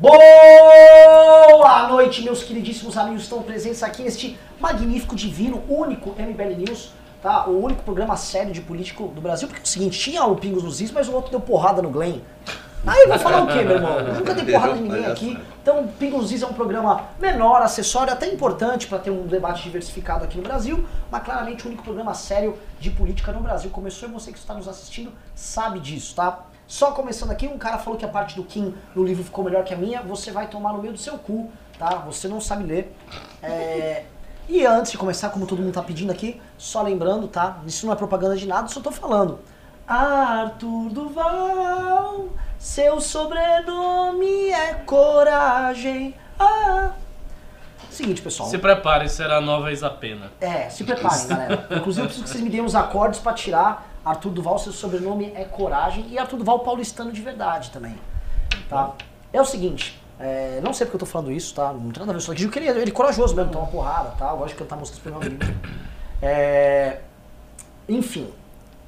[0.00, 7.48] Boa noite, meus queridíssimos amigos estão presentes aqui neste magnífico, divino, único MBL News, tá?
[7.48, 10.62] O único programa sério de político do Brasil, porque é o seguinte, tinha o Pingos
[10.62, 12.20] nos Is, mas o outro deu porrada no Glenn.
[12.86, 13.98] Aí eu vou falar o quê, meu irmão?
[13.98, 15.36] Eu nunca dei porrada em ninguém aqui.
[15.60, 19.64] Então, Pingos nos Is é um programa menor, acessório, até importante para ter um debate
[19.64, 23.68] diversificado aqui no Brasil, mas claramente o único programa sério de política no Brasil.
[23.70, 26.44] Começou e você que está nos assistindo sabe disso, tá?
[26.68, 29.64] Só começando aqui, um cara falou que a parte do Kim no livro ficou melhor
[29.64, 31.94] que a minha, você vai tomar no meio do seu cu, tá?
[32.06, 32.94] Você não sabe ler.
[33.42, 34.04] É...
[34.46, 37.58] E antes de começar, como todo mundo tá pedindo aqui, só lembrando, tá?
[37.66, 39.40] Isso não é propaganda de nada, só tô falando.
[39.86, 46.14] Arthur Duval, seu sobrenome é coragem.
[46.38, 46.90] Ah.
[47.88, 48.50] Seguinte, pessoal.
[48.50, 50.30] Se prepare, será a nova Isapena.
[50.38, 51.66] É, se preparem, galera.
[51.70, 55.32] Inclusive, eu preciso que vocês me deem os acordes pra tirar Arthur Duval, seu sobrenome
[55.34, 57.94] é Coragem, e Arthur Duval paulistano de verdade também.
[58.68, 58.92] Tá?
[59.32, 61.72] É o seguinte, é, não sei porque eu tô falando isso, tá?
[61.72, 63.70] Não tem nada a ver, só que eu queria, ele é corajoso mesmo, tomar uma
[63.70, 64.30] porrada, tá?
[64.30, 65.36] Eu gosto de cantar músicas pro meu amigo.
[66.22, 67.00] É,
[67.88, 68.32] enfim,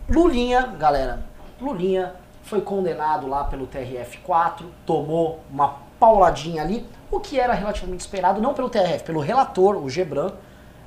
[0.08, 1.22] Lulinha, galera,
[1.60, 8.40] Lulinha foi condenado lá pelo TRF4, tomou uma pauladinha ali, o que era relativamente esperado,
[8.40, 10.32] não pelo TRF, pelo relator, o Gebran,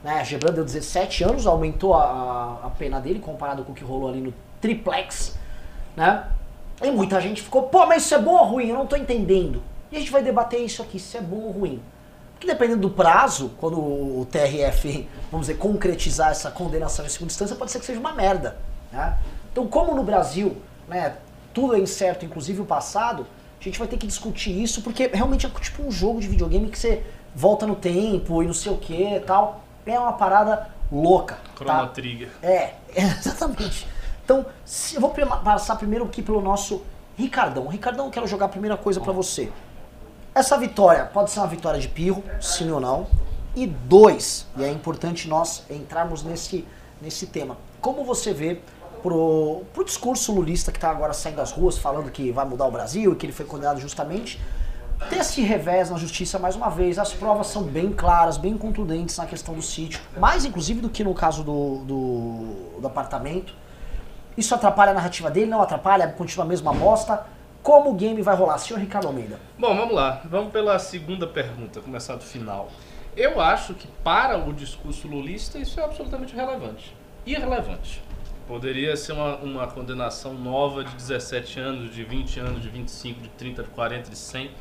[0.03, 0.23] né?
[0.25, 4.19] Gebran deu 17 anos, aumentou a, a, pena dele comparado com o que rolou ali
[4.19, 5.37] no triplex,
[5.95, 6.27] né?
[6.81, 8.67] E muita gente ficou, pô, mas isso é bom ou ruim?
[8.67, 9.63] Eu não tô entendendo.
[9.91, 11.81] E a gente vai debater isso aqui, se é bom ou ruim.
[12.33, 17.55] Porque dependendo do prazo, quando o TRF, vamos dizer, concretizar essa condenação em segunda instância,
[17.55, 18.57] pode ser que seja uma merda.
[18.91, 19.17] Né?
[19.51, 21.15] Então, como no Brasil, né,
[21.53, 23.25] tudo é incerto, inclusive o passado,
[23.61, 26.67] a gente vai ter que discutir isso, porque realmente é tipo um jogo de videogame
[26.69, 29.63] que você volta no tempo e não sei o que e tal.
[29.85, 31.37] É uma parada louca.
[31.55, 31.87] Chrono tá?
[31.87, 32.29] Trigger.
[32.41, 33.87] É, exatamente.
[34.23, 34.45] Então,
[34.93, 35.09] eu vou
[35.43, 36.81] passar primeiro aqui pelo nosso
[37.17, 37.67] Ricardão.
[37.67, 39.51] Ricardão, eu quero jogar a primeira coisa para você.
[40.33, 43.07] Essa vitória pode ser uma vitória de pirro, sim ou não.
[43.55, 46.67] E dois, e é importante nós entrarmos nesse,
[46.99, 47.55] nesse tema.
[47.79, 48.59] Como você vê
[49.03, 52.71] pro, pro discurso lulista que está agora saindo das ruas, falando que vai mudar o
[52.71, 54.41] Brasil e que ele foi condenado justamente,
[55.03, 56.97] ter esse revés na justiça mais uma vez.
[56.97, 61.03] As provas são bem claras, bem contundentes na questão do sítio, mais inclusive do que
[61.03, 63.53] no caso do, do, do apartamento.
[64.35, 65.51] Isso atrapalha a narrativa dele?
[65.51, 66.07] Não atrapalha?
[66.07, 67.25] Continua a mesma bosta?
[67.61, 68.57] Como o game vai rolar?
[68.57, 69.39] Senhor Ricardo Almeida.
[69.57, 70.21] Bom, vamos lá.
[70.25, 72.69] Vamos pela segunda pergunta, começar do final.
[73.15, 76.95] Eu acho que para o discurso lulista isso é absolutamente relevante.
[77.25, 78.01] Irrelevante.
[78.47, 83.29] Poderia ser uma, uma condenação nova de 17 anos, de 20 anos, de 25, de
[83.29, 84.51] 30, de 40, de 100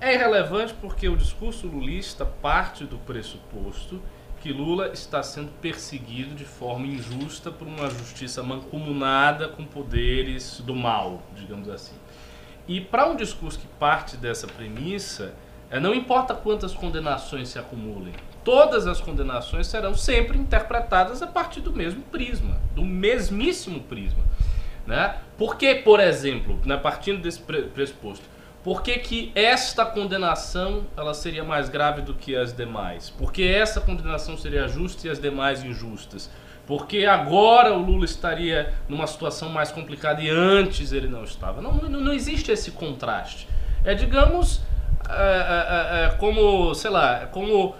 [0.00, 4.00] é irrelevante porque o discurso lulista parte do pressuposto
[4.40, 10.74] que Lula está sendo perseguido de forma injusta por uma justiça mancomunada com poderes do
[10.74, 11.96] mal, digamos assim.
[12.66, 15.34] E para um discurso que parte dessa premissa,
[15.70, 18.12] é, não importa quantas condenações se acumulem,
[18.44, 24.22] todas as condenações serão sempre interpretadas a partir do mesmo prisma, do mesmíssimo prisma.
[24.86, 25.16] Né?
[25.36, 28.24] Porque, por exemplo, né, partindo desse pressuposto,
[28.68, 33.08] por que, que esta condenação ela seria mais grave do que as demais?
[33.08, 36.30] Porque essa condenação seria justa e as demais injustas?
[36.66, 41.62] Porque agora o Lula estaria numa situação mais complicada e antes ele não estava?
[41.62, 43.48] Não, não, não existe esse contraste.
[43.86, 44.60] É, digamos,
[45.08, 47.74] é, é, é, é como, sei lá, como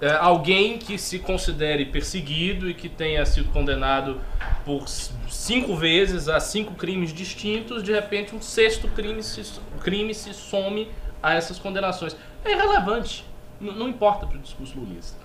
[0.00, 4.20] é, alguém que se considere perseguido e que tenha sido condenado
[4.64, 9.42] por cinco vezes a cinco crimes distintos, de repente um sexto crime se,
[9.80, 10.88] crime se some
[11.22, 12.16] a essas condenações.
[12.44, 13.26] É irrelevante,
[13.60, 15.18] não importa para o discurso lulista.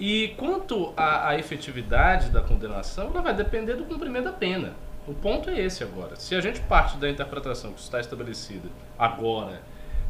[0.00, 4.72] E quanto à, à, efetividade da condenação, ela vai depender do cumprimento da pena.
[5.06, 6.16] O ponto é esse agora.
[6.16, 8.68] Se a gente parte da interpretação que está estabelecida
[8.98, 9.60] agora,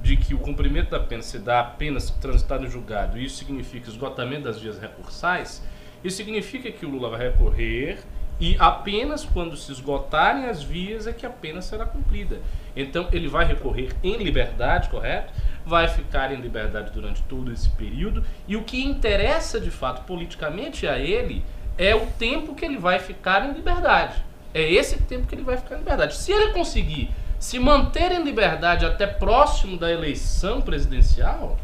[0.03, 3.91] de que o cumprimento da pena se dá apenas transitado em julgado, e isso significa
[3.91, 5.63] esgotamento das vias recursais,
[6.03, 7.99] isso significa que o Lula vai recorrer
[8.41, 12.41] e apenas quando se esgotarem as vias é que a pena será cumprida.
[12.77, 15.33] Então ele vai recorrer em liberdade, correto?
[15.67, 18.25] Vai ficar em liberdade durante todo esse período.
[18.47, 21.45] E o que interessa de fato politicamente a ele
[21.77, 24.23] é o tempo que ele vai ficar em liberdade.
[24.55, 26.17] É esse tempo que ele vai ficar em liberdade.
[26.17, 31.59] Se ele conseguir se manter em liberdade até próximo da eleição presidencial,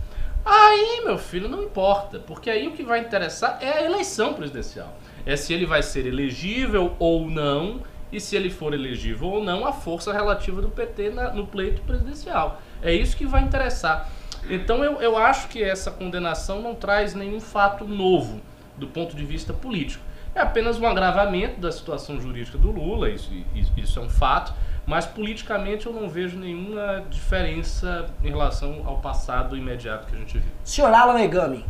[0.45, 2.19] aí, meu filho, não importa.
[2.19, 4.95] Porque aí o que vai interessar é a eleição presidencial
[5.27, 7.81] é se ele vai ser elegível ou não,
[8.13, 11.83] e se ele for elegível ou não, a força relativa do PT na, no pleito
[11.83, 12.61] presidencial.
[12.81, 14.09] É isso que vai interessar.
[14.49, 18.41] Então eu, eu acho que essa condenação não traz nenhum fato novo
[18.77, 20.05] do ponto de vista político.
[20.35, 24.53] É apenas um agravamento da situação jurídica do Lula, isso, isso, isso é um fato,
[24.87, 30.39] Mas politicamente eu não vejo nenhuma diferença em relação ao passado imediato que a gente
[30.39, 30.51] viu.
[30.63, 31.65] Senhor Alan Egami,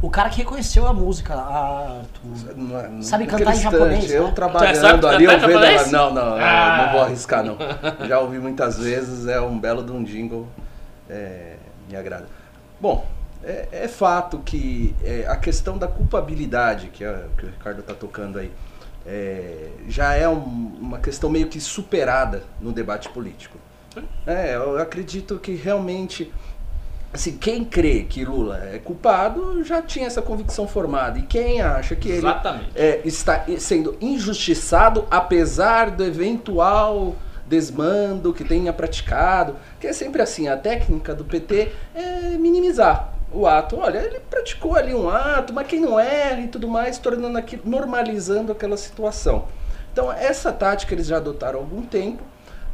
[0.00, 2.00] o cara que reconheceu a música, a...
[2.56, 4.32] Não- Sabe naquele cantar em japonês, Eu né?
[4.32, 5.86] trabalhando ali, eu vendo ela.
[5.88, 6.84] Não, não, Ah.
[6.86, 7.56] não vou arriscar, não.
[8.08, 10.48] Já ouvi muitas vezes, é um belo de um jingle.
[11.10, 11.56] é,
[11.88, 12.26] me agrada.
[12.80, 13.06] Bom,
[13.42, 17.04] é, é fato que é, a questão da culpabilidade que,
[17.38, 18.50] que o Ricardo está tocando aí
[19.08, 23.56] é, já é um- uma questão meio que superada no debate político.
[24.26, 26.30] É, eu acredito que realmente
[27.12, 31.18] assim, quem crê que Lula é culpado já tinha essa convicção formada.
[31.18, 32.20] E quem acha que ele
[32.74, 37.16] é, está sendo injustiçado apesar do eventual
[37.46, 43.46] desmando que tenha praticado, que é sempre assim, a técnica do PT é minimizar o
[43.46, 43.76] ato.
[43.78, 47.62] Olha, ele praticou ali um ato, mas quem não erra e tudo mais, tornando aquilo,
[47.64, 49.46] normalizando aquela situação.
[49.92, 52.22] Então, essa tática eles já adotaram há algum tempo.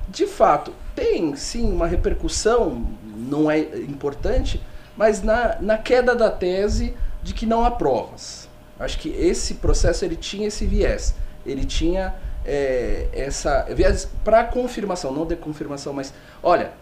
[0.08, 2.86] De fato, tem sim uma repercussão,
[3.16, 4.60] não é importante,
[4.96, 8.48] mas na, na queda da tese de que não há provas.
[8.78, 11.14] Acho que esse processo ele tinha esse viés.
[11.46, 12.14] Ele tinha
[12.44, 16.12] é, essa viés para confirmação, não de confirmação, mas
[16.42, 16.72] olha,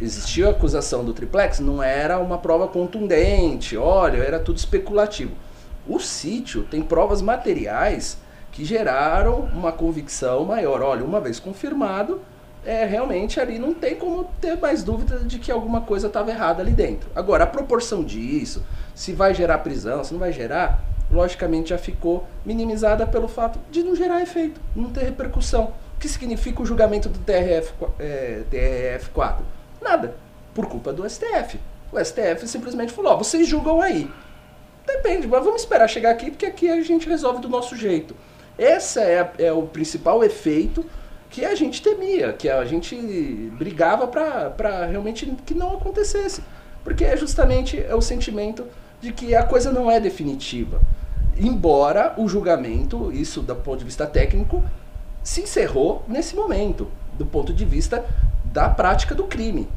[0.00, 5.32] existiu a acusação do triplex, não era uma prova contundente, olha, era tudo especulativo.
[5.88, 8.18] O sítio tem provas materiais
[8.52, 10.82] que geraram uma convicção maior.
[10.82, 12.20] Olha, uma vez confirmado,
[12.64, 16.62] é, realmente ali não tem como ter mais dúvida de que alguma coisa estava errada
[16.62, 17.08] ali dentro.
[17.14, 18.64] Agora, a proporção disso,
[18.94, 23.82] se vai gerar prisão, se não vai gerar, logicamente já ficou minimizada pelo fato de
[23.82, 25.72] não gerar efeito, não ter repercussão.
[25.94, 29.55] O que significa o julgamento do TRF, é, TRF4?
[29.86, 30.16] Nada,
[30.52, 31.60] por culpa do STF.
[31.92, 34.10] O STF simplesmente falou, ó, vocês julgam aí.
[34.84, 38.16] Depende, mas vamos esperar chegar aqui, porque aqui a gente resolve do nosso jeito.
[38.58, 40.84] Esse é, é o principal efeito
[41.30, 42.96] que a gente temia, que a gente
[43.56, 46.42] brigava para realmente que não acontecesse.
[46.82, 48.66] Porque é justamente é o sentimento
[49.00, 50.80] de que a coisa não é definitiva.
[51.38, 54.64] Embora o julgamento, isso do ponto de vista técnico,
[55.22, 56.88] se encerrou nesse momento,
[57.18, 58.04] do ponto de vista
[58.56, 59.68] da prática do crime.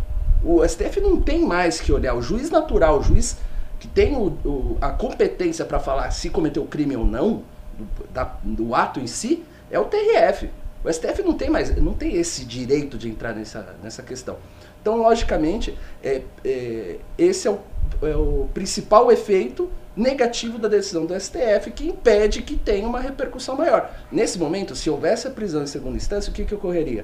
[0.42, 3.36] O STF não tem mais que olhar, o juiz natural, o juiz
[3.78, 7.44] que tem o, o- a competência para falar se cometeu crime ou não,
[7.78, 10.50] do, da- do ato em si, é o TRF.
[10.82, 14.38] O STF não tem mais, não tem esse direito de entrar nessa, nessa questão.
[14.82, 17.60] Então, logicamente, é, é, esse é o,
[18.02, 23.58] é o principal efeito negativo da decisão do STF que impede que tenha uma repercussão
[23.58, 23.92] maior.
[24.10, 27.04] Nesse momento, se houvesse a prisão em segunda instância, o que, que ocorreria?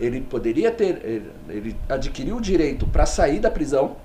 [0.00, 3.96] Ele poderia ter, ele, adquiriu o direito para sair da prisão,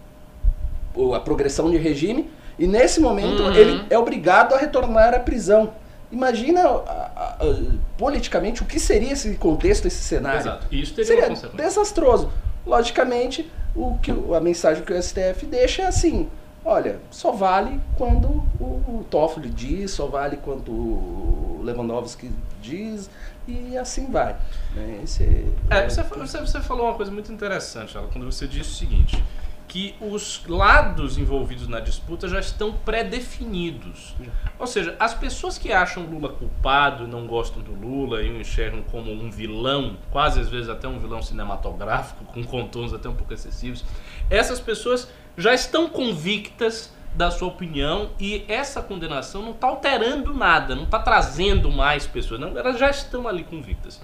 [0.95, 3.53] ou a progressão de regime, e nesse momento Uhum.
[3.53, 5.71] ele é obrigado a retornar à prisão.
[6.11, 7.55] Imagina a- a- a-
[7.97, 10.39] politicamente o que seria esse contexto, esse cenário.
[10.41, 10.67] Exato.
[10.71, 11.67] Isso teria Seria uma consequência.
[11.69, 12.31] desastroso.
[12.65, 16.29] Logicamente, o que a mensagem que o STF deixa é assim:
[16.63, 18.27] olha, só vale quando
[18.59, 22.31] o, o Toffoli diz, só vale quando o Lewandowski
[22.61, 23.09] diz,
[23.47, 24.35] e assim vai.
[24.75, 25.01] né?
[25.03, 28.69] Esse É, você, fa- você, você falou uma coisa muito interessante, Alan, quando você disse
[28.71, 29.23] o seguinte,
[29.67, 34.15] que os lados envolvidos na disputa já estão pré-definidos.
[34.59, 38.83] Ou seja, as pessoas que acham Lula culpado, não gostam do Lula e o enxergam
[38.83, 43.33] como um vilão, quase às vezes até um vilão cinematográfico, com contornos até um pouco
[43.33, 43.83] excessivos,
[44.29, 45.07] essas pessoas
[45.37, 50.99] já estão convictas da sua opinião e essa condenação não está alterando nada, não está
[50.99, 54.01] trazendo mais pessoas, não, elas já estão ali convictas.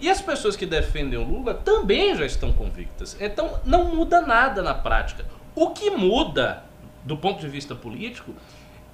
[0.00, 3.16] E as pessoas que defendem o Lula também já estão convictas.
[3.20, 5.24] Então não muda nada na prática.
[5.54, 6.62] O que muda,
[7.02, 8.32] do ponto de vista político,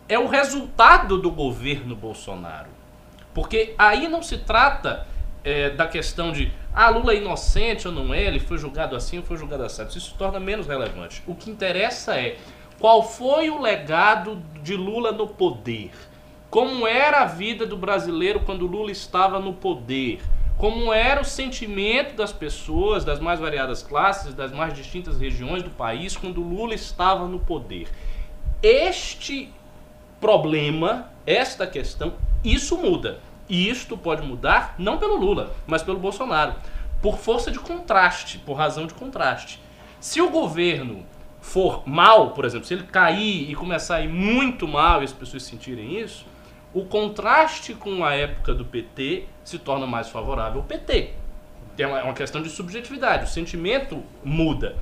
[0.09, 2.71] é o resultado do governo Bolsonaro.
[3.35, 5.07] Porque aí não se trata
[5.43, 9.19] é, da questão de ah, Lula é inocente ou não é, ele foi julgado assim
[9.19, 9.87] ou foi julgado assim.
[9.87, 11.23] Isso se torna menos relevante.
[11.27, 12.39] O que interessa é
[12.78, 15.90] qual foi o legado de Lula no poder.
[16.50, 20.21] Como era a vida do brasileiro quando Lula estava no poder?
[20.57, 25.71] Como era o sentimento das pessoas das mais variadas classes, das mais distintas regiões do
[25.71, 27.88] país quando Lula estava no poder?
[28.62, 29.52] Este
[30.21, 32.14] problema, esta questão,
[32.45, 33.19] isso muda.
[33.49, 36.54] E isto pode mudar não pelo Lula, mas pelo Bolsonaro,
[37.02, 39.61] por força de contraste, por razão de contraste.
[40.00, 41.04] Se o governo
[41.45, 45.13] for mal, por exemplo, se ele cair e começar a ir muito mal e as
[45.13, 46.27] pessoas sentirem isso,
[46.73, 51.11] o contraste com a época do PT se torna mais favorável ao PT.
[51.79, 54.75] É uma, é uma questão de subjetividade, o sentimento muda.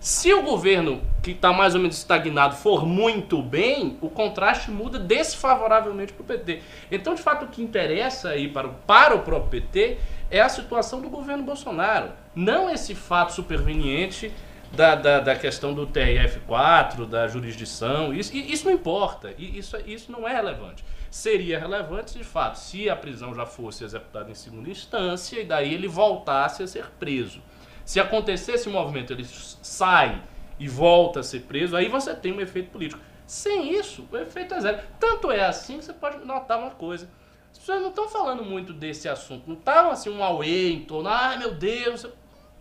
[0.00, 5.00] Se o governo, que está mais ou menos estagnado, for muito bem, o contraste muda
[5.00, 6.62] desfavoravelmente para o PT.
[6.92, 9.98] Então, de fato, o que interessa aí para o, para o próprio PT
[10.30, 12.10] é a situação do governo Bolsonaro.
[12.36, 14.32] Não esse fato superveniente
[14.72, 18.12] da, da, da questão do TRF4, da jurisdição.
[18.12, 19.34] Isso, isso não importa.
[19.38, 20.84] Isso, isso não é relevante.
[21.10, 25.72] Seria relevante, de fato, se a prisão já fosse executada em segunda instância e daí
[25.72, 27.42] ele voltasse a ser preso.
[27.84, 30.22] Se acontecer esse movimento, ele sai
[30.58, 33.00] e volta a ser preso, aí você tem um efeito político.
[33.26, 34.80] Sem isso, o efeito é zero.
[35.00, 37.08] Tanto é assim que você pode notar uma coisa.
[37.50, 39.44] As pessoas não estão falando muito desse assunto.
[39.46, 42.04] Não estavam assim um auê em torno, ai meu Deus.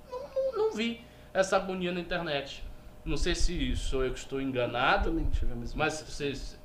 [0.09, 1.06] Não, não, não, vi
[1.39, 2.63] essa agonia na internet.
[3.05, 5.13] Não sei se sou eu que estou enganado,
[5.75, 6.59] mas vocês.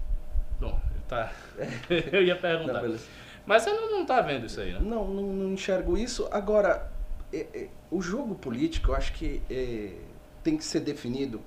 [0.59, 1.31] Bom, tá.
[2.11, 2.83] eu ia perguntar.
[2.83, 2.99] Não,
[3.45, 4.81] mas você não, não tá vendo isso aí, né?
[4.81, 6.27] Não, não, não enxergo isso.
[6.31, 6.91] Agora,
[7.33, 9.93] é, é, o jogo político, eu acho que é,
[10.43, 11.41] tem que ser definido.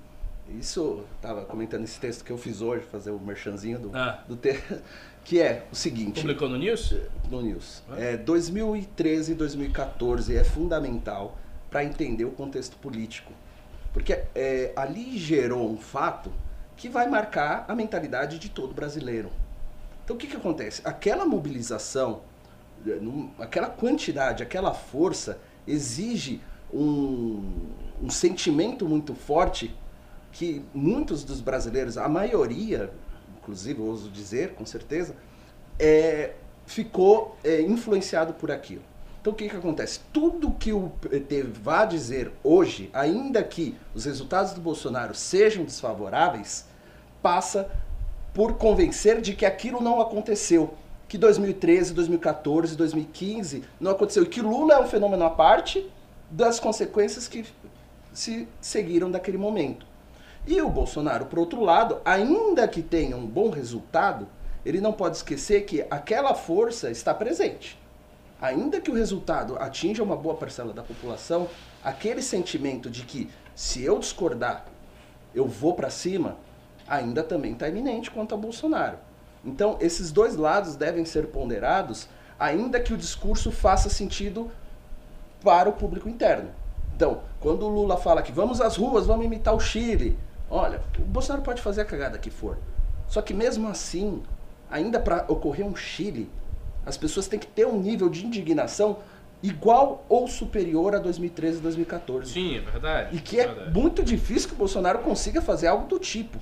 [0.48, 4.22] Isso, estava comentando esse texto que eu fiz hoje, fazer o merchanzinho do, ah.
[4.28, 4.80] do texto,
[5.24, 6.20] que é o seguinte.
[6.20, 6.94] Publicou no News?
[7.28, 7.82] No News.
[7.90, 7.98] Ah.
[7.98, 11.36] É, 2013 e 2014 é fundamental
[11.70, 13.32] para entender o contexto político.
[13.92, 16.32] Porque é, ali gerou um fato
[16.76, 19.30] que vai marcar a mentalidade de todo brasileiro.
[20.04, 20.82] Então o que, que acontece?
[20.84, 22.20] Aquela mobilização,
[22.86, 22.98] é,
[23.42, 26.40] aquela quantidade, aquela força, exige
[26.72, 27.70] um,
[28.02, 29.74] um sentimento muito forte
[30.30, 32.92] que muitos dos brasileiros, a maioria,
[33.38, 35.16] inclusive, ouso dizer, com certeza,
[35.78, 36.34] é,
[36.66, 38.82] ficou é, influenciado por aquilo.
[39.26, 39.98] Então o que, que acontece?
[40.12, 46.64] Tudo que o PT vá dizer hoje, ainda que os resultados do Bolsonaro sejam desfavoráveis,
[47.20, 47.68] passa
[48.32, 50.74] por convencer de que aquilo não aconteceu
[51.08, 54.22] que 2013, 2014, 2015 não aconteceu.
[54.22, 55.84] E que Lula é um fenômeno à parte
[56.30, 57.44] das consequências que
[58.12, 59.84] se seguiram daquele momento.
[60.46, 64.28] E o Bolsonaro, por outro lado, ainda que tenha um bom resultado,
[64.64, 67.76] ele não pode esquecer que aquela força está presente.
[68.40, 71.48] Ainda que o resultado atinja uma boa parcela da população,
[71.82, 74.66] aquele sentimento de que se eu discordar,
[75.34, 76.36] eu vou para cima,
[76.86, 78.98] ainda também está iminente quanto a Bolsonaro.
[79.44, 84.50] Então, esses dois lados devem ser ponderados, ainda que o discurso faça sentido
[85.42, 86.50] para o público interno.
[86.94, 90.18] Então, quando o Lula fala que vamos às ruas, vamos imitar o Chile,
[90.50, 92.58] olha, o Bolsonaro pode fazer a cagada que for.
[93.06, 94.22] Só que mesmo assim,
[94.70, 96.28] ainda para ocorrer um Chile,
[96.86, 98.98] as pessoas têm que ter um nível de indignação
[99.42, 102.32] igual ou superior a 2013 e 2014.
[102.32, 103.16] Sim, é verdade.
[103.16, 106.38] E que é, é muito difícil que o Bolsonaro consiga fazer algo do tipo.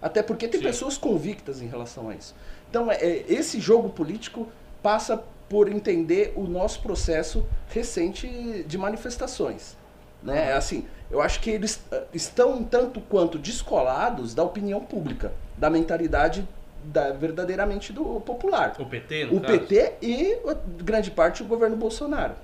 [0.00, 0.66] Até porque tem Sim.
[0.66, 2.34] pessoas convictas em relação a isso.
[2.70, 4.46] Então, é, é, esse jogo político
[4.82, 9.76] passa por entender o nosso processo recente de manifestações.
[10.22, 10.52] Né?
[10.52, 16.46] Assim, eu acho que eles eh, estão tanto quanto descolados da opinião pública, da mentalidade
[16.84, 18.74] da, verdadeiramente do popular.
[18.78, 19.58] O PT, no O caso?
[19.58, 20.38] PT e
[20.82, 22.34] grande parte o governo Bolsonaro.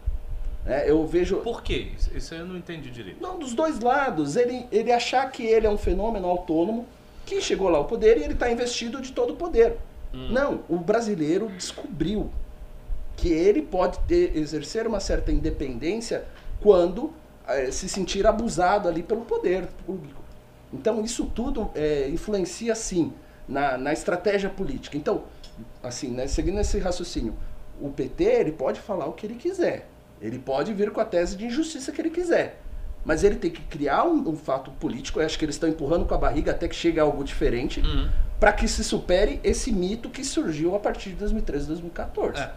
[0.67, 1.37] É, eu vejo.
[1.39, 1.93] Por quê?
[2.15, 3.23] Isso eu não entendi direito.
[3.23, 4.37] Não, dos dois lados.
[4.37, 6.87] Ele, ele achar que ele é um fenômeno autônomo
[7.27, 9.77] que chegou lá ao poder e ele está investido de todo o poder.
[10.13, 10.29] Hum.
[10.31, 12.31] Não, o brasileiro descobriu
[13.17, 16.25] que ele pode ter, exercer uma certa independência
[16.61, 17.13] quando
[17.47, 20.23] é, se sentir abusado ali pelo poder público.
[20.73, 23.13] Então isso tudo é, influencia sim
[23.49, 24.97] na, na estratégia política.
[24.97, 25.25] Então,
[25.83, 27.35] assim, né, seguindo esse raciocínio,
[27.81, 29.89] o PT ele pode falar o que ele quiser,
[30.21, 32.61] ele pode vir com a tese de injustiça que ele quiser.
[33.05, 36.07] Mas ele tem que criar um, um fato político, eu acho que eles estão empurrando
[36.07, 38.09] com a barriga até que chegue a algo diferente, uhum.
[38.41, 42.41] para que se supere esse mito que surgiu a partir de 2013 e 2014.
[42.41, 42.53] É.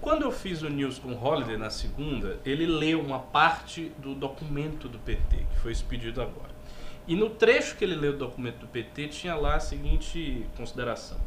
[0.00, 4.14] Quando eu fiz o News com o Holiday na segunda, ele leu uma parte do
[4.14, 6.50] documento do PT, que foi expedido agora.
[7.06, 11.18] E no trecho que ele leu do documento do PT, tinha lá a seguinte consideração.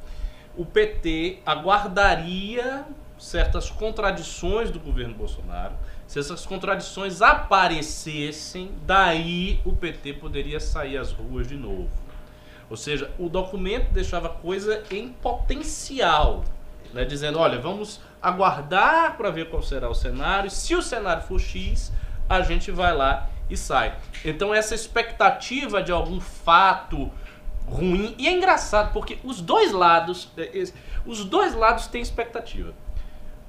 [0.55, 2.85] O PT aguardaria
[3.17, 5.75] certas contradições do governo Bolsonaro,
[6.07, 11.89] se essas contradições aparecessem, daí o PT poderia sair às ruas de novo.
[12.69, 16.43] Ou seja, o documento deixava coisa em potencial,
[16.93, 20.49] né, dizendo: olha, vamos aguardar para ver qual será o cenário.
[20.49, 21.91] Se o cenário for X,
[22.29, 23.95] a gente vai lá e sai.
[24.23, 27.11] Então, essa expectativa de algum fato
[27.67, 28.15] ruim.
[28.17, 30.65] E é engraçado porque os dois lados, é,
[31.05, 32.73] os dois lados têm expectativa.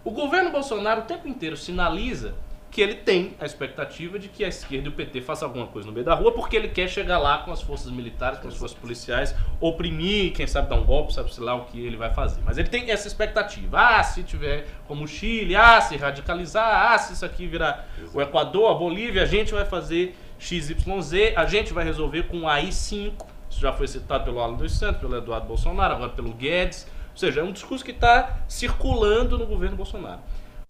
[0.05, 2.35] O governo Bolsonaro o tempo inteiro sinaliza
[2.79, 5.89] que ele tem a expectativa de que a esquerda e o PT façam alguma coisa
[5.89, 8.55] no meio da rua, porque ele quer chegar lá com as forças militares, com as
[8.55, 12.15] forças policiais, oprimir, quem sabe dar um golpe, sabe sei lá o que ele vai
[12.15, 12.41] fazer.
[12.45, 13.81] Mas ele tem essa expectativa.
[13.81, 18.23] Ah, se tiver como o Chile, ah, se radicalizar, ah, se isso aqui virar o
[18.23, 23.27] Equador, a Bolívia, a gente vai fazer XYZ, a gente vai resolver com o AI-5.
[23.51, 26.87] Isso já foi citado pelo Alan dos Santos, pelo Eduardo Bolsonaro, agora pelo Guedes.
[27.11, 30.21] Ou seja, é um discurso que está circulando no governo Bolsonaro.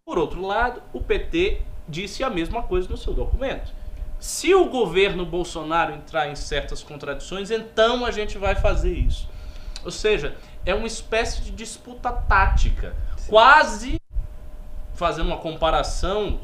[0.06, 3.72] Por outro lado, o PT disse a mesma coisa no seu documento.
[4.18, 9.28] Se o governo Bolsonaro entrar em certas contradições, então a gente vai fazer isso.
[9.84, 12.94] Ou seja, é uma espécie de disputa tática,
[13.28, 14.00] quase
[14.94, 16.40] fazendo uma comparação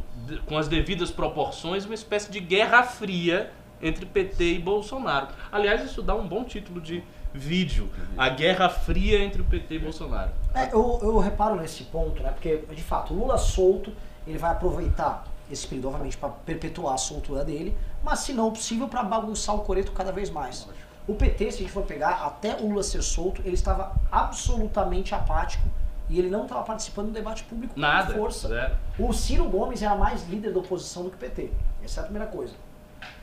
[0.47, 5.27] com as devidas proporções, uma espécie de guerra fria entre PT e Bolsonaro.
[5.51, 9.79] Aliás, isso dá um bom título de vídeo, a guerra fria entre o PT e
[9.81, 10.31] Bolsonaro.
[10.55, 12.31] É, eu, eu reparo nesse ponto, né?
[12.31, 13.93] Porque, de fato, o Lula solto,
[14.25, 18.89] ele vai aproveitar esse período, obviamente, para perpetuar a soltura dele, mas, se não possível,
[18.89, 20.67] para bagunçar o coreto cada vez mais.
[21.07, 25.15] O PT, se a gente for pegar, até o Lula ser solto, ele estava absolutamente
[25.15, 25.69] apático
[26.09, 28.13] e ele não estava participando do debate público Nada.
[28.13, 28.49] com força.
[28.49, 28.77] Zero.
[28.99, 31.51] O Ciro Gomes era mais líder da oposição do que o PT.
[31.83, 32.55] Essa é a primeira coisa.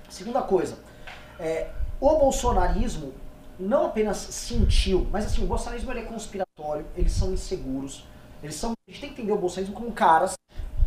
[0.10, 0.78] Segunda coisa,
[1.40, 3.14] é, o bolsonarismo
[3.60, 8.06] não apenas sentiu, mas assim, o bolsonarismo é conspiratório, eles são inseguros,
[8.44, 8.72] eles são.
[8.72, 10.34] A gente tem que entender o bolsonarismo como caras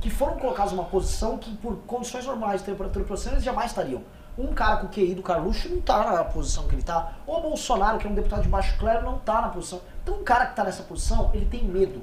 [0.05, 3.71] que foram colocados numa posição que, por condições normais de temperatura e pressão, eles jamais
[3.71, 4.03] estariam.
[4.37, 7.15] Um cara com o QI do Carluxo não tá na posição que ele tá.
[7.27, 9.81] O Bolsonaro, que é um deputado de baixo clero, não tá na posição.
[10.03, 12.03] Então, um cara que tá nessa posição, ele tem medo.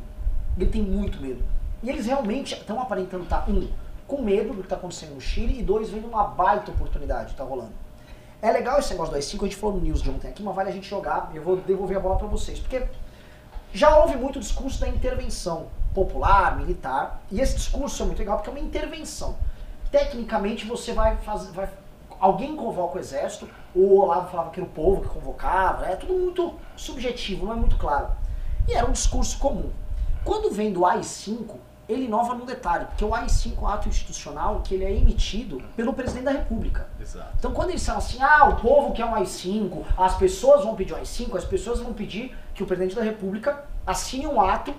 [0.57, 1.43] Ele tem muito medo.
[1.83, 3.69] E eles realmente estão aparentando estar, um,
[4.07, 7.37] com medo do que está acontecendo no Chile, e dois, vendo uma baita oportunidade que
[7.37, 7.73] tá rolando.
[8.41, 10.55] É legal esse negócio do AI-5, a gente falou no news de ontem aqui, mas
[10.55, 12.57] vale a gente jogar, eu vou devolver a bola para vocês.
[12.57, 12.83] Porque
[13.73, 18.49] já houve muito discurso da intervenção popular, militar, e esse discurso é muito legal porque
[18.49, 19.35] é uma intervenção.
[19.91, 21.51] Tecnicamente você vai fazer.
[21.51, 21.69] Vai,
[22.19, 26.13] alguém convoca o exército, o Olavo falava que era o povo que convocava, é tudo
[26.13, 28.09] muito subjetivo, não é muito claro.
[28.67, 29.71] E era um discurso comum.
[30.23, 31.55] Quando vem do AI-5,
[31.89, 35.61] ele inova num detalhe, porque o AI-5 é um ato institucional que ele é emitido
[35.75, 36.87] pelo presidente da República.
[36.99, 37.35] Exato.
[37.37, 40.93] Então quando eles falam assim, ah, o povo quer um AI-5, as pessoas vão pedir
[40.93, 44.73] um AI-5, as pessoas vão pedir que o presidente da República assine um ato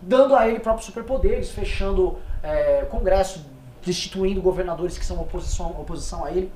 [0.00, 3.44] dando a ele próprios superpoderes, fechando é, Congresso,
[3.82, 6.52] destituindo governadores que são oposição, oposição a ele.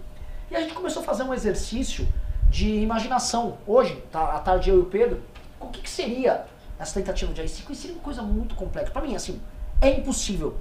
[0.50, 2.06] E a gente começou a fazer um exercício
[2.48, 3.58] de imaginação.
[3.66, 5.22] Hoje, tá, à tarde eu e o Pedro,
[5.58, 6.44] o que, que seria
[6.78, 7.70] essa tentativa de AI-5?
[7.70, 8.90] E seria uma coisa muito complexa.
[8.90, 9.40] Pra mim, assim,
[9.82, 10.56] é impossível.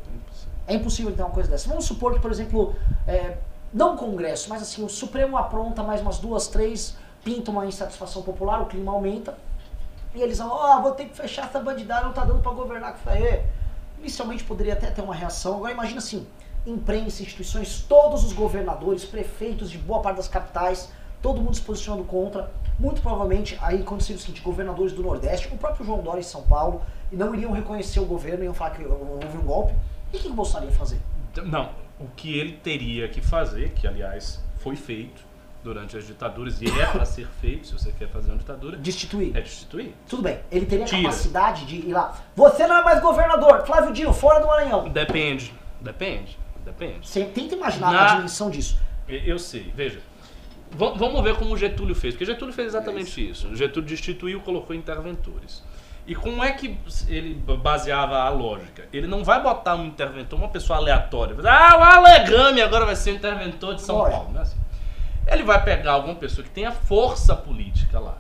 [0.68, 1.70] É impossível ter uma coisa dessa.
[1.70, 2.76] Vamos supor que, por exemplo,
[3.08, 3.38] é,
[3.74, 8.24] não o Congresso, mas assim, o Supremo apronta mais umas duas, três, pinta uma insatisfação
[8.24, 9.38] popular, o clima aumenta.
[10.14, 12.98] E eles vão, ó, vou ter que fechar essa bandidagem, não tá dando pra governar
[13.06, 13.46] aí.
[14.00, 15.58] Inicialmente poderia até ter uma reação.
[15.58, 16.28] Agora imagina assim,
[16.66, 20.90] imprensa, instituições, todos os governadores, prefeitos de boa parte das capitais,
[21.22, 22.52] todo mundo se posicionando contra.
[22.80, 26.42] Muito provavelmente aí aconteceria o seguinte, governadores do Nordeste, o próprio João Dória em São
[26.44, 26.82] Paulo,
[27.12, 29.74] e não iriam reconhecer o governo, iam falar que houve um golpe.
[30.12, 30.98] E o que o Bolsonaro ia fazer?
[31.32, 35.22] Então, Não, o que ele teria que fazer, que aliás foi feito
[35.64, 39.38] durante as ditaduras e é para ser feito, se você quer fazer uma ditadura, Destituir.
[39.38, 39.94] é destituir.
[40.10, 41.04] Tudo bem, ele teria a Tira.
[41.04, 42.20] capacidade de ir lá.
[42.36, 44.90] Você não é mais governador, Flávio Dino, fora do Maranhão.
[44.90, 47.08] Depende, depende, depende.
[47.08, 48.80] Você tenta imaginar Na- a dimensão disso.
[49.08, 50.00] Eu sei, veja.
[50.72, 53.48] Va- Vamos ver como o Getúlio fez, porque Getúlio fez exatamente isso.
[53.48, 55.64] O Getúlio destituiu e colocou interventores.
[56.08, 58.88] E como é que ele baseava a lógica?
[58.92, 61.36] Ele não vai botar um interventor, uma pessoa aleatória.
[61.48, 64.18] Ah, o Alegame agora vai ser o interventor de São Lógico.
[64.18, 64.34] Paulo.
[64.34, 64.58] Não é assim.
[65.28, 68.18] Ele vai pegar alguma pessoa que tenha força política lá,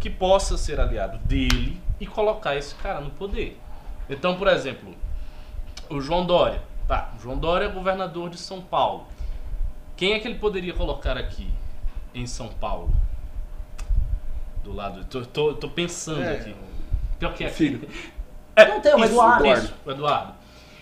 [0.00, 3.56] que possa ser aliado dele e colocar esse cara no poder.
[4.08, 4.92] Então, por exemplo,
[5.88, 6.60] o João Dória.
[6.88, 9.06] Tá, o João Dória é governador de São Paulo.
[9.96, 11.48] Quem é que ele poderia colocar aqui
[12.14, 12.90] em São Paulo?
[14.62, 15.04] Do lado.
[15.04, 16.54] Tô, tô, tô pensando É, aqui.
[17.18, 17.86] Pior que é filho.
[18.56, 19.46] É, Não tem, o isso, Eduardo.
[19.46, 20.34] Isso, o Eduardo.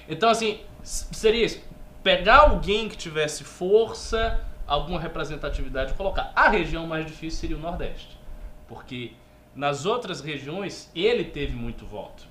[0.09, 1.63] Então, assim, seria isso.
[2.03, 6.33] Pegar alguém que tivesse força, alguma representatividade e colocar.
[6.35, 8.19] A região mais difícil seria o Nordeste.
[8.67, 9.13] Porque
[9.55, 12.25] nas outras regiões ele teve muito voto.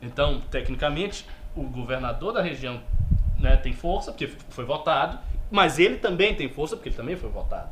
[0.00, 2.80] Então, tecnicamente, o governador da região
[3.38, 5.18] né, tem força, porque foi votado,
[5.50, 7.70] mas ele também tem força, porque ele também foi votado.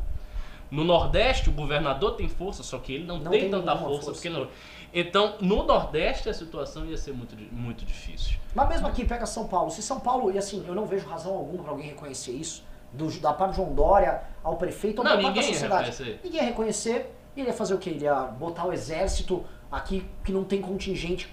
[0.74, 3.88] No Nordeste, o governador tem força, só que ele não, Não tem, tem tanta força.
[4.06, 4.12] força.
[4.12, 4.48] Porque não...
[4.92, 8.36] Então, no Nordeste, a situação ia ser muito, muito difícil.
[8.54, 9.70] Mas mesmo aqui, pega São Paulo.
[9.70, 13.10] Se São Paulo, e assim, eu não vejo razão alguma pra alguém reconhecer isso, do,
[13.20, 15.90] da parte de João Dória ao prefeito, ou Não, da parte da sociedade.
[15.90, 16.20] reconhecer.
[16.22, 17.14] Ninguém ia reconhecer.
[17.36, 17.90] E ele ia fazer o quê?
[17.90, 21.28] Ele ia botar o exército aqui que não tem contingente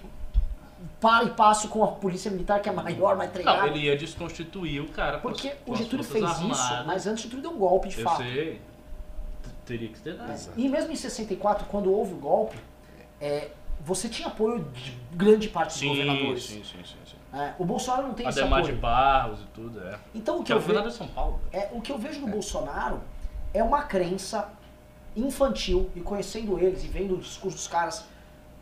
[1.00, 3.60] para e passo com a polícia militar que é maior, mais treinada.
[3.60, 5.18] Não, ele ia desconstituir o cara.
[5.18, 6.86] Porque o Getúlio fez isso, Armadas.
[6.86, 8.22] mas antes o Getúlio deu um golpe de Eu fato.
[8.22, 8.60] sei.
[9.66, 10.52] Teria que ter dado.
[10.56, 12.56] E mesmo em 64, quando houve o golpe,
[13.20, 16.44] é, você tinha apoio de grande parte dos Sim, governadores.
[16.44, 17.16] sim, sim, sim, sim.
[17.38, 18.80] É, o Bolsonaro não tem esse Ademar de apoio.
[18.82, 19.98] Barros e tudo, é.
[20.14, 20.68] Então o Que que é eu o vejo...
[20.74, 21.40] governador de São Paulo.
[21.52, 23.00] É, o que eu vejo no Bolsonaro
[23.54, 24.50] é uma crença
[25.16, 28.04] infantil, e conhecendo eles e vendo o discurso dos caras,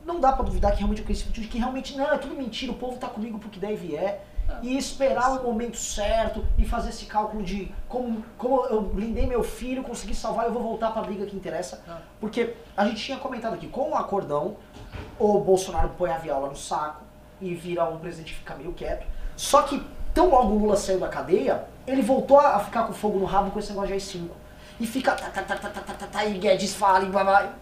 [0.04, 2.34] não dá pra duvidar que realmente é crença infantil, de que realmente, não, é tudo
[2.34, 4.24] mentira, o povo tá comigo porque der e vier,
[4.62, 9.42] e esperar o momento certo e fazer esse cálculo de como, como eu blindei meu
[9.42, 11.82] filho, consegui salvar, eu vou voltar para a briga que interessa.
[11.88, 11.98] Ah.
[12.20, 14.56] Porque a gente tinha comentado aqui, com o acordão,
[15.18, 17.02] o Bolsonaro põe a viola no saco
[17.40, 19.06] e vira um presidente que fica meio quieto.
[19.36, 23.18] Só que tão logo o Lula saiu da cadeia, ele voltou a ficar com fogo
[23.18, 24.28] no rabo com esse negócio de AI-5.
[24.78, 27.52] E fica, ta ta ta ta ta ta e Guedes fala, e blá, blá.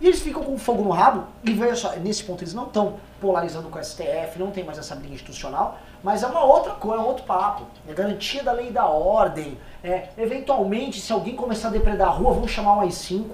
[0.00, 2.98] E eles ficam com fogo no rabo, e veja só, nesse ponto eles não estão
[3.20, 7.02] polarizando com o STF, não tem mais essa briga institucional, mas é uma outra coisa,
[7.02, 7.66] é um outro papo.
[7.88, 9.56] É garantia da lei da ordem.
[9.82, 13.26] É, eventualmente, se alguém começar a depredar a rua, vão chamar um AI-5.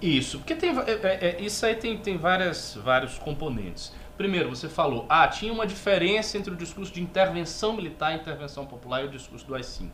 [0.00, 3.92] Isso, porque tem, é, é, é, isso aí tem, tem várias, vários componentes.
[4.16, 8.66] Primeiro, você falou, ah, tinha uma diferença entre o discurso de intervenção militar e intervenção
[8.66, 9.90] popular e o discurso do AI-5.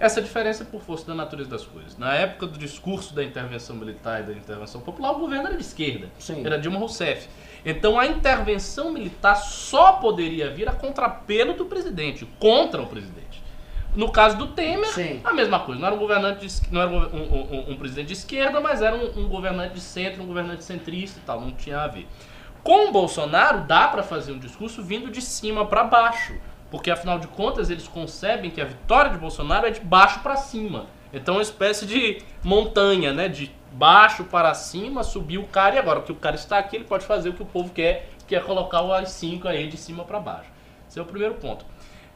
[0.00, 1.98] Essa diferença é por força da natureza das coisas.
[1.98, 5.62] Na época do discurso da intervenção militar e da intervenção popular, o governo era de
[5.62, 6.08] esquerda.
[6.18, 6.44] Sim.
[6.44, 7.28] Era Dilma Rousseff.
[7.64, 13.42] Então a intervenção militar só poderia vir a contrapelo do presidente, contra o presidente.
[13.94, 15.20] No caso do Temer, Sim.
[15.24, 15.80] a mesma coisa.
[15.80, 18.80] Não era um governante, de não era um, um- um- um presidente de esquerda, mas
[18.82, 21.40] era um, um governante de centro, um governante centrista e tal.
[21.40, 22.06] Não tinha a ver.
[22.62, 26.34] Com o Bolsonaro, dá para fazer um discurso vindo de cima para baixo.
[26.70, 30.36] Porque, afinal de contas, eles concebem que a vitória de Bolsonaro é de baixo para
[30.36, 30.86] cima.
[31.12, 33.28] Então, é uma espécie de montanha, né?
[33.28, 35.76] De baixo para cima, subir o cara.
[35.76, 38.10] E agora que o cara está aqui, ele pode fazer o que o povo quer,
[38.26, 40.50] que é colocar o AI-5 aí de cima para baixo.
[40.88, 41.64] Esse é o primeiro ponto.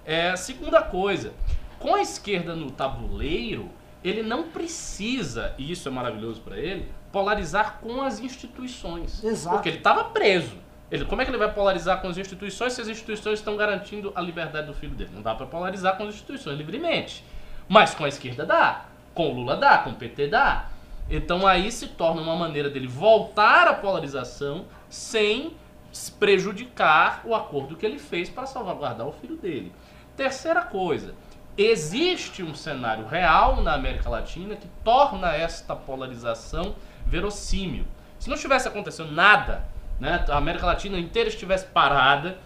[0.05, 1.33] É, segunda coisa,
[1.79, 3.71] com a esquerda no tabuleiro,
[4.03, 9.25] ele não precisa, e isso é maravilhoso para ele, polarizar com as instituições.
[9.25, 9.57] Exato.
[9.57, 10.59] Porque ele estava preso.
[10.91, 14.13] Ele, como é que ele vai polarizar com as instituições se as instituições estão garantindo
[14.15, 15.11] a liberdade do filho dele?
[15.15, 17.25] Não dá para polarizar com as instituições livremente.
[17.69, 18.87] Mas com a esquerda dá.
[19.15, 20.69] Com o Lula dá, com o PT dá.
[21.09, 25.55] Então aí se torna uma maneira dele voltar à polarização sem
[25.93, 29.73] se prejudicar o acordo que ele fez para salvaguardar o filho dele.
[30.17, 31.15] Terceira coisa,
[31.57, 36.75] existe um cenário real na América Latina que torna esta polarização
[37.07, 37.85] verossímil.
[38.19, 39.65] Se não estivesse acontecendo nada,
[40.01, 42.39] né, a América Latina inteira estivesse parada,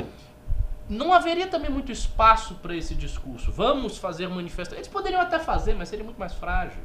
[0.88, 3.52] não haveria também muito espaço para esse discurso.
[3.52, 4.78] Vamos fazer manifestações.
[4.78, 6.80] Eles poderiam até fazer, mas seria muito mais frágil.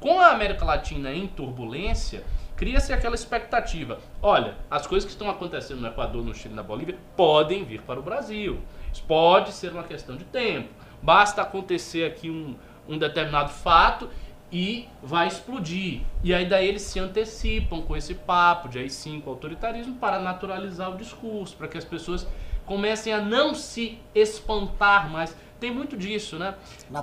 [0.00, 2.24] Com a América Latina em turbulência,
[2.56, 3.98] cria-se aquela expectativa.
[4.22, 8.00] Olha, as coisas que estão acontecendo no Equador, no Chile na Bolívia podem vir para
[8.00, 8.60] o Brasil.
[8.92, 10.68] Isso pode ser uma questão de tempo.
[11.02, 12.56] Basta acontecer aqui um,
[12.88, 14.08] um determinado fato
[14.50, 16.02] e vai explodir.
[16.22, 20.96] E aí daí eles se antecipam com esse papo de AI-5, autoritarismo, para naturalizar o
[20.96, 22.26] discurso, para que as pessoas
[22.66, 25.36] comecem a não se espantar mais.
[25.60, 26.54] Tem muito disso, né?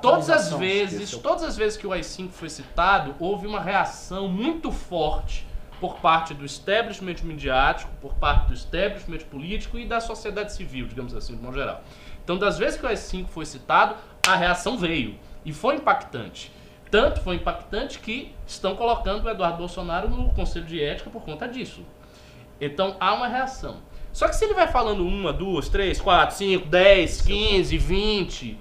[0.02, 4.72] Todas as vezes, todas as vezes que o AI-5 foi citado, houve uma reação muito
[4.72, 5.48] forte
[5.80, 11.16] por parte do establishment midiático, por parte do establishment político e da sociedade civil, digamos
[11.16, 11.82] assim, de modo geral.
[12.24, 13.96] Então, das vezes que o AI-5 foi citado,
[14.28, 16.52] a reação veio e foi impactante.
[16.92, 21.48] Tanto foi impactante que estão colocando o Eduardo Bolsonaro no Conselho de Ética por conta
[21.48, 21.84] disso.
[22.60, 23.78] Então há uma reação.
[24.14, 28.60] Só que se ele vai falando uma, duas, três, quatro, cinco, dez, quinze, vinte,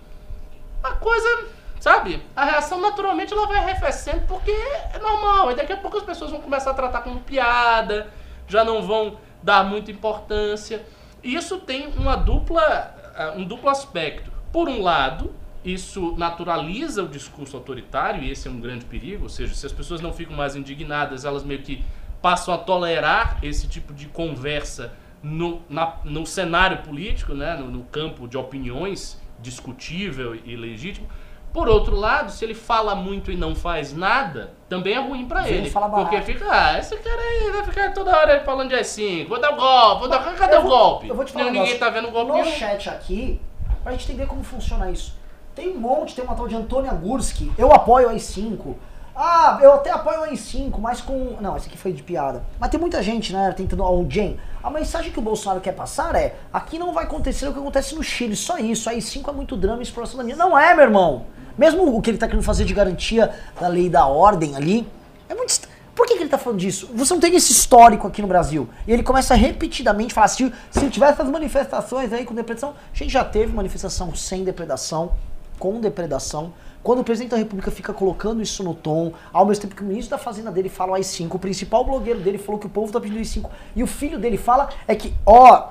[0.82, 1.46] a coisa,
[1.80, 2.22] sabe?
[2.36, 5.50] A reação naturalmente ela vai arrefecendo porque é normal.
[5.50, 8.12] E daqui a pouco as pessoas vão começar a tratar como piada,
[8.46, 10.84] já não vão dar muita importância.
[11.22, 14.30] E isso tem uma dupla, ah, um duplo aspecto.
[14.52, 15.32] Por um lado,
[15.64, 19.72] isso naturaliza o discurso autoritário, e esse é um grande perigo, ou seja, se as
[19.72, 21.84] pessoas não ficam mais indignadas, elas meio que
[22.22, 27.82] passam a tolerar esse tipo de conversa no, na- no cenário político, né, no, no
[27.84, 31.06] campo de opiniões discutível e legítimo.
[31.52, 35.40] Por outro lado, se ele fala muito e não faz nada, também é ruim pra
[35.42, 35.70] Vem ele.
[35.70, 39.52] Porque fica, ah, esse cara aí vai ficar toda hora falando de S5, vou dar
[39.52, 40.20] o golpe, vou dar...
[40.36, 41.08] cadê Eu o vou- golpe?
[41.08, 42.50] eu vou te falar Não, um Ninguém tá vendo o golpe No nenhum.
[42.56, 43.40] chat aqui,
[43.82, 45.18] pra gente entender como funciona isso.
[45.52, 48.76] Tem um monte, tem uma tal de Antônia Gurski, eu apoio o AI-5.
[49.22, 51.36] Ah, eu até apoio o AI-5, mas com...
[51.42, 52.42] Não, esse aqui foi de piada.
[52.58, 53.84] Mas tem muita gente, né, tentando...
[53.84, 57.52] O Jen, a mensagem que o Bolsonaro quer passar é aqui não vai acontecer o
[57.52, 58.88] que acontece no Chile, só isso.
[58.88, 60.36] AI-5 é muito drama e exploração da minha.
[60.36, 61.26] Não é, meu irmão.
[61.58, 63.30] Mesmo o que ele tá querendo fazer de garantia
[63.60, 64.88] da lei da ordem ali,
[65.28, 65.68] é muito...
[65.94, 66.88] Por que, que ele tá falando disso?
[66.94, 68.70] Você não tem esse histórico aqui no Brasil.
[68.86, 72.96] E ele começa repetidamente a falar, se, se tiver essas manifestações aí com depredação, a
[72.96, 75.12] gente já teve manifestação sem depredação,
[75.58, 76.54] com depredação.
[76.82, 79.86] Quando o presidente da república fica colocando isso no tom, ao mesmo tempo que o
[79.86, 82.90] ministro da fazenda dele fala o AI-5, o principal blogueiro dele falou que o povo
[82.90, 85.68] tá pedindo o AI-5, e o filho dele fala é que, ó,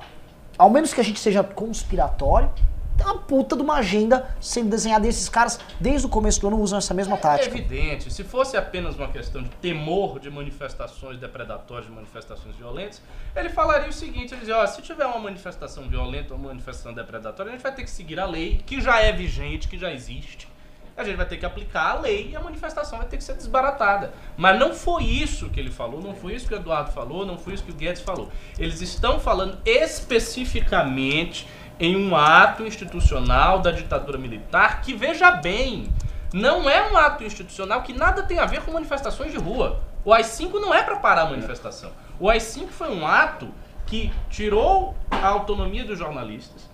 [0.57, 2.51] ao menos que a gente seja conspiratório,
[2.95, 6.47] tem uma puta de uma agenda sendo desenhada e esses caras, desde o começo do
[6.47, 7.57] ano, usam essa mesma É tática.
[7.57, 13.01] evidente, se fosse apenas uma questão de temor de manifestações depredatórias, de manifestações violentas,
[13.33, 16.93] ele falaria o seguinte, ele dizia, ó, se tiver uma manifestação violenta ou uma manifestação
[16.93, 19.91] depredatória, a gente vai ter que seguir a lei, que já é vigente, que já
[19.93, 20.48] existe.
[20.99, 23.33] A gente vai ter que aplicar a lei e a manifestação vai ter que ser
[23.33, 24.13] desbaratada.
[24.35, 27.37] Mas não foi isso que ele falou, não foi isso que o Eduardo falou, não
[27.37, 28.29] foi isso que o Guedes falou.
[28.57, 31.47] Eles estão falando especificamente
[31.79, 35.87] em um ato institucional da ditadura militar que, veja bem,
[36.33, 39.79] não é um ato institucional que nada tem a ver com manifestações de rua.
[40.03, 41.91] O AI-5 não é para parar a manifestação.
[42.19, 43.49] O AI-5 foi um ato
[43.85, 46.68] que tirou a autonomia dos jornalistas,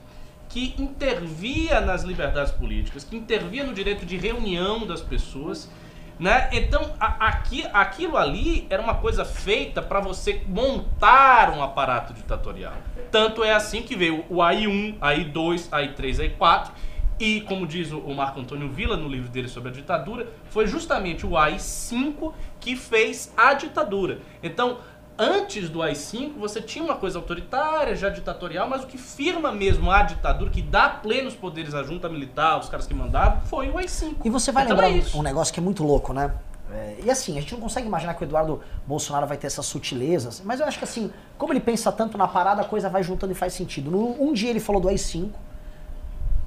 [0.56, 5.70] que intervia nas liberdades políticas, que intervia no direito de reunião das pessoas.
[6.18, 6.48] Né?
[6.54, 12.72] Então, a- aqui, aquilo ali era uma coisa feita para você montar um aparato ditatorial.
[13.12, 16.72] Tanto é assim que veio o AI-1, AI-2, AI-3, AI-4.
[17.20, 21.26] E, como diz o Marco Antônio Villa no livro dele sobre a ditadura, foi justamente
[21.26, 24.20] o AI-5 que fez a ditadura.
[24.42, 24.80] Então,
[25.18, 29.90] antes do AI-5, você tinha uma coisa autoritária, já ditatorial, mas o que firma mesmo
[29.90, 33.78] a ditadura, que dá plenos poderes à junta militar, os caras que mandavam, foi o
[33.78, 34.16] AI-5.
[34.26, 36.32] E você vai Então lembrar é um- negócio que é muito louco, né?
[36.72, 39.66] É, e assim, a gente não consegue imaginar que o Eduardo Bolsonaro vai ter essas
[39.66, 43.04] sutilezas, mas eu acho que assim, como ele pensa tanto na parada, a coisa vai
[43.04, 43.92] juntando e faz sentido.
[43.92, 45.30] No- um dia ele falou do AI-5,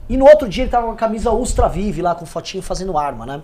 [0.09, 2.99] e no outro dia ele tava com a camisa Ustra Vive lá, com fotinho fazendo
[2.99, 3.43] arma, né?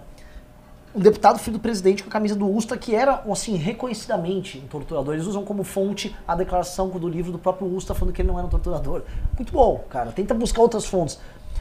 [0.95, 4.69] Um deputado filho do presidente com a camisa do Ustra, que era, assim, reconhecidamente um
[4.69, 5.15] torturador.
[5.15, 8.39] Eles usam como fonte a declaração do livro do próprio Ustra falando que ele não
[8.39, 9.03] era um torturador.
[9.37, 10.13] Muito bom, cara.
[10.13, 11.19] Tenta buscar outras fontes.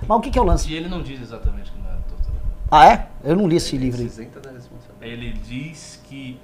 [0.08, 0.70] Mas o que, que é o lance?
[0.70, 2.42] E ele não diz exatamente que não era torturador.
[2.70, 3.08] Ah, é?
[3.24, 4.10] Eu não li esse livro aí.
[4.10, 5.12] Se isenta da responsabilidade.
[5.12, 6.40] Ele diz que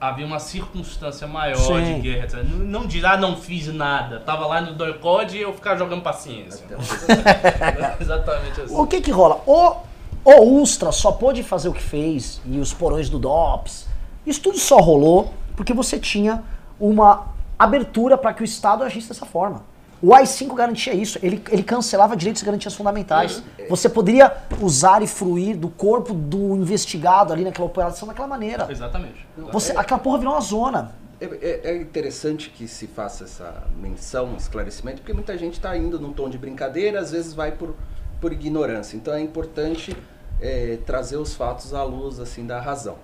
[0.00, 1.94] havia uma circunstância maior Sim.
[1.94, 2.24] de guerra.
[2.24, 2.42] etc.
[2.44, 4.20] Não, não diz, ah, não fiz nada.
[4.20, 6.64] Tava lá no Doicode e eu ficava jogando paciência.
[8.00, 8.74] Exatamente assim.
[8.76, 9.42] O que que rola?
[9.46, 9.76] O,
[10.24, 13.86] o Ustra só pôde fazer o que fez, e os porões do DOPS,
[14.26, 16.42] isso tudo só rolou porque você tinha
[16.80, 17.26] uma
[17.58, 19.62] abertura para que o Estado agisse dessa forma.
[20.02, 23.42] O AI-5 garantia isso, ele, ele cancelava direitos e garantias fundamentais.
[23.70, 28.66] Você poderia usar e fruir do corpo do investigado ali naquela operação daquela maneira.
[28.70, 29.26] Exatamente.
[29.52, 30.92] Você, aquela porra virou uma zona.
[31.20, 35.74] É, é- é interessante que se faça essa menção, um esclarecimento, porque muita gente está
[35.76, 37.74] indo num tom de brincadeira, às vezes vai por,
[38.20, 38.96] por ignorância.
[38.96, 39.96] Então é importante
[40.40, 42.96] é, trazer os fatos à luz assim da razão.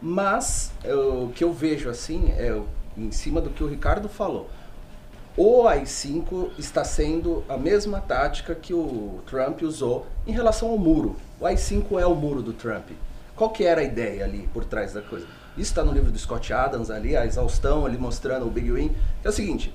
[0.00, 2.60] Mas é, o que eu vejo assim é
[2.96, 4.48] em cima do que o Ricardo falou.
[5.36, 11.16] O AI-5 está sendo a mesma tática que o Trump usou em relação ao muro.
[11.38, 12.90] O AI-5 é o muro do Trump.
[13.36, 15.26] Qual que era a ideia ali por trás da coisa?
[15.56, 18.94] Isso está no livro do Scott Adams ali, a exaustão ali mostrando o Big Win.
[19.24, 19.72] É o seguinte,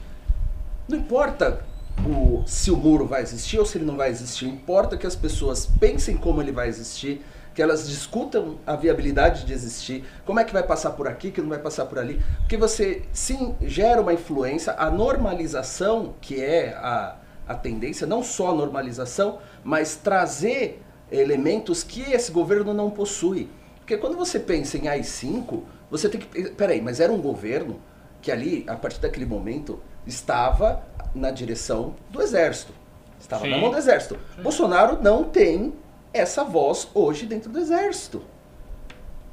[0.87, 1.61] não importa
[2.05, 5.15] o- se o muro vai existir ou se ele não vai existir, importa que as
[5.15, 10.43] pessoas pensem como ele vai existir, que elas discutam a viabilidade de existir, como é
[10.43, 14.01] que vai passar por aqui, que não vai passar por ali, porque você sim gera
[14.01, 17.15] uma influência, a normalização, que é a,
[17.47, 20.81] a tendência, não só a normalização, mas trazer
[21.11, 23.49] elementos que esse governo não possui.
[23.77, 26.49] Porque quando você pensa em AI-5, você tem que.
[26.51, 27.79] Peraí, mas era um governo
[28.21, 32.73] que ali, a partir daquele momento, estava na direção do exército.
[33.19, 33.51] Estava Sim.
[33.51, 34.17] na mão do exército.
[34.41, 35.73] Bolsonaro não tem
[36.13, 38.21] essa voz hoje dentro do exército.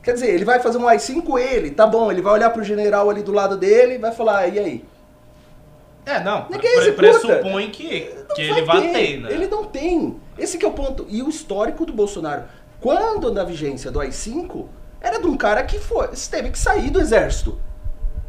[0.03, 3.09] Quer dizer, ele vai fazer um AI-5 ele, tá bom, ele vai olhar pro general
[3.09, 4.85] ali do lado dele e vai falar, "Ah, e aí?
[6.05, 6.47] É, não.
[6.51, 8.01] Ninguém pre- pressupõe que,
[8.35, 9.33] que ele vai ter, né?
[9.33, 10.21] Ele não tem.
[10.37, 11.07] Esse que é o ponto.
[11.09, 12.45] E o histórico do Bolsonaro,
[12.81, 14.67] quando na vigência do AI-5,
[15.01, 17.57] era de um cara que foi, teve que sair do exército.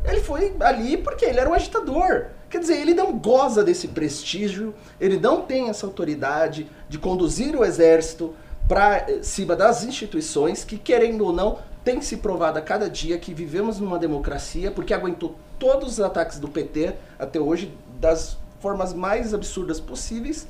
[0.06, 2.26] Ele foi ali porque ele era um agitador.
[2.50, 7.64] Quer dizer, ele não goza desse prestígio, ele não tem essa autoridade de conduzir o
[7.64, 8.36] exército
[8.68, 13.34] para cima das instituições que, querendo ou não, tem se provado a cada dia que
[13.34, 19.34] vivemos numa democracia, porque aguentou todos os ataques do PT até hoje, das formas mais
[19.34, 20.48] absurdas possíveis.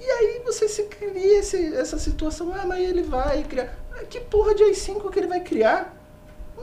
[0.00, 3.74] E aí você se cria esse- essa situação, ah, mas ele vai criar.
[4.10, 5.94] Que porra de AI-5 que ele vai criar?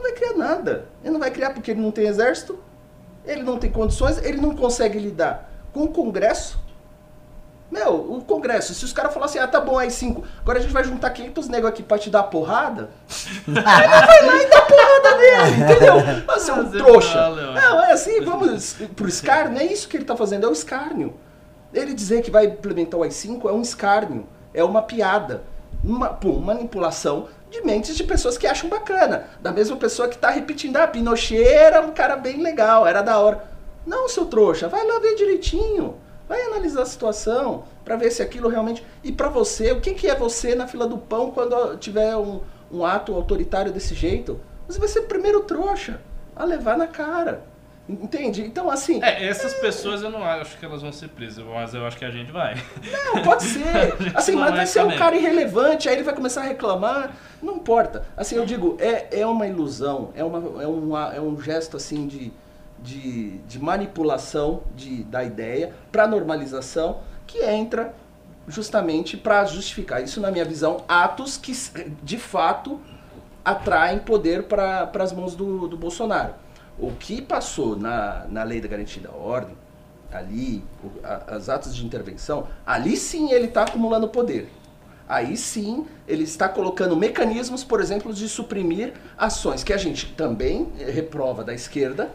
[0.00, 0.86] Não vai criar nada.
[1.02, 2.58] Ele não vai criar porque ele não tem exército,
[3.22, 6.58] ele não tem condições, ele não consegue lidar com o Congresso.
[7.70, 10.82] Meu, o Congresso, se os caras falassem, ah, tá bom, AI-5, agora a gente vai
[10.82, 12.88] juntar 500 negros aqui pra te dar porrada,
[13.46, 15.94] ele vai lá e dá porrada nele, entendeu?
[16.26, 17.12] Você é um Você trouxa.
[17.12, 20.52] fala, Não, é assim, vamos pro escárnio, é isso que ele tá fazendo, é o
[20.52, 21.14] escárnio.
[21.72, 25.44] Ele dizer que vai implementar o AI-5 é um escárnio, é uma piada.
[25.84, 29.26] uma, pum, manipulação de mentes de pessoas que acham bacana.
[29.40, 33.18] Da mesma pessoa que tá repetindo, ah, Pinochet era um cara bem legal, era da
[33.18, 33.44] hora.
[33.86, 35.96] Não, seu trouxa, vai lá ver direitinho.
[36.28, 38.86] Vai analisar a situação para ver se aquilo realmente.
[39.02, 42.40] E para você, o que, que é você na fila do pão quando tiver um,
[42.70, 44.40] um ato autoritário desse jeito?
[44.68, 46.00] Você vai ser o primeiro trouxa
[46.36, 47.42] a levar na cara.
[47.90, 48.42] Entende?
[48.42, 49.02] Então, assim.
[49.02, 52.04] É, essas pessoas eu não acho que elas vão ser presas, mas eu acho que
[52.04, 52.54] a gente vai.
[53.04, 53.94] Não, pode ser.
[54.14, 57.16] Assim, mas vai ser um cara irrelevante, aí ele vai começar a reclamar.
[57.42, 58.06] Não importa.
[58.16, 62.06] Assim, eu digo, é, é uma ilusão, é, uma, é, uma, é um gesto assim
[62.06, 62.32] de,
[62.78, 67.92] de, de manipulação de, da ideia para normalização que entra
[68.46, 70.02] justamente para justificar.
[70.02, 71.52] Isso, na minha visão, atos que
[72.02, 72.80] de fato
[73.44, 76.34] atraem poder para as mãos do, do Bolsonaro.
[76.80, 79.54] O que passou na, na lei da garantia da ordem,
[80.10, 84.50] ali, o, a, as atos de intervenção, ali sim ele está acumulando poder.
[85.08, 90.72] Aí sim ele está colocando mecanismos, por exemplo, de suprimir ações que a gente também
[90.78, 92.10] reprova da esquerda,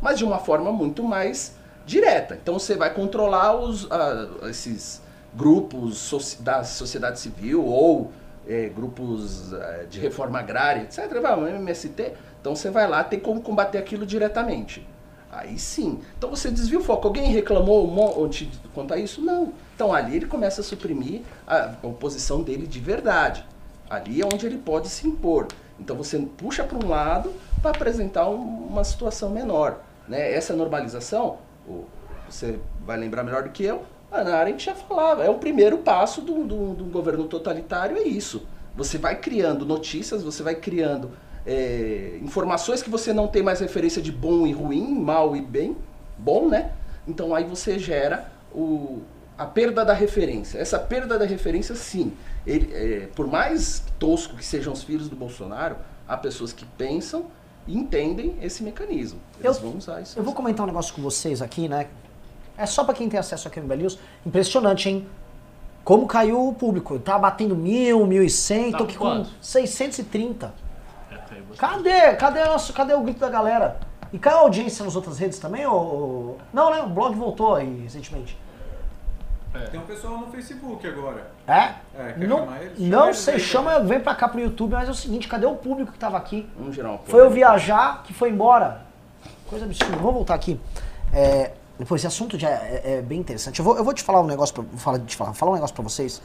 [0.00, 1.54] mas de uma forma muito mais
[1.86, 2.38] direta.
[2.40, 5.00] Então você vai controlar os, uh, esses
[5.34, 8.12] grupos so da sociedade civil ou
[8.50, 11.08] é, grupos uh, de reforma agrária, etc.
[11.20, 12.12] Vai, MST.
[12.40, 14.84] Então você vai lá, tem como combater aquilo diretamente.
[15.30, 16.00] Aí sim.
[16.18, 17.06] Então você desvia o foco.
[17.06, 19.22] Alguém reclamou um monte quanto a isso?
[19.22, 19.52] Não.
[19.76, 23.46] Então ali ele começa a suprimir a oposição dele de verdade.
[23.88, 25.46] Ali é onde ele pode se impor.
[25.78, 27.32] Então você puxa para um lado
[27.62, 29.78] para apresentar um, uma situação menor.
[30.08, 30.32] Né?
[30.32, 31.38] Essa normalização,
[32.28, 35.78] você vai lembrar melhor do que eu, a Ana Arendt já falava, é o primeiro
[35.78, 38.46] passo do, do, do governo totalitário, é isso.
[38.76, 41.10] Você vai criando notícias, você vai criando
[41.46, 45.76] é, informações que você não tem mais referência de bom e ruim, mal e bem,
[46.18, 46.72] bom, né?
[47.06, 49.02] Então aí você gera o,
[49.36, 50.58] a perda da referência.
[50.58, 52.12] Essa perda da referência, sim.
[52.46, 57.26] Ele, é, por mais tosco que sejam os filhos do Bolsonaro, há pessoas que pensam
[57.66, 59.20] entendem esse mecanismo.
[59.42, 60.18] Eles eu, vão usar isso.
[60.18, 61.88] Eu vou comentar um negócio com vocês aqui, né?
[62.60, 63.98] É só para quem tem acesso aqui no News.
[64.24, 65.08] Impressionante, hein?
[65.82, 66.98] Como caiu o público.
[66.98, 68.70] Tá batendo mil, mil e cem.
[68.70, 70.52] Tá tô aqui com 630.
[71.10, 71.16] É,
[71.56, 72.14] cadê?
[72.16, 73.80] Cadê, nosso, cadê o grito da galera?
[74.12, 75.64] E caiu a audiência nas outras redes também?
[75.64, 76.36] Ou...
[76.52, 76.82] Não, né?
[76.82, 78.36] O blog voltou aí recentemente.
[79.54, 79.60] É.
[79.60, 81.30] Tem um pessoal no Facebook agora.
[81.48, 81.74] É?
[81.98, 82.46] É, quer não?
[82.78, 85.92] Não sei, chama, vem pra cá pro YouTube, mas é o seguinte, cadê o público
[85.92, 86.48] que tava aqui?
[86.56, 88.82] Vamos gerar Foi eu viajar que foi embora.
[89.48, 89.96] Coisa absurda.
[89.96, 90.60] Vamos voltar aqui.
[91.12, 93.58] É, depois, esse assunto já é, é, bem interessante.
[93.58, 95.54] Eu vou, eu vou te falar um negócio, pra, vou falar, te falar, falar um
[95.54, 96.20] negócio pra vocês.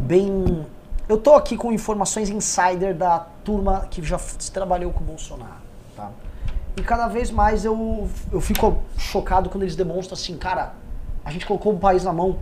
[0.00, 0.66] Bem...
[1.08, 4.20] Eu tô aqui com informações insider da turma que já
[4.52, 5.62] trabalhou com o Bolsonaro,
[5.96, 6.10] tá?
[6.76, 10.74] E cada vez mais eu, eu fico chocado quando eles demonstram assim, cara,
[11.24, 12.38] a gente colocou o país na mão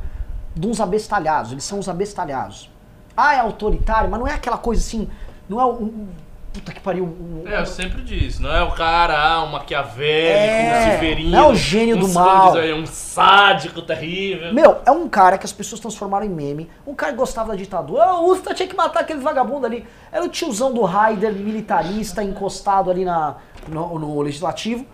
[0.54, 2.68] de uns abestalhados, eles são os abestalhados.
[3.16, 5.08] Ah, é autoritário, mas não é aquela coisa assim,
[5.48, 6.08] não é um.
[6.52, 7.04] Puta que pariu.
[7.04, 11.30] Um, é, eu sempre disse, não é o cara, ah, um maquiavélico, é, um severino.
[11.30, 12.58] Não é o gênio um do mal.
[12.58, 14.52] É um sádico terrível.
[14.52, 16.68] Meu, é um cara que as pessoas transformaram em meme.
[16.84, 18.02] Um cara que gostava da ditadura.
[18.02, 19.86] Ah, o Usta tinha que matar aquele vagabundo ali.
[20.10, 23.36] Era o tiozão do Raider, militarista, encostado ali na,
[23.68, 24.84] no, no legislativo.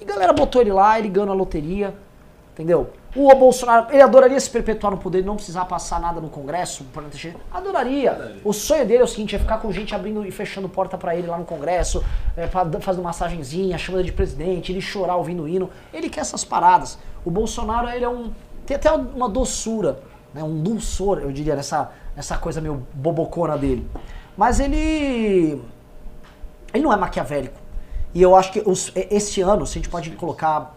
[0.00, 1.92] E a galera botou ele lá, ele ganhou na loteria.
[2.52, 2.92] Entendeu?
[3.14, 6.86] O Bolsonaro, ele adoraria se perpetuar no poder, não precisar passar nada no Congresso,
[7.52, 8.36] adoraria.
[8.44, 11.16] O sonho dele é o seguinte, é ficar com gente abrindo e fechando porta para
[11.16, 12.04] ele lá no Congresso,
[12.36, 15.70] é, fazendo massagenzinha, chamando de presidente, ele chorar ouvindo o hino.
[15.92, 16.98] Ele quer essas paradas.
[17.24, 18.32] O Bolsonaro, ele é um
[18.64, 19.98] tem até uma doçura,
[20.32, 23.84] né, um dulçor, eu diria, nessa, nessa coisa meio bobocona dele.
[24.36, 25.60] Mas ele
[26.72, 27.58] ele não é maquiavélico.
[28.14, 30.76] E eu acho que os, esse ano, se a gente pode colocar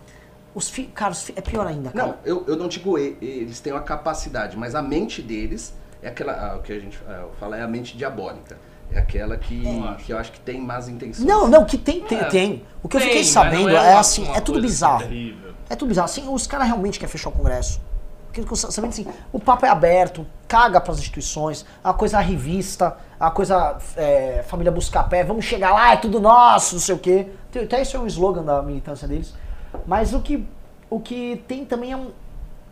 [0.53, 0.83] os fi...
[0.85, 1.33] Cara, os fi...
[1.35, 2.07] é pior ainda, cara.
[2.07, 6.57] Não, eu, eu não digo eles têm uma capacidade, mas a mente deles é aquela.
[6.57, 8.57] O que a gente é, fala é a mente diabólica.
[8.91, 9.63] É aquela que,
[10.05, 11.25] que eu acho que tem más intenções.
[11.25, 12.19] Não, não, que tem, tem.
[12.19, 12.65] É, tem.
[12.83, 15.03] O que tem, eu fiquei sabendo é, é, assim, é tudo bizarro.
[15.69, 16.05] É tudo bizarro.
[16.05, 17.81] Assim, os caras realmente querem fechar o Congresso.
[18.31, 23.29] Porque, sabendo assim, o papo é aberto, caga para as instituições, a coisa revista, a
[23.29, 27.27] coisa é, família buscar pé, vamos chegar lá, é tudo nosso, não sei o quê.
[27.55, 29.33] Até isso é um slogan da militância deles.
[29.85, 30.45] Mas o que,
[30.89, 32.11] o que tem também é um.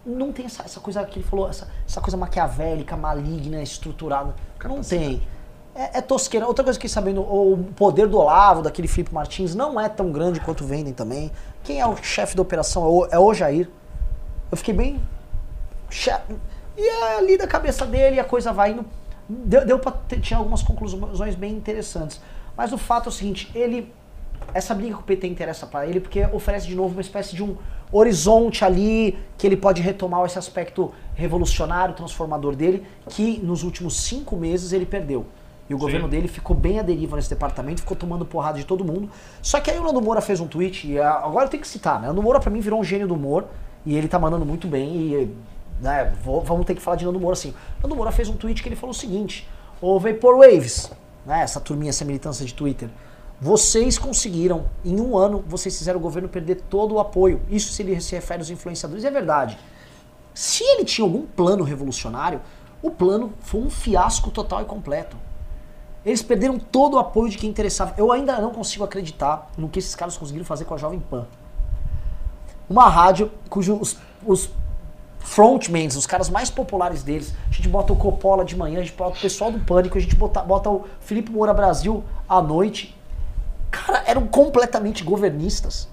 [0.06, 4.34] Não tem essa, essa coisa que ele falou, essa, essa coisa maquiavélica, maligna, estruturada.
[4.64, 5.22] Não tem.
[5.76, 6.48] É, é tosqueira.
[6.48, 10.40] Outra coisa que sabendo, o poder do Olavo, daquele Felipe Martins, não é tão grande
[10.40, 11.32] quanto vendem também.
[11.64, 12.84] Quem é o chefe da operação?
[12.84, 13.70] É o, é o Jair.
[14.50, 15.00] Eu fiquei bem.
[16.78, 18.86] E é ali da cabeça dele a coisa vai indo.
[19.30, 22.20] Deu, deu pra ter, tinha algumas conclusões bem interessantes.
[22.56, 23.94] Mas o fato é o seguinte, ele
[24.54, 27.44] essa briga com o PT interessa para ele porque oferece de novo uma espécie de
[27.44, 27.56] um
[27.92, 34.36] horizonte ali que ele pode retomar esse aspecto revolucionário, transformador dele, que nos últimos cinco
[34.36, 35.26] meses ele perdeu.
[35.70, 35.82] E o Sim.
[35.86, 39.10] governo dele ficou bem à deriva nesse departamento, ficou tomando porrada de todo mundo.
[39.42, 41.68] Só que aí o Nando Moura fez um tweet, e ah, agora eu tenho que
[41.68, 42.08] citar, né?
[42.08, 43.46] O Nando Moura pra mim virou um gênio do humor,
[43.86, 45.36] e ele tá mandando muito bem, e
[45.82, 47.54] né, vou- vamos ter que falar de Nando Moura assim.
[47.80, 49.48] O Nando Moura fez um tweet que ele falou o seguinte:
[49.82, 50.92] Ô Vaporwaves,
[51.26, 52.90] né, essa turminha, essa militância de Twitter,
[53.42, 57.42] vocês conseguiram, em um ano, vocês fizeram o governo perder todo o apoio.
[57.50, 59.58] Isso se ele se refere aos influenciadores, é verdade.
[60.32, 62.40] Se ele tinha algum plano revolucionário,
[62.84, 65.18] o plano foi um fiasco total e completo.
[66.06, 67.96] Eles perderam todo o apoio de quem interessava.
[67.98, 71.26] Eu ainda não consigo acreditar no que esses caras conseguiram fazer com a Jovem Pan.
[72.70, 74.52] Uma rádio cujos os
[75.18, 78.96] frontmans, os caras mais populares deles, a gente bota o Coppola de manhã, a gente
[78.96, 82.96] bota o pessoal do Pânico, a gente bota, bota o Felipe Moura Brasil à noite.
[83.72, 85.88] Cara, eram completamente governistas.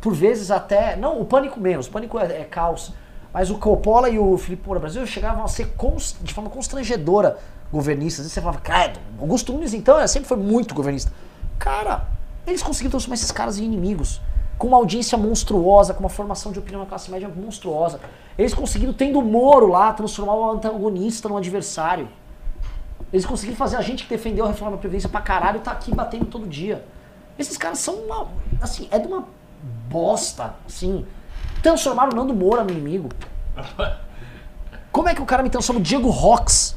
[0.00, 0.96] Por vezes até.
[0.96, 2.92] Não, o Pânico menos, o Pânico é, é caos.
[3.32, 7.38] Mas o Coppola e o Felipe Moura Brasil chegavam a ser cons- de forma constrangedora
[7.72, 8.20] governistas.
[8.24, 11.12] Vezes você falava, credo, Augusto Nunes então é, sempre foi muito governista.
[11.58, 12.06] Cara,
[12.46, 14.20] eles conseguiram transformar esses caras em inimigos.
[14.56, 18.00] Com uma audiência monstruosa, com uma formação de opinião na classe média monstruosa.
[18.36, 22.08] Eles conseguiram, tendo o Moro lá, transformar o antagonista num adversário.
[23.12, 25.94] Eles conseguiram fazer a gente que defendeu a reforma da Previdência pra caralho tá aqui
[25.94, 26.84] batendo todo dia.
[27.38, 28.28] Esses caras são uma.
[28.60, 29.26] Assim, é de uma
[29.88, 31.06] bosta, assim.
[31.62, 33.08] Transformaram o Nando Moura no inimigo.
[34.92, 36.76] Como é que o cara me transforma o Diego Rox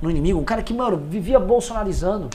[0.00, 0.38] no inimigo?
[0.38, 2.28] Um cara que, mano, vivia bolsonarizando.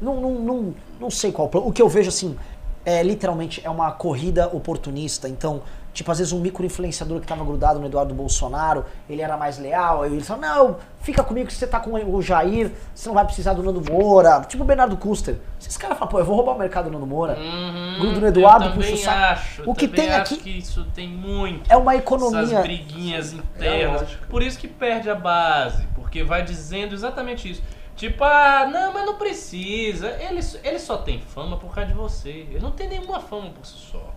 [0.00, 1.48] Não, não, não, não sei qual.
[1.54, 2.36] O que eu vejo, assim,
[2.84, 5.28] é literalmente é uma corrida oportunista.
[5.28, 9.58] Então, tipo, às vezes um micro-influenciador que tava grudado no Eduardo Bolsonaro, ele era mais
[9.58, 13.14] leal, aí ele falou, não, fica comigo que você tá com o Jair, você não
[13.14, 14.40] vai precisar do Nando Moura.
[14.48, 15.36] Tipo o Bernardo Custer.
[15.60, 17.36] Esses caras falam, pô, eu vou roubar o mercado do Nando Moura.
[17.38, 19.24] Uhum, Grudo no Eduardo, puxa o saco.
[19.24, 19.62] acho.
[19.70, 21.70] O que tem acho aqui- que isso tem muito.
[21.70, 22.60] É uma Essas economia.
[22.60, 24.00] briguinhas É internas.
[24.02, 24.26] lógico.
[24.28, 27.62] Por isso que perde a base, porque vai dizendo exatamente isso.
[27.94, 30.08] Tipo, ah, não, mas não precisa.
[30.18, 32.30] Ele, ele só tem fama por causa de você.
[32.30, 34.11] Ele não tem nenhuma fama por si só.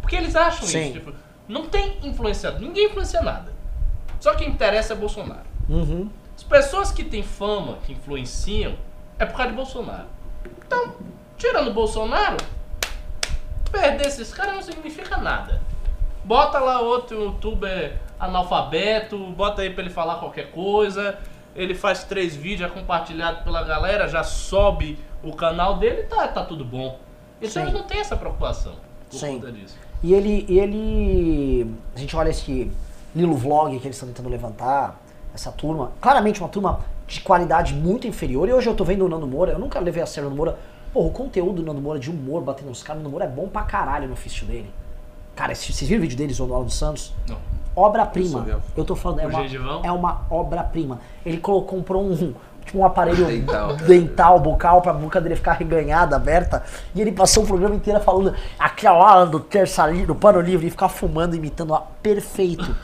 [0.00, 0.84] Porque eles acham Sim.
[0.84, 0.92] isso.
[0.94, 1.14] Tipo,
[1.48, 2.58] não tem influenciado.
[2.60, 3.52] Ninguém influencia nada.
[4.20, 5.46] Só quem interessa é Bolsonaro.
[5.68, 6.08] Uhum.
[6.36, 8.74] As pessoas que têm fama, que influenciam,
[9.18, 10.06] é por causa de Bolsonaro.
[10.66, 10.94] Então,
[11.36, 12.36] tirando Bolsonaro,
[13.70, 15.60] perder esses caras não significa nada.
[16.24, 21.18] Bota lá outro youtuber analfabeto, bota aí pra ele falar qualquer coisa,
[21.56, 26.44] ele faz três vídeos, é compartilhado pela galera, já sobe o canal dele, tá, tá
[26.44, 27.00] tudo bom.
[27.40, 27.62] Então Sim.
[27.62, 28.76] eles não têm essa preocupação
[29.12, 29.34] por Sim.
[29.34, 29.76] conta disso.
[30.02, 31.74] E ele, e ele.
[31.94, 32.70] A gente olha esse
[33.14, 35.00] Lilo Vlog que eles estão tentando levantar,
[35.34, 35.92] essa turma.
[36.00, 38.48] Claramente uma turma de qualidade muito inferior.
[38.48, 40.36] E hoje eu tô vendo o Nando Moura, eu nunca levei a sério o Nando
[40.36, 40.58] Moura.
[40.92, 43.28] Pô, o conteúdo do Nando Moura de humor batendo nos caras, o Nando Moura é
[43.28, 44.70] bom pra caralho no ofício dele.
[45.36, 47.12] Cara, vocês viram o vídeo deles, o Alan Santos?
[47.28, 47.38] Não.
[47.74, 48.60] Obra-prima.
[48.76, 51.00] Eu tô falando, é uma, é uma obra-prima.
[51.24, 52.34] Ele colocou, comprou um,
[52.64, 53.76] tipo, um aparelho Dental.
[53.76, 56.62] dental, bucal, pra boca dele ficar reganhada, aberta.
[56.94, 60.70] E ele passou o programa inteiro falando aquela hora do terça do pano livre e
[60.70, 62.74] ficar fumando, imitando a perfeito.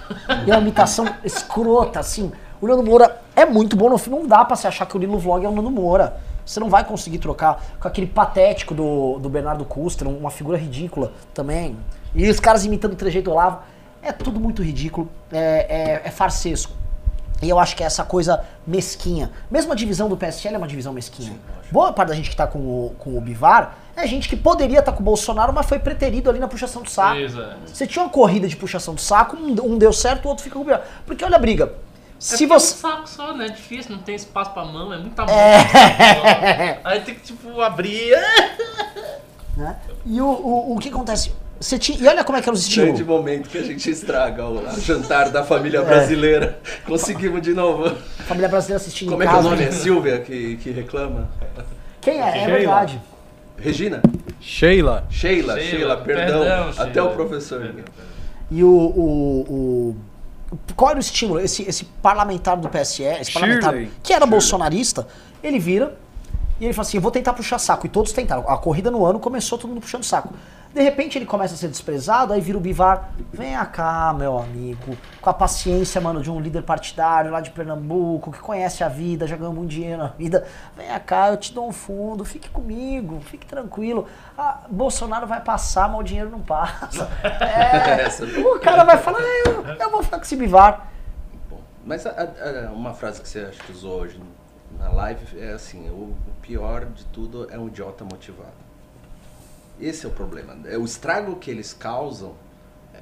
[0.46, 2.30] E é uma imitação escrota, assim.
[2.60, 4.18] O Nando Moura é muito bom no filme.
[4.18, 6.16] Não dá pra se achar que o Lilo Vlog é o Nando Moura.
[6.44, 11.12] Você não vai conseguir trocar com aquele patético do, do Bernardo Custer, uma figura ridícula
[11.34, 11.76] também.
[12.14, 13.58] E os caras imitando o trejeito Olavo.
[14.02, 15.08] É tudo muito ridículo.
[15.30, 16.72] É, é, é farsesco.
[17.40, 19.30] E eu acho que é essa coisa mesquinha.
[19.50, 21.36] Mesmo a divisão do PSL é uma divisão mesquinha.
[21.70, 24.78] Boa parte da gente que tá com o, com o Bivar é gente que poderia
[24.78, 27.18] estar com o Bolsonaro, mas foi preterido ali na puxação do saco.
[27.18, 27.58] Exato.
[27.66, 30.62] Você tinha uma corrida de puxação do saco, um, deu certo, o outro fica com
[30.62, 30.82] o Bivar.
[31.06, 31.72] Porque olha a briga.
[32.18, 32.74] Se é você.
[32.74, 33.46] É um saco só, né?
[33.46, 35.34] É difícil, não tem espaço pra mão, é muita mão.
[35.34, 36.80] É.
[36.82, 38.16] Aí tem que, tipo, abrir.
[39.56, 39.76] né?
[40.04, 41.32] E o, o, o que acontece?
[41.60, 43.00] Você tinha, e olha como é que era os Grande estilos.
[43.08, 45.44] momento que a gente estraga o jantar da É.
[45.44, 46.60] família brasileira.
[46.86, 47.96] Conseguimos de novo.
[48.26, 49.62] Família brasileira assistindo Como em é que é o nome?
[49.64, 51.28] É Silvia que, que reclama?
[52.00, 52.44] Quem é?
[52.44, 53.00] É verdade.
[53.56, 54.00] Regina?
[54.40, 55.04] Sheila.
[55.10, 56.40] Sheila, Sheila, Sheila, perdão.
[56.44, 57.10] perdão, Até Sheila.
[57.10, 57.60] o professor.
[57.60, 57.84] Perdão,
[58.52, 59.96] E o, o, o-
[60.76, 61.40] Qual era o estímulo?
[61.40, 63.90] Esse, esse parlamentar do PSE, esse parlamentar Shirley.
[64.02, 65.08] que era bolsonarista,
[65.42, 65.96] ele vira
[66.60, 67.84] e ele fala assim: eu vou tentar puxar saco.
[67.84, 68.48] E todos tentaram.
[68.48, 70.32] A corrida no ano começou todo mundo puxando saco.
[70.72, 73.10] De repente ele começa a ser desprezado, aí vira o Bivar.
[73.32, 74.96] Vem cá, meu amigo.
[75.20, 79.26] Com a paciência, mano, de um líder partidário lá de Pernambuco, que conhece a vida,
[79.26, 80.46] já ganhou muito dinheiro na vida.
[80.76, 84.06] Vem cá, eu te dou um fundo, fique comigo, fique tranquilo.
[84.36, 87.08] Ah, Bolsonaro vai passar, mas o dinheiro não passa.
[87.24, 88.24] É, Essa.
[88.24, 90.88] o cara vai falar, "É, eu, eu vou ficar com esse Bivar.
[91.50, 94.20] Bom, mas a- a- uma frase que você acha que usou hoje
[94.78, 98.67] na live é assim, o, o pior de tudo é um idiota motivado.
[99.80, 100.56] Esse é o problema.
[100.66, 102.34] É o estrago que eles causam,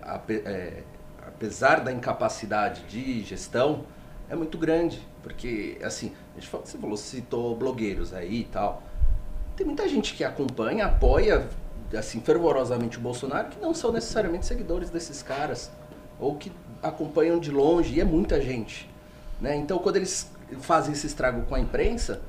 [0.02, 0.82] ape- é,
[1.26, 3.84] apesar da incapacidade de gestão,
[4.28, 5.06] é muito grande.
[5.22, 8.82] Porque, assim, a gente falou, você falou, citou blogueiros aí e tal.
[9.56, 11.48] Tem muita gente que acompanha, apoia,
[11.96, 15.70] assim, fervorosamente o Bolsonaro, que não são necessariamente seguidores desses caras.
[16.20, 16.52] Ou que
[16.82, 18.88] acompanham de longe, e é muita gente.
[19.40, 19.56] Né?
[19.56, 22.20] Então, quando eles fazem esse estrago com a imprensa,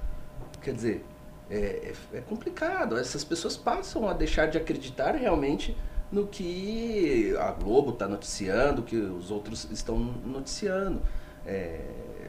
[0.61, 1.05] quer dizer,
[1.49, 2.97] é, é- complicado.
[2.97, 5.75] Essas pessoas passam a deixar de acreditar realmente
[6.11, 11.01] no que a Globo está noticiando, que os outros estão noticiando.
[11.45, 11.81] É,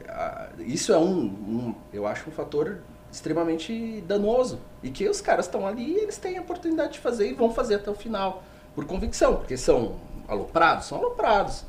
[0.07, 2.79] a- isso é um, um- eu acho um fator
[3.11, 7.29] extremamente danoso e que os caras estão ali e eles têm a oportunidade de fazer
[7.29, 8.43] e vão fazer até o final
[8.75, 9.95] por convicção, porque são
[10.27, 11.65] aloprados, são aloprados,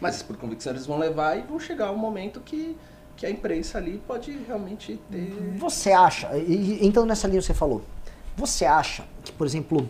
[0.00, 2.76] mas por convicção eles vão levar e vão chegar um momento que
[3.16, 7.54] que a imprensa ali pode realmente ter Você acha, e, entrando nessa linha que você
[7.54, 7.82] falou,
[8.36, 9.88] você acha que, por exemplo,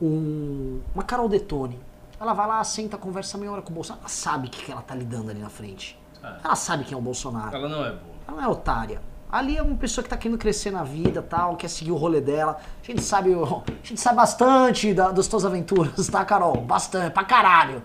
[0.00, 1.78] um- uma Carol Detone,
[2.20, 4.82] ela vai lá, senta, conversa meia hora com o Bolsonaro, ela sabe o que, ela
[4.82, 5.98] tá lidando ali na frente.
[6.22, 6.38] Ah.
[6.44, 7.54] Ela sabe quem é o Bolsonaro.
[7.54, 8.00] Ela não é boa.
[8.28, 9.00] Ela não é otária.
[9.30, 12.20] Ali é uma pessoa que tá querendo crescer na vida, tal, quer seguir o rolê
[12.20, 12.60] dela.
[12.82, 16.56] A gente sabe, o- a gente sabe bastante da, das tuas aventuras, tá, Carol?
[16.60, 17.82] Bastante, pra caralho.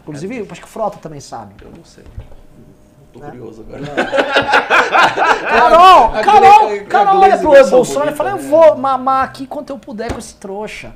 [0.00, 1.54] Inclusive, eu acho que o Frota também sabe.
[1.62, 2.04] Eu não sei.
[3.12, 3.30] Tô Né?
[3.30, 3.82] curioso agora.
[5.48, 9.70] Carol, A Carol, a Carol olha pro Bolsonaro e fala, eu vou mamar aqui quanto
[9.70, 10.94] eu puder com esse trouxa.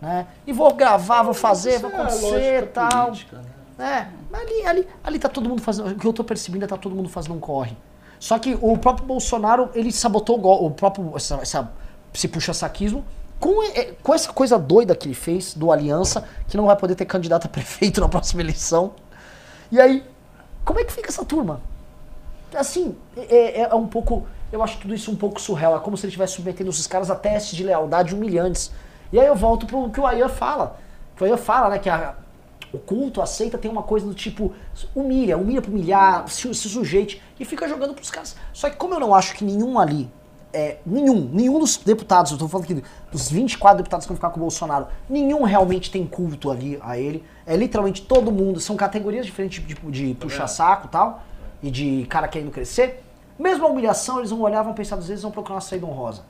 [0.00, 0.26] Né?
[0.46, 3.06] E vou gravar, vou fazer, Isso vai é acontecer e tal.
[3.06, 3.44] política, né?
[3.78, 5.90] É, mas ali, ali, ali tá todo mundo fazendo.
[5.90, 7.76] O que eu tô percebendo é tá todo mundo fazendo um corre.
[8.18, 11.12] Só que o próprio Bolsonaro, ele sabotou o, gol, o próprio.
[11.16, 11.70] Essa, essa,
[12.14, 13.04] esse puxa-saquismo
[13.40, 16.94] com, é, com essa coisa doida que ele fez do Aliança, que não vai poder
[16.94, 18.92] ter candidato a prefeito na próxima eleição.
[19.70, 20.04] E aí,
[20.64, 21.60] como é que fica essa turma?
[22.54, 24.26] Assim, é, é- é um pouco.
[24.52, 25.74] Eu acho tudo isso um pouco surreal.
[25.76, 28.70] É como se ele estivesse submetendo esses caras a testes de lealdade humilhantes.
[29.12, 30.76] E aí eu volto pro que o Ayan fala.
[31.16, 31.78] Que o Ayan fala, né?
[31.78, 32.14] Que a-
[32.72, 34.52] o culto, a seita tem uma coisa do tipo,
[34.94, 38.34] humilha, humilha pra humilhar, se, se sujeite, e fica jogando pros caras.
[38.52, 40.10] Só que como eu não acho que nenhum ali,
[40.52, 44.30] é, nenhum, nenhum dos deputados, eu tô falando aqui dos 24 deputados que vão ficar
[44.30, 47.24] com o Bolsonaro, nenhum realmente tem culto ali a ele.
[47.46, 51.22] É literalmente todo mundo, são categorias diferentes de, de puxa-saco e tal,
[51.62, 53.02] e de cara querendo crescer.
[53.38, 56.22] Mesmo a humilhação, eles vão olhar, vão pensar, às vezes vão procurar uma saída honrosa.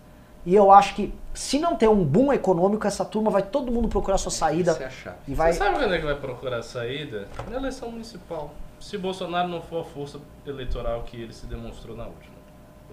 [0.44, 3.88] E eu acho que se não ter um boom econômico, essa turma vai todo mundo
[3.88, 4.72] procurar sua saída.
[4.72, 5.16] Essa é a chave.
[5.28, 5.52] E vai.
[5.52, 7.28] Você sabe quando é que vai procurar a saída?
[7.48, 8.52] Na eleição municipal.
[8.80, 12.41] Se Bolsonaro não for a força eleitoral que ele se demonstrou na última.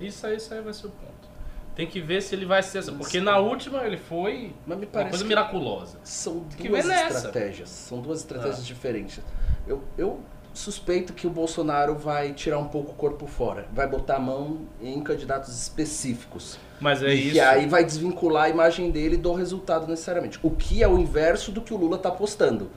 [0.02, 1.30] Isso aí, isso aí vai ser o ponto.
[1.76, 2.92] Tem que ver se ele vai ser essa.
[2.92, 5.98] Porque na última ele foi Mas me uma parece coisa que miraculosa.
[6.04, 7.18] são que duas nessa.
[7.18, 7.70] estratégias.
[7.70, 8.64] São duas estratégias Ah.
[8.64, 9.20] diferentes.
[9.66, 10.20] Eu, eu
[10.54, 13.66] suspeito que o Bolsonaro vai tirar um pouco o corpo fora.
[13.72, 16.60] Vai botar a mão em candidatos específicos.
[16.82, 17.42] Mas é e isso.
[17.42, 20.38] aí vai desvincular a imagem dele do resultado necessariamente.
[20.44, 22.70] O que é o inverso do que o Lula está apostando.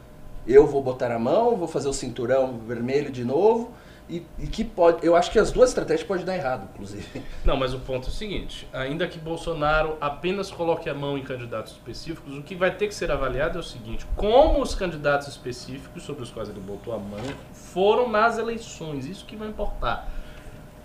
[0.46, 3.72] Eu vou botar a mão, vou fazer o cinturão vermelho de novo.
[4.12, 5.06] E, e que pode.
[5.06, 7.22] Eu acho que as duas estratégias podem dar errado, inclusive.
[7.42, 11.22] Não, mas o ponto é o seguinte: ainda que Bolsonaro apenas coloque a mão em
[11.22, 15.28] candidatos específicos, o que vai ter que ser avaliado é o seguinte: como os candidatos
[15.28, 20.06] específicos sobre os quais ele botou a mão foram nas eleições, isso que vai importar.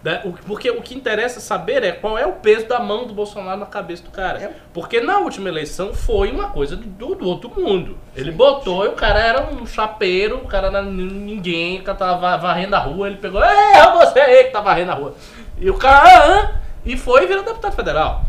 [0.08, 0.22] Né?
[0.24, 3.60] O- Porque o que interessa saber é qual é o peso da mão do Bolsonaro
[3.60, 4.42] na cabeça do cara.
[4.42, 4.52] É.
[4.74, 7.98] Porque na última eleição foi uma coisa do, do outro mundo.
[8.16, 12.18] Ele botou e o cara era um chapeiro, o cara era ninguém, o cara tava
[12.20, 15.14] va- varrendo a rua, ele pegou, é você aí que tá varrendo a rua.
[15.58, 18.22] E o cara, ah, ah", e foi e virou deputado federal.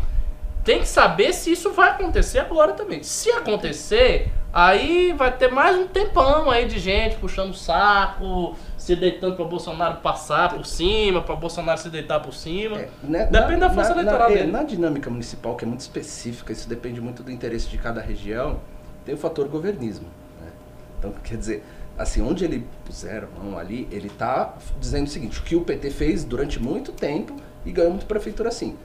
[0.65, 3.01] Tem que saber se isso vai acontecer agora também.
[3.03, 8.57] Se acontecer, aí vai ter mais um tempão aí de gente puxando o saco,
[8.89, 12.79] se deitando pra Bolsonaro passar por cima, pra Bolsonaro se deitar por cima.
[12.79, 14.51] É, né, Depende da força eleitoral é, dele.
[14.51, 18.59] Na dinâmica municipal, que é muito específica, isso depende muito do interesse de cada região,
[19.05, 20.07] tem o fator governismo.
[20.41, 20.51] né?
[20.97, 21.63] Então, quer dizer,
[21.97, 25.61] assim, onde ele puser a mão ali, ele está dizendo o seguinte, o que o
[25.61, 28.75] PT fez durante muito tempo e ganhou muito prefeitura assim.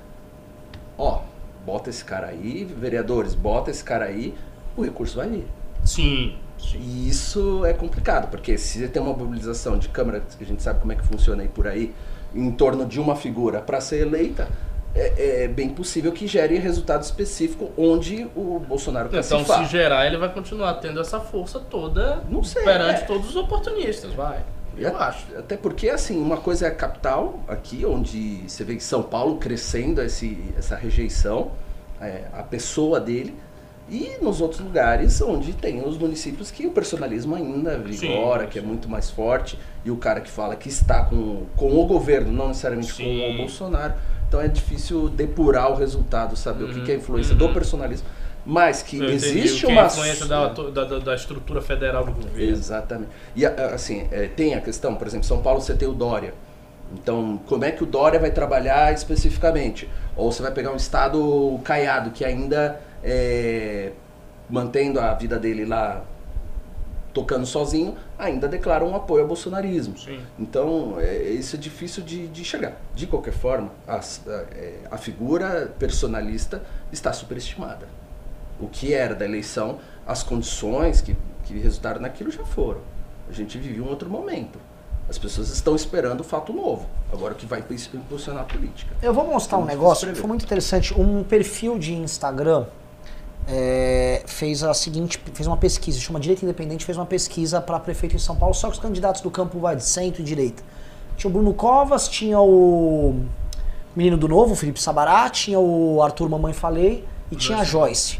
[0.98, 1.22] Ó,
[1.64, 4.34] bota esse cara aí, vereadores, bota esse cara aí,
[4.76, 5.46] o recurso vai vir.
[5.82, 6.36] Sim,
[6.70, 6.78] sim.
[6.78, 10.62] E isso é complicado, porque se você tem uma mobilização de Câmara, que a gente
[10.62, 11.94] sabe como é que funciona aí por aí,
[12.34, 14.48] em torno de uma figura para ser eleita,
[14.94, 20.06] é, é bem possível que gere resultado específico onde o Bolsonaro quer Então, se gerar,
[20.06, 23.04] ele vai continuar tendo essa força toda Não sei, perante é.
[23.06, 24.40] todos os oportunistas, vai.
[24.76, 25.26] Eu a- acho.
[25.36, 29.36] Até porque, assim, uma coisa é a capital, aqui, onde você vê que São Paulo
[29.36, 31.52] crescendo esse, essa rejeição,
[32.00, 33.34] é, a pessoa dele,
[33.88, 38.58] e nos outros lugares onde tem os municípios que o personalismo ainda vigora, Sim, que
[38.58, 38.68] é sim.
[38.68, 42.48] muito mais forte, e o cara que fala que está com, com o governo, não
[42.48, 43.04] necessariamente Sim.
[43.04, 43.94] com o Bolsonaro.
[44.26, 47.38] Então é difícil depurar o resultado, saber o que, Uhum, que é a influência uhum.
[47.38, 48.08] do personalismo.
[48.46, 49.82] Mas que Eu entendi existe o que é uma.
[49.82, 52.40] a influência da, da, da- estrutura federal do governo.
[52.52, 53.10] Exatamente.
[53.36, 56.34] E assim, é, tem a questão, por exemplo, São Paulo você tem o Dória.
[56.92, 59.88] Então, como é que o Dória vai trabalhar especificamente?
[60.16, 63.92] Ou você vai pegar um estado caiado que ainda é,
[64.48, 66.02] mantendo a vida dele lá
[67.12, 69.96] tocando sozinho, ainda declara um apoio ao bolsonarismo.
[69.96, 70.18] Sim.
[70.36, 72.72] Então, é, isso é difícil de, de chegar.
[72.92, 77.86] De qualquer forma, as- a, é, a figura personalista está superestimada.
[78.58, 82.80] O que era da eleição, as condições que, que resultaram naquilo já foram.
[83.28, 84.58] A gente vive um outro momento.
[85.08, 86.88] As pessoas estão esperando o fato novo.
[87.12, 87.62] Agora o que vai
[87.94, 88.92] impulsionar a política.
[89.00, 90.98] Eu vou mostrar um Muito negócio que foi muito interessante.
[90.98, 92.64] Um perfil de Instagram
[93.46, 98.16] é, fez a seguinte, fez uma pesquisa, chama Direita Independente, fez uma pesquisa para prefeito
[98.16, 100.62] em São Paulo, só que os candidatos do campo vai de centro e direita.
[101.16, 103.20] Tinha o Bruno Covas, tinha o
[103.94, 108.18] menino do novo, Felipe Sabará, tinha o Arthur Mamãe Falei e tinha a Joyce.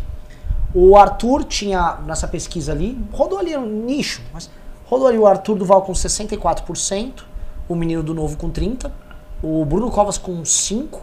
[0.74, 4.50] O Arthur tinha, nessa pesquisa ali, rodou ali um nicho, mas
[4.86, 7.22] rodou ali o Arthur Duval com 64%,
[7.68, 8.90] o menino do novo com 30%,
[9.42, 10.98] o Bruno Covas com 5%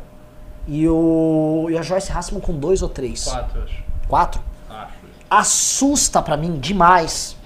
[0.67, 3.23] e, o, e a Joyce Hassman com 2 ou 3.
[3.23, 3.90] Quatro, eu acho.
[4.11, 4.41] 4?
[4.69, 4.93] Acho.
[5.29, 7.37] Assusta pra mim demais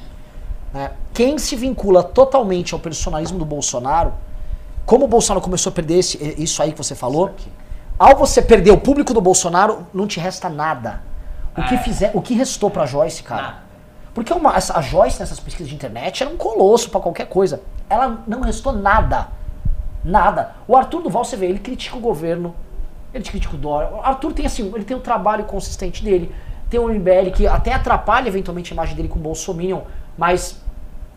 [0.74, 0.91] né?
[1.13, 4.13] quem se vincula totalmente ao personalismo do Bolsonaro,
[4.84, 7.32] como o Bolsonaro começou a perder esse- isso aí que você falou,
[7.99, 11.01] ao você perder o público do Bolsonaro, não te resta nada.
[11.55, 11.78] O que é.
[11.78, 13.59] fizer, o que restou pra Joyce, cara?
[14.13, 17.61] Porque uma, a Joyce nessas pesquisas de internet era um colosso pra qualquer coisa.
[17.89, 19.28] Ela não restou nada.
[20.03, 20.55] Nada.
[20.68, 22.53] O Arthur Duval, você vê, ele critica o governo,
[23.13, 23.89] ele critica o Dória.
[23.95, 26.34] O Arthur tem assim, ele tem o trabalho consistente dele,
[26.70, 29.82] tem o MBL que até atrapalha eventualmente a imagem dele com o Bolsominion,
[30.18, 30.59] mas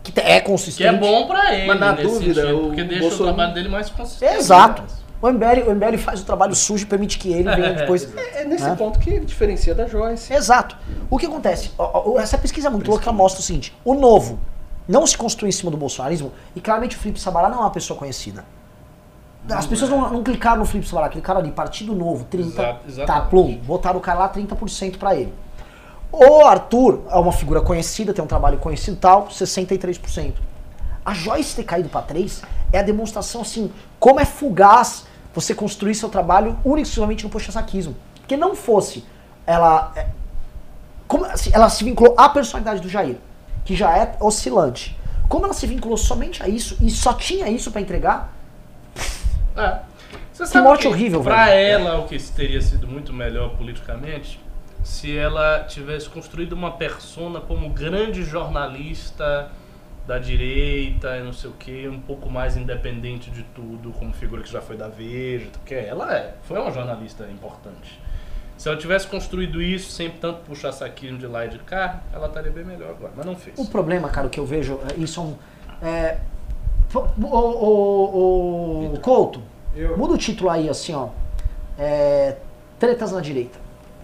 [0.03, 0.95] que te- é Que consistente.
[0.95, 3.53] é bom pra ele, Mas na nesse dúvida, sentido, o porque deixa Bolsonaro- o trabalho
[3.53, 4.33] dele mais consistente.
[4.35, 4.83] Exato.
[5.21, 8.07] O MBL, o MBL faz o trabalho sujo e permite que ele venha depois.
[8.33, 8.75] É nesse Né?
[8.77, 10.31] ponto que ele diferencia da Joyce.
[10.33, 10.77] Exato.
[11.09, 11.71] O que acontece?
[12.17, 14.39] Essa pesquisa é muito louca, ela mostra o seguinte: o novo
[14.87, 17.69] não se construiu em cima do bolsonarismo, e claramente o Felipe Sabará não é uma
[17.69, 18.45] pessoa conhecida.
[19.47, 23.21] As pessoas não, não clicaram no Felipe Sabará, clicaram ali, Partido Novo, 30, Exato, tá,
[23.21, 25.33] plum, botaram o cara lá 30% pra ele.
[26.11, 30.33] O Arthur é uma figura conhecida, tem um trabalho conhecido e tal, 63%.
[31.05, 35.95] A Joyce ter caído pra 3 é a demonstração, assim, como é fugaz você construir
[35.95, 37.95] seu trabalho e exclusivamente no puxa-saquismo.
[38.15, 39.03] Porque não fosse
[39.45, 40.07] ela é,
[41.07, 43.17] como assim, ela se vinculou à personalidade do Jair,
[43.65, 44.95] que já é oscilante.
[45.27, 48.31] Como ela se vinculou somente a isso e só tinha isso pra entregar,
[49.59, 49.81] É.
[50.33, 51.85] Você Que sabe morte horrível, Pra velho.
[51.87, 54.39] ela, o que teria sido muito melhor politicamente,
[54.83, 59.51] se ela tivesse construído uma persona como grande jornalista
[60.07, 64.41] da direita e não sei o que, um pouco mais independente de tudo, como figura
[64.41, 67.99] que já foi da Veja, porque ela é, foi uma jornalista importante.
[68.57, 72.27] Se ela tivesse construído isso sem tanto puxar saquinho de lá e de cá, ela
[72.27, 73.57] estaria bem melhor agora, mas não fez.
[73.59, 75.35] o problema, cara, o que eu vejo, é, isso é um.
[75.81, 76.17] É,
[76.93, 79.41] o, o, o Couto,
[79.75, 79.97] Eu.
[79.97, 81.07] muda o título aí assim, ó.
[81.77, 82.35] É,
[82.77, 83.57] tretas na direita.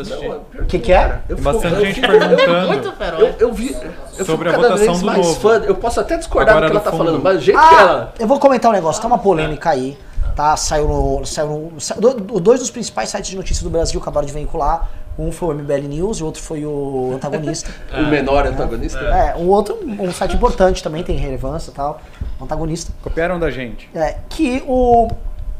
[0.00, 0.26] assisti.
[0.58, 1.20] O que, que é?
[1.28, 2.66] Eu Tem bastante eu gente fico- perguntando.
[2.68, 3.20] Muito feroz.
[3.20, 3.76] Eu, eu vi.
[4.18, 5.40] Eu Sobre a fico cada votação vez do mais novo.
[5.40, 5.62] fã.
[5.66, 7.74] Eu posso até discordar Agora do que ela do tá falando, mas o jeito que
[7.74, 8.14] Ah, ela.
[8.18, 9.02] eu vou comentar um negócio.
[9.02, 9.98] Tá uma polêmica aí.
[10.34, 11.24] Tá, saiu no.
[11.26, 14.32] Saiu no sa- do- do- dois dos principais sites de notícias do Brasil acabaram de
[14.32, 14.88] veicular.
[15.18, 17.70] Um foi o MBL News o outro foi o antagonista.
[17.96, 18.98] O menor antagonista.
[18.98, 22.00] é, um outro, um site importante também, tem relevância e tal.
[22.40, 22.92] Antagonista.
[23.02, 23.88] Copiaram da gente.
[23.94, 25.08] É, que o,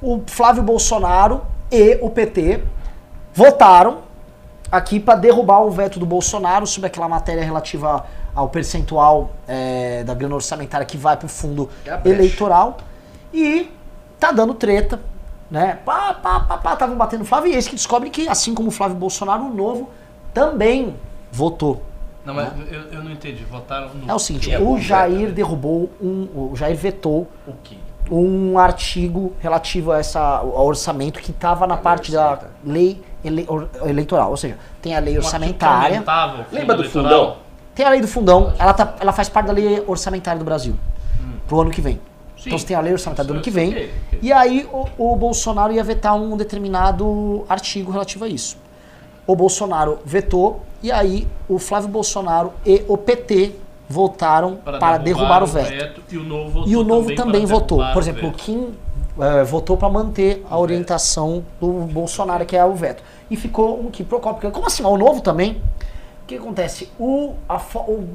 [0.03, 2.63] o Flávio Bolsonaro e o PT
[3.33, 3.99] votaram
[4.71, 8.05] aqui para derrubar o veto do Bolsonaro sobre aquela matéria relativa
[8.35, 12.77] ao percentual é, da grana orçamentária que vai para o fundo É eleitoral
[13.33, 13.71] e
[14.19, 15.01] tá dando treta,
[15.51, 15.79] né?
[15.85, 18.69] Pá, pá, pá, pá, estavam batendo o Flávio e eis que descobre que, assim como
[18.69, 19.91] o Flávio Bolsonaro, o novo
[20.35, 20.95] também
[21.31, 21.83] votou.
[22.25, 23.45] Não, mas eu, eu não entendi.
[23.45, 24.57] Votaram no É o seguinte, quê?
[24.57, 27.77] o Jair derrubou um, o Jair vetou O quê?
[28.11, 33.69] um artigo relativo a essa ao orçamento que estava na parte da lei ele- or-
[33.85, 36.05] eleitoral, ou seja, tem a lei orçamentária,
[36.53, 36.89] Lembra do eleitoral?
[36.89, 37.37] fundão?
[37.75, 40.75] tem a lei do fundão, ela, tá, ela faz parte da lei orçamentária do Brasil
[41.49, 42.01] pro ano que vem.
[42.47, 43.91] Então você tem a lei orçamentária do ano que vem.
[44.23, 48.57] E aí o, o Bolsonaro ia vetar um determinado artigo relativo a isso.
[49.27, 53.55] O Bolsonaro vetou e aí o Flávio Bolsonaro e o PT
[53.89, 56.03] votaram para, derrubar, o veto.
[56.11, 57.79] E o novo E o novo também, para votou.
[57.79, 58.33] derrubar Por exemplo, o.
[58.33, 58.75] Kim
[59.19, 63.03] eh, votou para manter a orientação do Bolsonaro, que é o veto.
[63.31, 64.51] E ficou o Kim Procópio.
[64.51, 64.85] Como assim?
[64.85, 65.63] O novo também?
[66.23, 66.89] O que acontece?
[66.99, 67.61] O, a,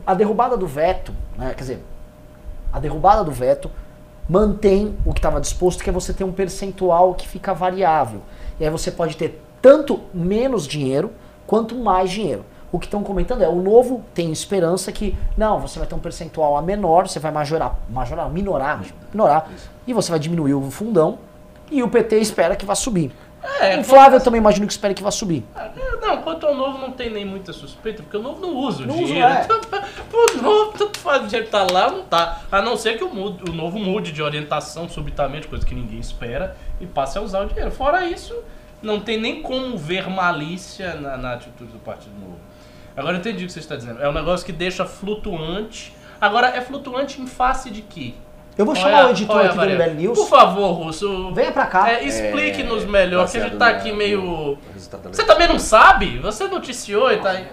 [0.05, 1.84] a derrubada do veto, né, quer dizer,
[2.71, 3.71] a derrubada do veto
[4.32, 8.21] mantém o que estava disposto, que é você ter um percentual que fica variável.
[8.57, 11.11] E aí você pode ter tanto menos dinheiro
[11.45, 12.45] quanto mais dinheiro.
[12.71, 15.99] O que estão comentando é, o novo tem esperança que, não, você vai ter um
[15.99, 19.49] percentual a menor, você vai majorar, majorar, minorar, minorar,
[19.86, 21.19] e você vai diminuir o fundão,
[21.69, 23.11] e o PT espera que vá subir.
[23.60, 25.44] É, o Flávio eu também imagino que espera que vá subir.
[25.56, 25.70] Ah,
[26.02, 28.88] Não, quanto ao novo não tem nem muita suspeita, porque o novo não usa o
[28.88, 29.28] Não usa, dinheiro.
[29.30, 29.44] é.
[29.46, 29.60] Então,
[30.39, 32.42] o novo, tanto faz o dinheiro tá lá não tá.
[32.52, 36.00] A não ser que o, mude- o novo mude de orientação subitamente, coisa que ninguém
[36.00, 37.72] espera, e passe a usar o dinheiro.
[37.72, 38.36] Fora isso,
[38.82, 42.38] não tem nem como ver malícia na, na atitude do Partido Novo.
[42.96, 44.02] Agora eu entendi o que você está dizendo.
[44.02, 45.94] É um negócio que deixa flutuante.
[46.20, 48.14] Agora, é flutuante em face de quê?
[48.62, 49.86] Eu vou chamar é a- o editor qual é a aqui do variável?
[49.88, 50.20] MBL News.
[50.20, 51.34] Por favor, Russo.
[51.34, 51.89] Venha pra cá.
[51.91, 54.57] É, Explique-nos melhor, que a gente tá aqui meio.
[55.12, 56.20] Você também não sabe?
[56.20, 57.47] Você noticiou e tá aí.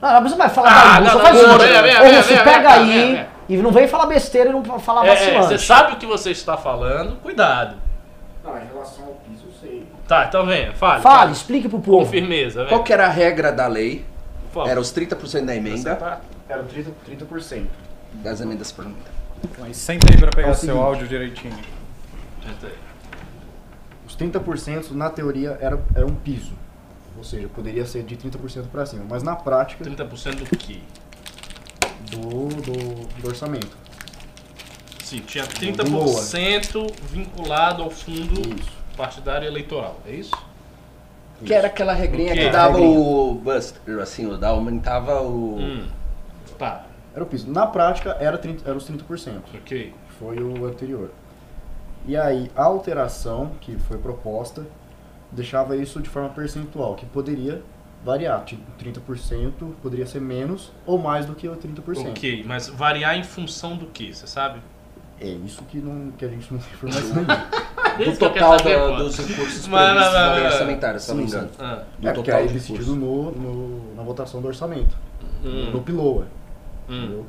[0.00, 1.18] Não, não precisa mais falar Ah, da não, Russo.
[1.24, 5.04] Faz ô, vem, Russo, vem, pega aí e não vem falar besteira e não falar
[5.04, 5.46] É, é, vacilante.
[5.46, 7.76] você sabe o que você está falando, cuidado.
[8.44, 9.86] Não, em relação ao piso, eu sei.
[10.06, 11.02] Tá, então venha, fale.
[11.02, 12.10] Fale, explique pro Com povo.
[12.10, 12.68] firmeza, vem.
[12.68, 14.04] Qual que era a regra da lei?
[14.52, 14.70] Por favor.
[14.70, 16.94] Era os 30% da emenda, tá- Era 30%.
[17.04, 17.66] 30%.
[18.22, 19.13] das emendas parlamentares.
[19.58, 20.84] Mas senta aí pra pegar É o seu seguinte.
[20.84, 21.56] áudio direitinho.
[22.42, 22.74] Senta aí.
[24.06, 26.52] Os 30% na teoria era, era um piso.
[27.16, 29.04] Ou seja, poderia ser de 30% para cima.
[29.08, 30.80] Mas na prática, 30% do quê?
[32.10, 33.76] do, do, do orçamento.
[35.02, 38.70] Sim, tinha Do 30% vinculado ao fundo Isso.
[38.96, 40.32] partidário eleitoral, é isso?
[41.44, 42.98] Que era aquela regrinha que dava Regrinha.
[42.98, 45.58] o buster, assim, aumentava o...
[45.58, 45.86] Hum.
[46.58, 47.50] Tá, Era o piso.
[47.50, 49.40] Na prática, era, 30, era os 30%.
[49.54, 49.94] ok.
[50.18, 51.10] foi o anterior.
[52.06, 54.66] E aí, a alteração que foi proposta
[55.30, 57.62] deixava isso de forma percentual, que poderia
[58.04, 58.44] variar.
[58.44, 59.52] Tipo, 30%
[59.82, 62.10] poderia ser menos ou mais do que o 30%.
[62.10, 64.60] Ok, mas variar em função do que, você sabe?
[65.20, 67.46] É isso que, não, que a gente não tem informação ainda.
[68.04, 71.50] do total saber, da- dos recursos previstos na lei mas- orçamentária, se não me engano.
[71.58, 74.96] Ah, Do é porque aí de decidido no, no- na votação do orçamento,
[75.42, 76.26] no hum, PILOA.
[76.88, 77.22] Hum.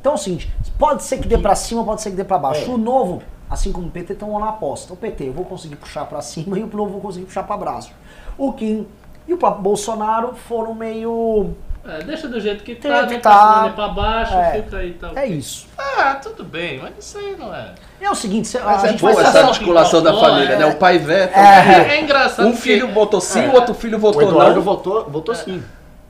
[0.00, 2.38] Então é o seguinte, pode ser que dê pra cima, pode ser que dê pra
[2.38, 2.62] baixo.
[2.70, 2.72] É.
[2.74, 4.92] O novo, assim como o PT, estão na aposta.
[4.92, 7.56] O PT eu vou conseguir puxar pra cima e o novo vou conseguir puxar pra
[7.56, 7.90] baixo.
[8.38, 8.86] O Kim
[9.26, 11.50] e o próprio Bolsonaro foram meio...
[11.84, 13.68] É, deixa do jeito que Tem tá, que tá.
[13.74, 14.60] pra baixo, É.
[14.62, 15.12] fica aí, tá.
[15.14, 15.68] É isso.
[15.78, 17.74] Ah, tudo bem, mas isso aí não é.
[18.00, 20.58] É o seguinte, cê- a é gente boa vai essa articulação da Pipocou, família, é.
[20.58, 20.66] né?
[20.66, 23.48] O pai veta, É, é engraçado um filho votou sim, É.
[23.48, 24.62] o outro filho O votou Eduardo não.
[24.62, 25.62] votou, votou sim.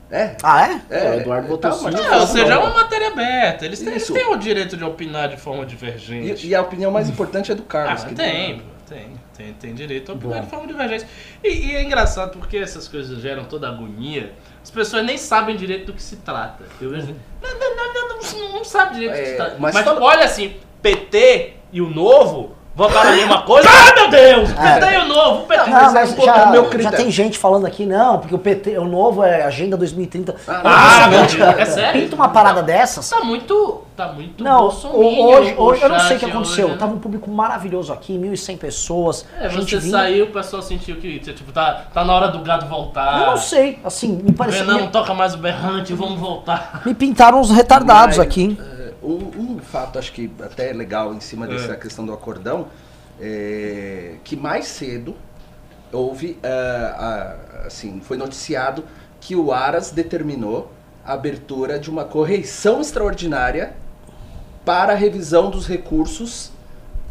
[0.09, 0.81] É, Ah, é?
[0.89, 1.09] é.
[1.11, 2.01] o Eduardo votou Então, mas sim.
[2.01, 2.61] tá É, ou seja, é não.
[2.63, 3.65] uma matéria aberta.
[3.65, 6.45] Eles têm, eles têm o direito de opinar de forma divergente.
[6.47, 8.03] E, e a opinião mais importante é do Ah, Carlos.
[8.05, 10.43] que tem, pô, tem, tem, tem direito a opinar Bom.
[10.45, 11.05] de forma divergente.
[11.43, 14.31] E, e é engraçado porque essas coisas geram toda agonia.
[14.63, 16.63] As pessoas nem sabem direito do que se trata.
[16.81, 17.13] Eu vejo.
[17.41, 18.07] Não, não, não, não,
[18.39, 19.55] não, não sabe direito do que É, se trata.
[19.59, 23.67] mas Mas, olha assim, PT e o novo votaram a mesma coisa.
[23.67, 24.49] Ah, meu Deus!
[24.53, 25.69] PT e o novo, o PT.
[25.69, 28.77] Não, mas é um já, meu já tem gente falando aqui, não, porque o PT,
[28.77, 30.35] o novo é Agenda 2030.
[30.47, 32.01] Ah, meu Deus, é sério?
[32.03, 33.09] Pinta uma parada dessas.
[33.09, 33.81] Tá muito.
[33.97, 36.65] Tá muito Não, hoje, hoje eu não sei o que aconteceu.
[36.65, 36.79] hoje, né?
[36.79, 39.25] Tava um público maravilhoso aqui, 1.100 pessoas.
[39.41, 42.37] É, gente você vinha- saiu, o pessoal sentiu que tipo, tá, tá na hora do
[42.41, 43.21] gado voltar.
[43.21, 44.61] Eu não sei, assim, me pareceu.
[44.67, 46.83] Renan, não Me, toca mais o berrante, vamos voltar.
[46.85, 48.55] me pintaram uns retardados Mas, aqui.
[48.61, 48.76] é,
[49.07, 51.75] Um, um fato, acho que até legal em cima dessa É.
[51.75, 52.67] questão do acordão,
[53.19, 55.15] é que mais cedo
[55.91, 57.35] houve, é, a-
[57.65, 58.83] assim, foi noticiado
[59.21, 60.71] que o Aras determinou
[61.05, 63.73] a abertura de uma correição extraordinária
[64.65, 66.51] para a revisão dos recursos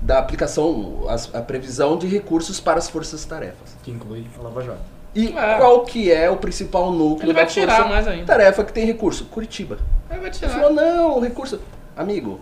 [0.02, 3.74] da aplicação, as- a, previsão de recursos para as forças-tarefas.
[3.82, 4.78] Que inclui a Lava Jato.
[5.14, 5.56] E É.
[5.56, 8.26] qual que é o principal núcleo Ele vai da tirar força mais ainda.
[8.26, 9.24] tarefa que tem recurso?
[9.24, 9.78] Curitiba.
[10.10, 10.50] Aí vai Ele tirar.
[10.50, 11.58] falou, não, o recurso.
[11.96, 12.40] Amigo,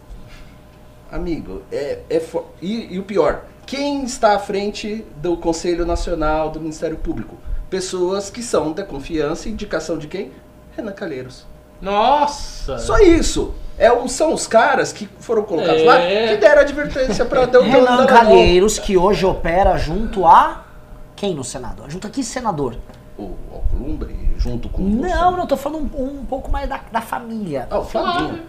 [1.11, 6.51] amigo, é, é fo- e, e o pior, quem está à frente do Conselho Nacional
[6.51, 7.37] do Ministério Público?
[7.71, 10.33] Pessoas que são da confiança e indicação de quem?
[10.77, 11.47] Renan Calheiros.
[11.81, 12.79] Nossa!
[12.79, 13.55] Só isso.
[13.79, 15.85] É, um- são os caras que foram colocados É.
[15.85, 20.65] lá que deram advertência para dar Renan Calheiros, que hoje opera junto a.
[21.17, 21.85] Quem no Senado?
[21.89, 22.77] Junto a que senador?
[23.17, 27.01] O Alcolumbre, junto com o Não, não, tô falando um, um pouco mais da, da
[27.01, 27.67] família.
[27.71, 28.41] Ah, o Flavinho.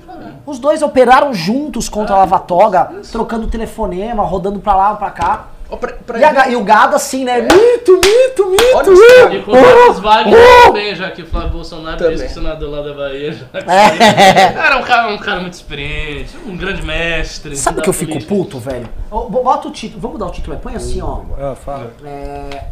[0.45, 5.47] Os dois operaram juntos contra a Lava Toga, trocando telefonema, rodando pra lá, pra cá.
[5.69, 7.41] Ó, pra- pra E, a e o gado assim, né?
[7.41, 8.63] Mito, mito, mito.
[8.75, 9.33] Olha caras.
[9.33, 12.13] E com o Marcos Wagner também, já que o Flávio Bolsonaro Também.
[12.21, 13.33] é senador lá da Bahia.
[13.33, 14.53] Já que É.
[14.53, 17.55] Era um cara, um cara muito experiente, um grande mestre.
[17.55, 18.35] Sabe que eu fico política.
[18.35, 18.87] puto, velho?
[19.09, 20.61] Bota o título, vamos mudar o título aí.
[20.61, 21.21] Põe assim, ó.
[21.39, 21.93] Ah, fala.
[22.05, 22.65] É,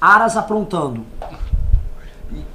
[0.00, 1.04] Aras aprontando.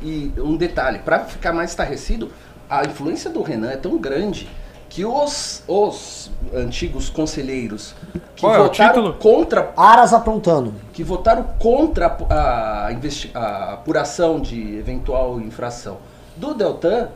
[0.01, 2.31] E, e um detalhe, pra ficar mais estarrecido,
[2.69, 4.47] a influência do Renan é tão grande
[4.89, 7.95] que os, os antigos conselheiros
[8.35, 9.13] que Qual é o votaram título?
[9.15, 10.75] contra Aras aprontando.
[10.93, 12.89] que votaram contra a,
[13.33, 15.97] a apuração de eventual infração
[16.37, 17.09] do Deltan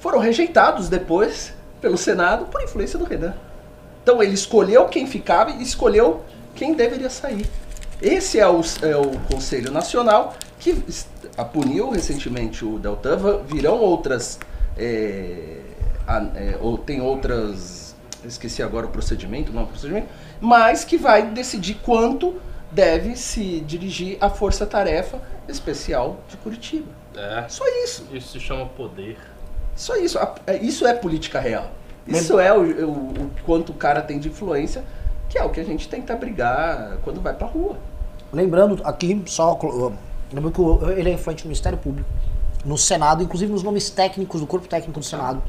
[0.00, 3.34] foram rejeitados depois pelo Senado por influência do Renan.
[4.02, 6.24] Então ele escolheu quem ficava e escolheu
[6.56, 7.48] quem deveria sair.
[8.02, 10.34] Esse é o, é o Conselho Nacional
[10.74, 13.16] que puniu recentemente o Deltan.
[13.16, 14.38] Va- Virão outras.
[14.78, 15.60] é,
[16.06, 17.94] a- é, ou tem outras.
[18.24, 20.08] Esqueci agora o procedimento, não é o procedimento,
[20.40, 22.34] mas que vai decidir quanto
[22.72, 26.88] deve se dirigir a Força-Tarefa Especial de Curitiba.
[27.16, 28.06] É, Só isso.
[28.12, 29.16] isso se chama poder.
[29.76, 30.18] Só isso.
[30.18, 31.70] A- é- Isso é política real.
[32.06, 32.92] Isso é o, o-
[33.22, 34.84] o quanto o cara tem de influência,
[35.28, 37.76] que é o que a gente tenta brigar quando vai pra rua.
[38.32, 39.58] Lembrando aqui, só.
[40.30, 42.08] Colo- Lembrando que ele é influente no Ministério Público,
[42.64, 45.42] no Senado, inclusive nos nomes técnicos do Corpo Técnico do Senado.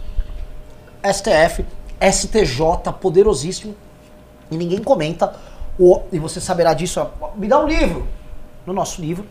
[1.03, 1.65] STF,
[2.01, 3.75] STJ, poderosíssimo.
[4.51, 5.35] E ninguém comenta.
[6.11, 7.05] E você saberá disso.
[7.21, 8.07] ó, Me dá um livro.
[8.65, 9.25] No nosso livro.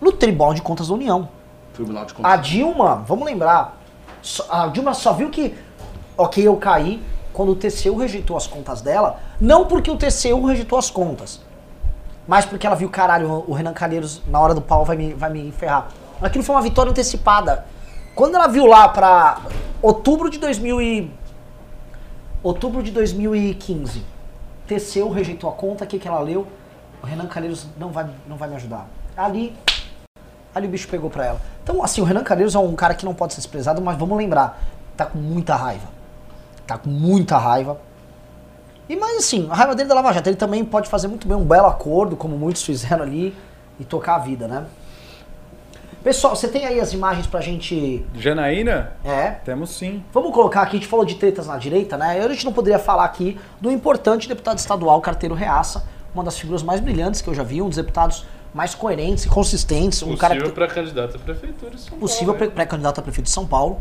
[0.00, 1.28] No Tribunal de Contas da União.
[1.74, 2.30] Tribunal de Contas.
[2.32, 3.78] A Dilma, vamos lembrar,
[4.48, 5.54] a Dilma só viu que,
[6.16, 10.78] ok, eu caí quando o TCU rejeitou as contas dela, não porque o TCU rejeitou
[10.78, 11.40] as contas,
[12.30, 15.28] mas porque ela viu, caralho, o Renan Calheiros na hora do pau vai me, vai
[15.30, 15.88] me ferrar.
[16.22, 17.66] Aquilo foi uma vitória antecipada.
[18.14, 19.40] Quando ela viu lá pra
[19.82, 21.12] outubro de 2000 e...
[22.40, 24.04] outubro de 2015,
[24.64, 26.46] TCU rejeitou a conta, o que, que ela leu?
[27.02, 28.86] O Renan Calheiros não vai, não vai me ajudar.
[29.16, 29.52] Ali,
[30.54, 31.40] Ali o bicho pegou pra ela.
[31.64, 34.16] Então, assim, o Renan Calheiros é um cara que não pode ser desprezado, mas vamos
[34.16, 34.62] lembrar,
[34.96, 35.88] tá com muita raiva.
[36.64, 37.76] Tá com muita raiva.
[38.90, 41.36] E mas assim, a raiva dele da Lava Jato, ele também pode fazer muito bem
[41.36, 43.32] um belo acordo, como muitos fizeram ali,
[43.78, 44.66] e tocar a vida, né?
[46.02, 48.04] Pessoal, você tem aí as imagens pra gente.
[48.16, 48.94] Janaína?
[49.04, 49.30] É.
[49.44, 50.02] Temos sim.
[50.12, 52.18] Vamos colocar aqui, a gente falou de tretas na direita, né?
[52.20, 56.64] A gente não poderia falar aqui do importante deputado estadual Carteiro Reaça, uma das figuras
[56.64, 60.34] mais brilhantes que eu já vi, um dos deputados mais coerentes e consistentes, um cara
[60.34, 62.44] que Possível para candidato a prefeitura de São possível Paulo.
[62.44, 62.50] hein?
[62.50, 63.80] pré-candidato a prefeito de São Paulo.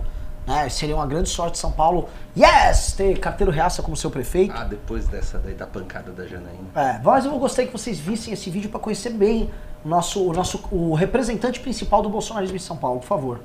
[0.50, 0.68] Né?
[0.68, 2.10] Seria uma grande sorte de São Paulo.
[2.36, 2.94] Yes!
[2.94, 4.52] Ter Carteiro Reaça como seu prefeito.
[4.56, 6.70] Ah, depois dessa daí da pancada da Janaína.
[6.76, 9.52] É, mas eu gostei que vocês vissem esse vídeo para conhecer bem
[9.86, 13.42] o nosso, o nosso o representante principal do bolsonarismo em São Paulo, por favor.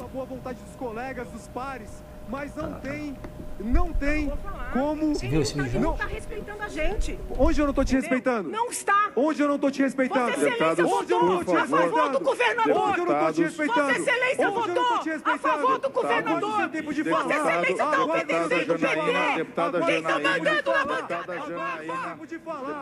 [0.00, 1.90] a boa vontade dos colegas, dos pares,
[2.26, 3.14] mas não tem,
[3.60, 4.32] não tem
[4.72, 5.14] como.
[5.14, 5.80] Você viu esse vídeo?
[5.80, 7.18] Não, Não está respeitando a gente.
[7.38, 8.48] onde eu não tô te respeitando?
[8.50, 9.10] Não está.
[9.16, 10.30] Onde eu não tô te respeitando?
[10.30, 12.76] Vossa Excelência Onde eu não tô votou a favor do governador.
[12.76, 13.80] Onde eu não tô te respeitando?
[13.80, 16.56] Vossa Excelência não tô votou a favor do governador.
[16.60, 17.34] Seu tempo de Vossa.
[17.34, 19.86] Excelência está obedecendo o seu PT.
[19.86, 21.34] Quem está mandando na bancada?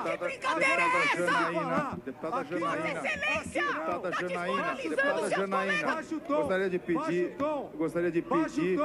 [0.09, 1.99] Que brincadeira é essa?
[2.05, 2.55] Deputada Vossa
[2.89, 6.13] Excelência deputada está Janaína, desmoralizando seus Janaína, colegas.
[6.29, 7.71] Gostaria de pedir, o tom.
[7.77, 8.79] gostaria de pedir,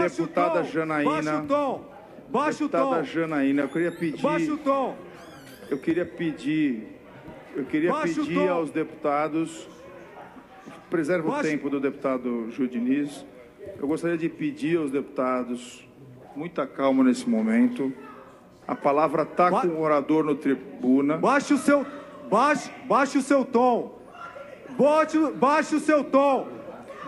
[0.00, 0.64] deputada.
[0.64, 1.84] Janaína, Baixa o tom.
[2.28, 3.02] Baixa o tom.
[3.04, 4.96] Janaína, eu queria Baixa o pedir, tom.
[5.70, 6.98] eu queria pedir,
[7.54, 9.68] eu queria Baixa o pedir aos deputados,
[10.90, 13.24] preserva o Baixa- tempo do deputado Judiniz,
[13.78, 15.86] eu gostaria de pedir aos deputados
[16.34, 17.92] muita calma nesse momento.
[18.66, 21.16] A palavra está Ba- com o orador no tribuna.
[21.18, 21.86] Baixe o seu,
[22.28, 23.96] baixe, baixe o seu tom.
[24.76, 26.48] Bote, baixe o seu tom.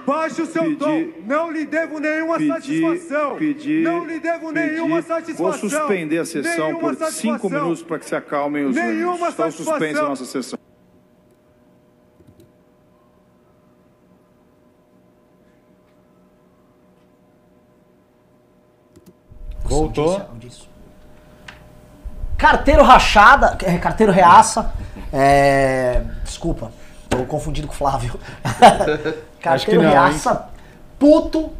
[0.08, 1.04] Baixe o seu Pedi- tom.
[1.26, 2.48] Não lhe devo nenhuma pedir,
[2.82, 3.36] satisfação.
[3.36, 4.72] pedir, Não lhe devo pedir.
[4.72, 5.52] nenhuma Vou satisfação.
[5.70, 9.28] suspender a sessão Nenhuma por cinco minutos para que se acalmem os Nenhuma.
[9.28, 10.58] Está suspensa a nossa sessão.
[19.64, 20.20] Voltou.
[22.36, 24.72] Carteiro rachada, é, carteiro reaça.
[25.12, 26.70] É, desculpa,
[27.18, 28.18] tô confundido com o Flávio.
[29.40, 30.48] carteiro não, reaça,
[30.98, 31.50] puto,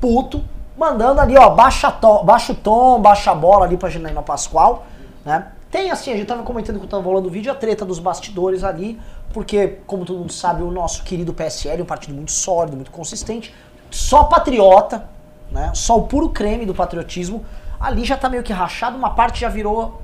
[0.00, 0.44] puto,
[0.76, 4.86] mandando ali, ó, baixa, tom, baixa o tom, baixa a bola ali pra Janaína Pascoal,
[5.24, 5.48] né?
[5.70, 8.62] Tem assim, a gente tava comentando quando tava rolando o vídeo, a treta dos bastidores
[8.62, 9.00] ali,
[9.32, 12.92] porque, como todo mundo sabe, o nosso querido PSL é um partido muito sólido, muito
[12.92, 13.52] consistente,
[13.90, 15.04] só patriota,
[15.50, 15.72] né?
[15.74, 17.44] Só o puro creme do patriotismo.
[17.80, 20.00] Ali já tá meio que rachado, uma parte já virou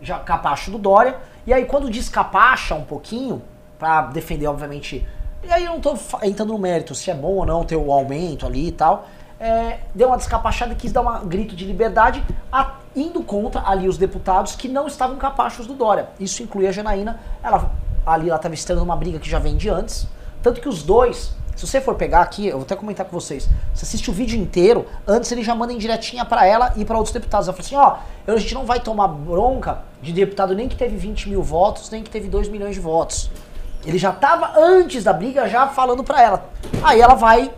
[0.00, 1.16] já capacho do Dória.
[1.46, 3.42] E aí quando descapacha um pouquinho,
[3.78, 5.06] pra defender, obviamente.
[5.42, 7.92] E aí eu não tô entrando no mérito se é bom ou não ter o
[7.92, 9.06] aumento ali e tal.
[9.40, 12.24] é, deu uma descapachada e quis dar um grito de liberdade.
[12.50, 16.08] a- indo contra ali os deputados que não estavam capachos do Dória.
[16.18, 17.20] Isso inclui a Janaína.
[17.40, 17.70] Ela,
[18.04, 20.08] ali ela estava estando numa briga que já vem de antes.
[20.42, 23.48] Tanto que os dois, se você for pegar aqui, eu vou até comentar com vocês.
[23.72, 26.96] Você assiste o vídeo inteiro, antes ele já manda em diretinha pra ela e pra
[26.96, 27.46] outros deputados.
[27.46, 30.74] Ela fala assim: ó, eu- a gente não vai tomar bronca de deputado nem que
[30.74, 33.30] teve 20 mil votos, nem que teve 2 milhões de votos.
[33.84, 36.50] Ele já tava antes da briga já falando pra ela.
[36.82, 37.50] Aí ela vai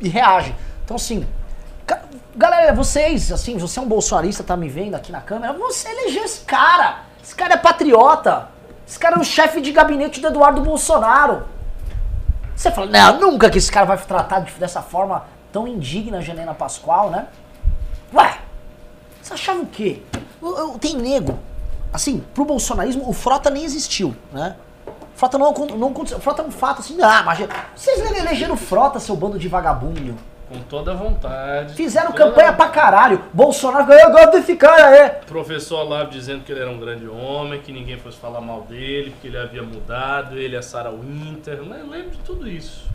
[0.00, 0.54] e reage.
[0.84, 1.26] Então assim,
[2.34, 6.24] galera, vocês, assim, você é um bolsonarista, tá me vendo aqui na câmera, você elegeu
[6.24, 7.00] esse cara.
[7.22, 8.48] Esse cara é patriota.
[8.86, 11.44] Esse cara é o chefe de gabinete do Eduardo Bolsonaro.
[12.56, 16.20] Você fala, não, nunca que esse cara vai tratar de- dessa forma tão indigna a
[16.20, 17.26] Janaína Pascoal, né?
[18.12, 18.38] Ué,
[19.22, 20.02] você achava o quê?
[20.42, 21.38] Eu- eu- Tem nego.
[21.92, 24.56] Assim, pro bolsonarismo, o Frota nem existiu, né?
[25.20, 26.18] Frota não, não aconteceu.
[26.18, 27.46] Frota é um fato assim, ah, mas
[27.76, 30.16] vocês elegeram Frota, seu bando de vagabundo.
[30.48, 31.74] Com toda vontade.
[31.74, 33.22] Fizeram Toda campanha a- pra caralho.
[33.30, 35.10] Bolsonaro falou, eu gosto desse cara aí.
[35.26, 39.14] Professor Olavo dizendo que ele era um grande homem, que ninguém fosse falar mal dele,
[39.20, 41.60] que ele havia mudado, ele é Sarah Winter.
[41.64, 41.80] né?
[41.82, 42.88] Eu lembro de tudo isso.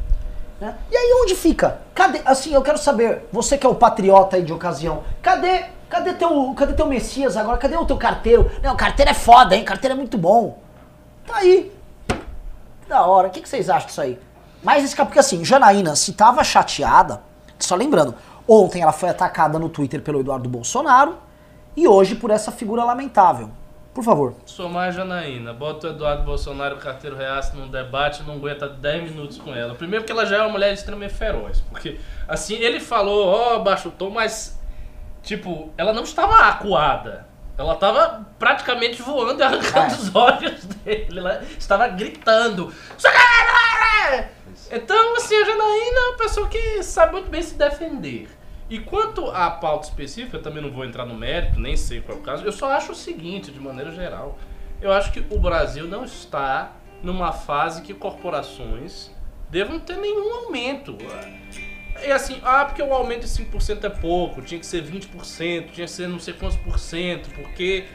[0.60, 0.74] né?
[0.92, 1.78] E aí onde fica?
[1.94, 2.22] Cadê?
[2.26, 6.52] Assim, eu quero saber, você que é o patriota aí de ocasião, cadê, cadê teu,
[6.58, 7.58] cadê teu Messias agora?
[7.60, 8.50] Cadê o teu carteiro?
[8.64, 9.64] Não, carteiro é foda, hein?
[9.64, 10.58] Carteiro é muito bom.
[11.28, 11.72] Tá aí.
[12.86, 13.28] Que Da hora.
[13.28, 14.20] O que, que vocês acham disso aí?
[14.64, 17.22] Mas esse cara, porque assim, Janaína, se tava chateada,
[17.60, 18.16] só lembrando,
[18.48, 21.18] ontem ela foi atacada no Twitter pelo Eduardo Bolsonaro
[21.76, 23.50] e hoje por essa figura lamentável.
[23.94, 24.34] Por favor.
[24.46, 29.38] Somar a Janaína, bota o Eduardo Bolsonaro, carteiro reaça num debate não aguenta 10 minutos
[29.38, 29.74] com ela.
[29.74, 31.62] Primeiro porque ela já é uma mulher extremamente feroz.
[31.70, 34.60] Porque, assim, ele falou, ó, baixo o tom, mas,
[35.24, 37.26] tipo, ela não estava acuada.
[37.58, 39.98] Ela estava praticamente voando e arrancando É.
[39.98, 41.20] os olhos dele.
[41.20, 42.74] Ela estava gritando.
[44.72, 48.30] Então, assim, a Janaína é uma pessoa que sabe muito bem se defender.
[48.70, 52.18] E quanto à pauta específica, eu também não vou entrar no mérito, nem sei qual
[52.18, 52.44] é o caso.
[52.44, 54.38] Eu só acho o seguinte, de maneira geral.
[54.82, 56.72] Eu acho que o Brasil não está
[57.04, 59.12] numa fase que corporações
[59.50, 60.98] devam ter nenhum aumento.
[62.04, 65.88] É assim, ah, porque o aumento de 5% é pouco, tinha que ser 20%, tinha
[65.88, 67.86] que ser não sei quantos por cento, porque,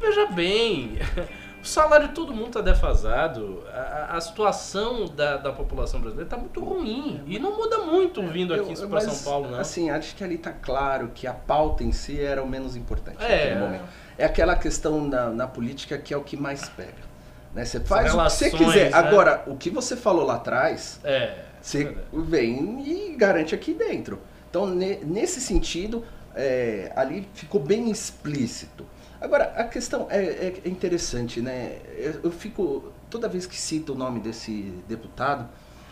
[0.00, 0.98] veja bem,
[1.62, 6.36] o salário de todo mundo está defasado, a, a- situação da, da população brasileira está
[6.36, 9.58] muito ruim, e não muda muito vindo aqui para São Paulo, não.
[9.58, 13.18] Assim, acho que ali tá claro que a pauta em si era o menos importante
[13.22, 13.28] É.
[13.36, 13.84] naquele momento.
[14.16, 17.10] É aquela questão na, na política que é o que mais pega.
[17.54, 17.64] Né?
[17.64, 18.90] Você faz o que você relações, quiser.
[18.90, 18.96] né?
[18.96, 24.18] Agora, o que você falou lá atrás, É, você vem e garante aqui dentro.
[24.48, 26.04] Então, ne- nesse sentido,
[26.34, 28.84] é, ali ficou bem explícito.
[29.20, 31.76] Agora, a questão é, é interessante, né?
[31.96, 35.46] Eu, eu fico, toda vez que cito o nome desse deputado,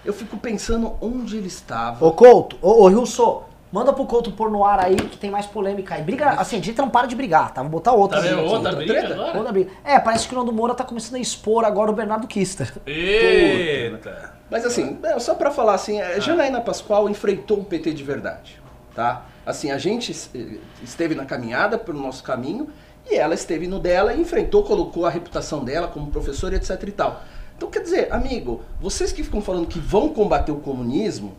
[0.05, 2.05] eu fico pensando onde ele estava.
[2.05, 5.45] Ô Couto, ô, ô Rilson, manda pro Couto pôr no ar aí que tem mais
[5.45, 6.03] polêmica aí.
[6.03, 7.61] Briga, assim, a gente não para de brigar, tá?
[7.61, 8.23] Vou botar outra.
[8.23, 8.35] Tá aqui.
[8.41, 9.15] outra briga treta?
[9.15, 9.37] agora?
[9.37, 9.71] Outra briga.
[9.85, 12.73] É, parece que o Nando Moura tá começando a expor agora o Bernardo Kister.
[12.87, 14.38] Eita!
[14.51, 18.61] Mas assim, é, só pra falar assim, a Janaína Pascoal enfrentou o PT de verdade,
[18.95, 19.27] tá?
[19.45, 22.69] Assim, a gente eh, esteve na caminhada pelo nosso caminho
[23.11, 26.93] e ela esteve no dela e enfrentou, colocou a reputação dela como professora, etc e
[26.93, 27.23] tal.
[27.57, 31.35] Então, quer dizer, amigo, vocês que ficam falando que vão combater o comunismo,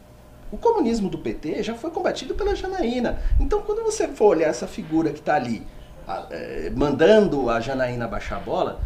[0.51, 3.19] o comunismo do PT já foi combatido pela Janaína.
[3.39, 5.65] Então, quando você for olhar essa figura que tá ali,
[6.31, 8.79] eh, mandando a Janaína baixar a bola,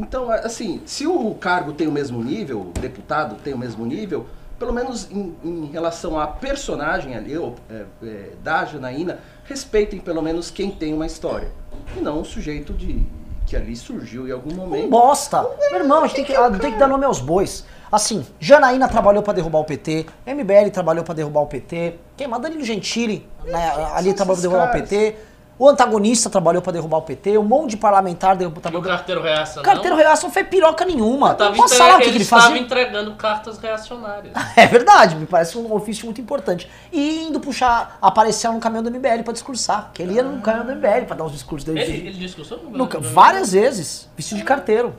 [0.00, 4.26] então, assim, se o cargo tem o mesmo nível, o deputado tem o mesmo nível,
[4.58, 10.20] pelo menos em, em relação à personagem ali, ou, é, é, da Janaína, respeitem pelo
[10.22, 11.48] menos quem tem uma história.
[11.96, 13.02] E não o sujeito de
[13.46, 14.88] que ali surgiu em algum Um momento.
[14.90, 15.42] bosta.
[15.70, 17.64] Meu irmão, a gente tem que, ah, tem que dar nome aos bois.
[17.90, 22.40] Assim, Janaína trabalhou pra derrubar o PT, MBL trabalhou pra derrubar o PT, quem mais?
[22.40, 24.88] Danilo Gentili né, ali trabalhou pra esses derrubar o caras.
[24.88, 25.16] PT,
[25.62, 29.20] o antagonista trabalhou pra derrubar o PT, um monte de parlamentar derrubou E o carteiro
[29.22, 30.02] reaça O carteiro não?
[30.02, 31.34] reação não fez piroca nenhuma.
[31.34, 32.58] Tava Posso entre- falar o que, que ele ele estava fazia?
[32.58, 34.32] entregando cartas reacionárias.
[34.56, 36.68] É verdade, me parece um ofício muito importante.
[36.90, 39.90] E indo puxar, aparecer no caminhão do MBL pra discursar.
[39.92, 41.80] Que ele ia no caminhão do MBL pra dar os discursos dele.
[41.80, 44.94] Ele, ele discursou no No- no- várias vezes, vestido de carteiro.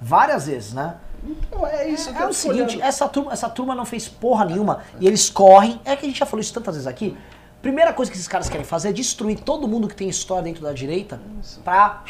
[0.00, 0.94] Várias vezes, né?
[1.26, 2.82] Então, é isso que É eu o seguinte, olhando.
[2.86, 5.80] essa turma, essa turma não fez porra nenhuma e eles correm.
[5.84, 7.16] É que a gente já falou isso tantas vezes aqui.
[7.64, 10.62] Primeira coisa que esses caras querem fazer é destruir todo mundo que tem história dentro
[10.62, 11.18] da direita
[11.64, 12.02] pra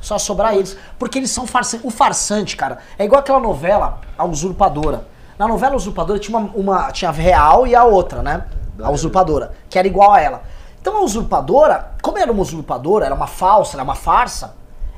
[0.00, 0.76] só sobrar eles.
[0.98, 1.86] Porque eles são farsantes.
[1.86, 5.06] O farsante, cara, é igual aquela novela, A Usurpadora.
[5.38, 8.46] Na novela Usurpadora tinha uma, uma- tinha a real e a outra, né?
[8.82, 10.42] A usurpadora, que era igual a ela.
[10.80, 14.56] Então a usurpadora, como era uma usurpadora, era uma falsa, era uma farsa,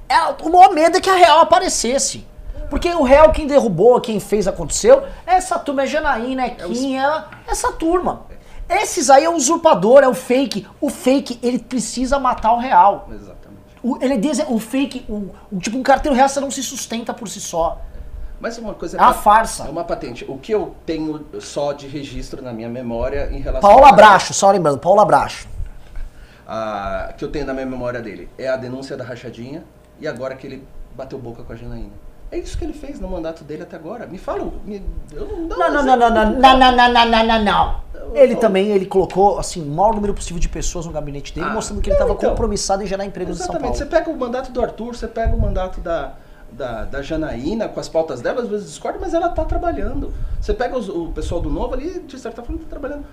[0.09, 2.27] ela, o maior medo é que a real aparecesse.
[2.71, 6.97] Porque o real quem derrubou, quem fez aconteceu, é essa turma, é Janaína, é Kim,
[6.97, 8.23] é essa turma.
[8.69, 10.67] Esses aí é o usurpador, é o fake.
[10.81, 13.09] O fake, ele precisa matar o real.
[13.11, 13.59] Exatamente.
[13.83, 17.15] O, ele é o fake, o, o- tipo, um carteiro real você não se sustenta
[17.15, 17.81] por si só.
[18.41, 19.65] Mas uma coisa É uma pa- farsa.
[19.65, 20.25] É uma patente.
[20.29, 24.33] O que eu tenho só de registro na minha memória em relação Paula a- Bracho,
[24.35, 25.49] só lembrando, Paula Bracho.
[26.47, 29.65] a- que eu tenho na minha memória dele é a denúncia da rachadinha
[30.01, 30.67] e agora que ele
[30.97, 31.93] bateu boca com a Janaína.
[32.31, 34.07] É isso que ele fez no mandato dele até agora.
[34.07, 37.07] Me fala, me, eu não dou Não, não, não, não, não, não, não, não, não,
[37.11, 37.89] não, não, não.
[38.15, 41.55] Ele também, ele colocou, assim, o maior número possível de pessoas no gabinete dele, Ah,
[41.55, 42.31] mostrando que ele estava então.
[42.31, 43.79] compromissado em gerar empregos em São Exatamente.
[43.79, 44.05] Você Paulo.
[44.05, 46.15] pega o mandato do Arthur, você pega o mandato da,
[46.53, 50.13] da, da Janaína com as pautas dela, às vezes discorda, mas ela tá trabalhando.
[50.41, 53.05] Você pega os- o pessoal do Novo ali, de certa forma, tá trabalhando.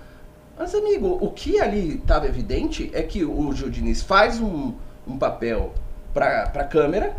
[0.58, 4.72] Mas, amigo, o que ali estava evidente é que o Gil Diniz faz um,
[5.06, 5.72] um papel
[6.14, 7.14] para a Câmara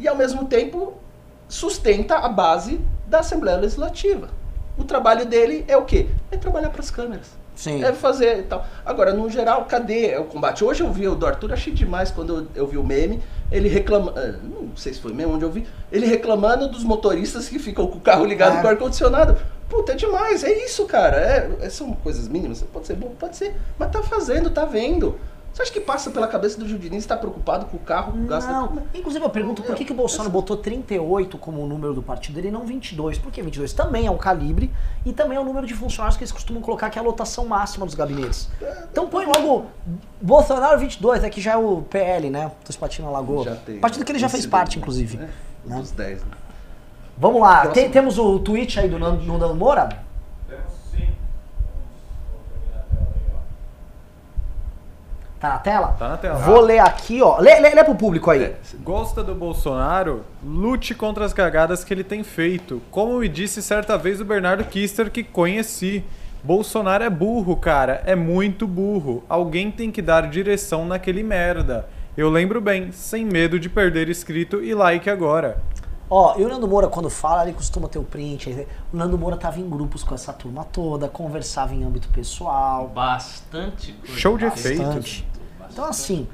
[0.00, 0.94] e, ao mesmo tempo,
[1.48, 4.28] sustenta a base da Assembleia Legislativa.
[4.76, 6.06] O trabalho dele é o quê?
[6.30, 7.26] É trabalhar para as câmeras.
[7.54, 7.82] Sim.
[7.82, 8.66] É fazer e tal.
[8.84, 10.62] Agora, no geral, cadê o combate?
[10.62, 13.66] Hoje eu vi o do Arthur, achei demais quando eu, eu vi o meme, ele
[13.68, 14.12] reclama.
[14.14, 17.86] ah, Não sei se foi meme onde eu vi, ele reclamando dos motoristas que ficam
[17.86, 18.60] com o carro ligado É.
[18.60, 19.38] com o ar-condicionado.
[19.70, 21.16] Puta, é demais, é isso, cara.
[21.16, 22.62] É, é- são coisas mínimas.
[22.70, 23.54] Pode ser bom, pode ser.
[23.78, 25.18] Mas tá fazendo, tá vendo.
[25.56, 28.26] Você acha que passa pela cabeça do Diniz estar preocupado com o carro, com o
[28.26, 31.66] gasto Não, da inclusive eu pergunto por que, que o Bolsonaro botou 38 como o
[31.66, 33.16] número do partido dele e não 22?
[33.16, 33.72] Por que 22?
[33.72, 34.70] Também é um calibre
[35.02, 37.46] e também é o número de funcionários que eles costumam colocar, que é a lotação
[37.46, 38.50] máxima dos gabinetes.
[38.92, 39.64] Então põe logo
[40.20, 42.52] Bolsonaro 22, aqui já é o PL, né?
[42.62, 43.44] Dos Patinhos na Lagoa.
[43.44, 43.78] Já tem.
[43.78, 45.16] Partido que ele já fez Esse parte, inclusive.
[45.16, 45.30] né?
[45.64, 45.78] Né?
[45.80, 46.32] Dos 10, né?
[47.16, 50.04] Vamos lá, tem- temos o tweet aí do Nando, do Nando Moura?
[55.40, 55.88] Tá na tela?
[55.98, 56.38] Tá na tela.
[56.38, 57.38] Vou ler aqui, ó.
[57.38, 58.42] Lê, lê, lê pro público aí.
[58.42, 60.24] É, Gosta do Bolsonaro?
[60.42, 62.80] Lute contra as cagadas que ele tem feito.
[62.90, 66.02] Como me disse certa vez o Bernardo Kister que conheci.
[66.42, 68.02] Bolsonaro é burro, cara.
[68.06, 69.22] É muito burro.
[69.28, 71.86] Alguém tem que dar direção naquele merda.
[72.16, 75.58] Eu lembro bem, sem medo de perder inscrito e like agora.
[76.08, 78.48] Ó, e o Nando Moura, quando fala, ele costuma ter o print.
[78.48, 82.88] ele- O Nando Moura tava em grupos com essa turma toda, conversava em âmbito pessoal.
[82.88, 84.16] Bastante coisa.
[84.16, 84.68] Show de Bastante.
[84.74, 84.94] efeitos.
[84.94, 85.26] Bastante.
[85.72, 86.28] Então, assim,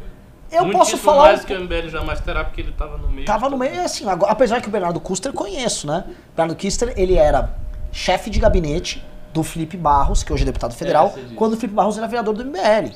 [0.50, 1.22] eu Muitíssimo posso falar.
[1.28, 3.24] mais um- que o MBL jamais terá, porque ele tava no meio.
[3.26, 6.04] Tava no meio, assim, agora- apesar que o Bernardo Custer conheço, né?
[6.06, 7.54] O Bernardo Custer, ele era
[7.90, 9.02] chefe de gabinete
[9.32, 11.34] do Felipe Barros, que hoje é deputado federal, disso.
[11.34, 12.92] quando o Felipe Barros era vereador do MBL,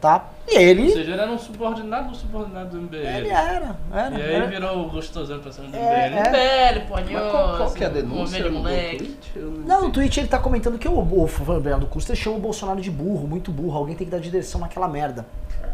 [0.00, 0.26] tá?
[0.46, 2.96] E ele, Ou seja, ele era um subordinado do subordinado do MBL.
[2.96, 4.18] ele era, era.
[4.18, 4.46] E aí era.
[4.46, 6.18] virou o gostosão pra cima do É, MBL.
[6.36, 6.72] é.
[6.78, 8.96] MBL, Mas qual, qual que é a denúncia velho no moleque.
[8.98, 9.32] tweet?
[9.36, 12.80] Eu Não, no tweet ele tá comentando que o, o Bernardo Custer chama o Bolsonaro
[12.80, 15.26] de burro, muito burro, alguém tem que dar direção naquela merda.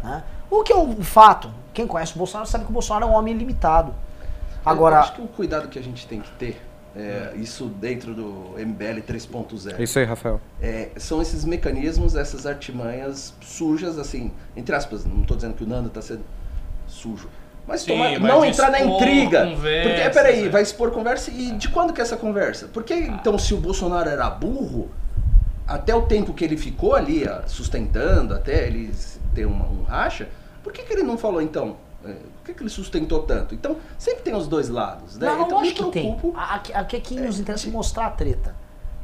[0.03, 0.23] Né?
[0.51, 3.15] O que é um fato, quem conhece o Bolsonaro sabe que o Bolsonaro é um
[3.15, 3.91] homem limitado.
[4.67, 6.61] Eu Agora, acho que o cuidado que a gente tem que ter,
[6.97, 10.41] é, isso dentro do MBL 3.0, É isso aí, Rafael.
[10.63, 15.67] é, são esses mecanismos, essas artimanhas sujas, assim, entre aspas, não estou dizendo que o
[15.67, 16.23] Nando está sendo
[16.87, 17.29] sujo.
[17.67, 19.47] Mas, Sim, tomar- mas não entrar na intriga.
[19.47, 20.49] conversas, porque, peraí, é.
[20.51, 22.69] vai expor conversa e de quando que é essa conversa?
[22.73, 24.91] Porque então se o Bolsonaro era burro,
[25.67, 28.93] até o tempo que ele ficou ali ó, sustentando, até ele
[29.35, 30.29] ter uma- um racha,
[30.63, 31.77] por que, que ele não falou então?
[32.45, 33.55] É, Por que, que ele sustentou tanto?
[33.55, 35.27] Então, sempre tem os dois lados, né?
[35.29, 35.91] não, então, acho que tem.
[36.15, 38.55] preocupo- Aqui, aqui, aqui nos interessa mostrar a treta.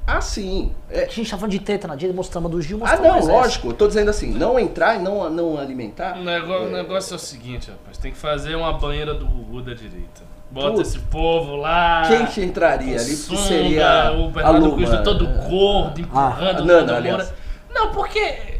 [0.06, 0.72] Ah, sim.
[0.90, 3.26] É, A gente tá falando de treta na dia, mostrando a do Gil, Ah, mostrando
[3.26, 3.68] não, lógico.
[3.68, 6.18] Eu tô dizendo assim, não entrar e não, não alimentar.
[6.18, 7.96] O negócio, o negócio é o seguinte, rapaz.
[7.96, 10.22] Tem que fazer uma banheira do Gugu da direita.
[10.50, 10.82] Bota Puta.
[10.82, 12.02] esse povo lá.
[12.08, 13.04] Quem que entraria ali?
[13.16, 14.76] Que seria o Bernardo Luma.
[14.84, 17.16] Cruz todo gordo, Ah, empurrando o Nando, Nando aliás.
[17.18, 17.34] Moura.
[17.72, 18.59] Não, porque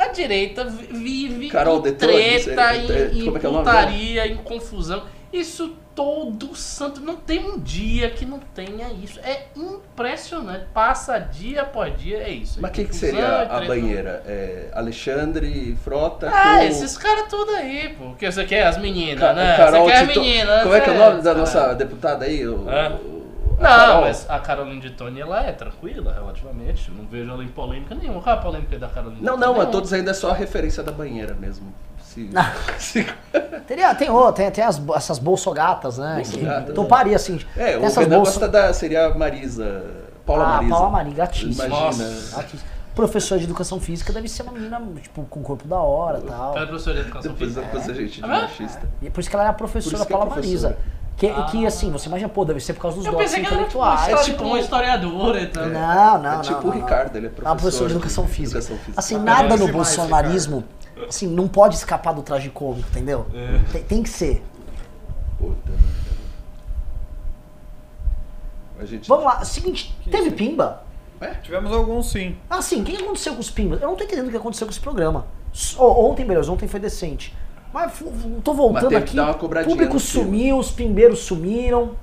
[0.00, 4.26] a direita vi- vive Carol em treta, em, é- em é que é o putaria,
[4.26, 5.02] em confusão.
[5.32, 7.00] Isso todo santo.
[7.00, 9.18] Não tem um dia que não tenha isso.
[9.20, 10.66] É impressionante.
[10.72, 12.60] Passa dia após dia, é isso.
[12.60, 14.22] Mas quem que Confusão, seria a banheira?
[14.26, 16.64] É, Alexandre Frota Ah, com...
[16.64, 18.14] esses caras tudo aí, pô.
[18.14, 19.56] Que você quer as meninas, Ca- né?
[19.56, 20.62] Carol você quer as meninas.
[20.62, 22.46] Como é que é o nome da nossa deputada aí?
[22.46, 22.92] O, É.
[23.58, 24.00] a Não, Carol?
[24.02, 26.90] mas a Caroline de Tony, ela é tranquila, relativamente.
[26.90, 28.20] Não vejo ela em polêmica nenhuma.
[28.22, 30.82] Qual é a polêmica da Caroline Não, não, eu tô dizendo é só a referência
[30.82, 31.72] da banheira mesmo.
[32.02, 32.30] Se,
[32.78, 33.06] se-
[33.66, 36.16] Teria, tem, ô, tem, tem as, essas bolsogatas, né?
[36.16, 36.74] Bolsogatas, que né?
[36.74, 37.40] toparia, assim.
[37.56, 38.72] É, tem o essas bolsa- gosta da...
[38.72, 39.84] Seria a Marisa...
[40.24, 40.70] Paula ah, Marisa.
[40.74, 41.66] Paula Maria, gatíssima.
[41.66, 42.04] Imagina.
[42.36, 42.74] Gatíssima.
[42.94, 46.52] Professor de educação física deve ser uma menina, tipo, com corpo da hora e tal.
[46.54, 47.66] Ela é professora de educação Depois física.
[47.66, 48.88] da coisa gente de Ah, mas- machista.
[49.02, 50.74] E por isso que ela era a Por professora isso que é Paula professora.
[50.74, 50.93] Marisa.
[51.16, 53.54] Que, que, assim, você imagina, pô, deve ser por causa dos Eu dotes que tipo,
[53.54, 54.08] intelectuais.
[54.08, 55.66] uma, tipo- uma historiadora e tal.
[55.66, 56.42] Não, não, é não.
[56.42, 56.70] tipo não, o.
[56.72, 57.56] Ricardo, ele é É uma professor.
[57.56, 58.58] professora de educação física.
[58.58, 59.00] Educação física.
[59.00, 60.64] Assim, nada no bolsonarismo,
[61.08, 63.26] assim, não pode escapar do traje cômico, entendeu?
[63.32, 63.60] É.
[63.72, 64.42] Tem, tem que ser.
[65.38, 65.72] Puta.
[68.80, 69.08] A gente...
[69.08, 70.82] Vamos lá, seguinte, teve pimba?
[71.42, 72.36] Tivemos alguns sim.
[72.50, 73.80] Ah, sim, o que aconteceu com os pimbas?
[73.80, 75.26] Eu não tô entendendo o que aconteceu com esse programa.
[75.78, 77.34] Ontem, beleza, ontem foi decente.
[77.74, 77.92] Mas
[78.44, 79.16] tô Mas voltando que aqui.
[79.16, 81.82] dar uma O público sumiu, os pimbeiros sumiram.
[81.82, 81.96] O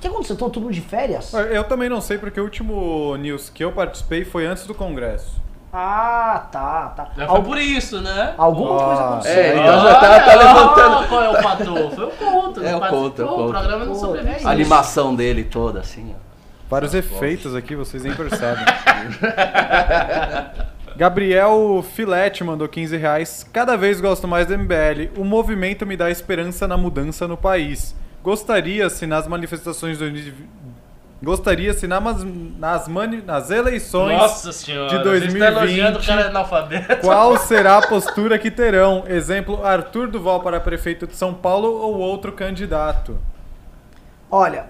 [0.00, 0.32] que aconteceu?
[0.32, 1.34] Estão todo mundo de férias?
[1.34, 5.46] Eu também não sei porque o último news que eu participei foi antes do congresso.
[5.70, 7.08] Ah, tá, tá.
[7.14, 8.32] Já foi Al- por isso, né?
[8.38, 9.42] Alguma coisa Ah, aconteceu.
[9.42, 11.08] É, então já tá, tá levantando.
[11.08, 11.90] Qual é o patrão?
[11.90, 12.64] Foi o Couto.
[12.64, 13.44] É, o Couto, é o Couto.
[13.44, 14.42] O programa não sobrevive.
[14.42, 16.20] é A animação dele toda, assim, ó.
[16.70, 18.64] Vários efeitos aqui, vocês nem percebem.
[20.98, 23.46] Gabriel Filete mandou 15 reais.
[23.52, 25.12] Cada vez gosto mais do MBL.
[25.16, 27.94] O movimento me dá esperança na mudança no país.
[28.20, 30.58] Gostaria se nas manifestações de 2020
[31.22, 32.24] Gostaria se na mas-
[32.58, 34.88] nas, mani- nas eleições Nossa senhora.
[34.88, 36.06] de A gente tá elogiando o 2020.
[36.06, 36.96] cara analfabeto.
[37.00, 39.04] qual será a postura que terão?
[39.06, 43.18] Exemplo, Arthur Duval para prefeito de São Paulo ou outro candidato?
[44.30, 44.66] Olha,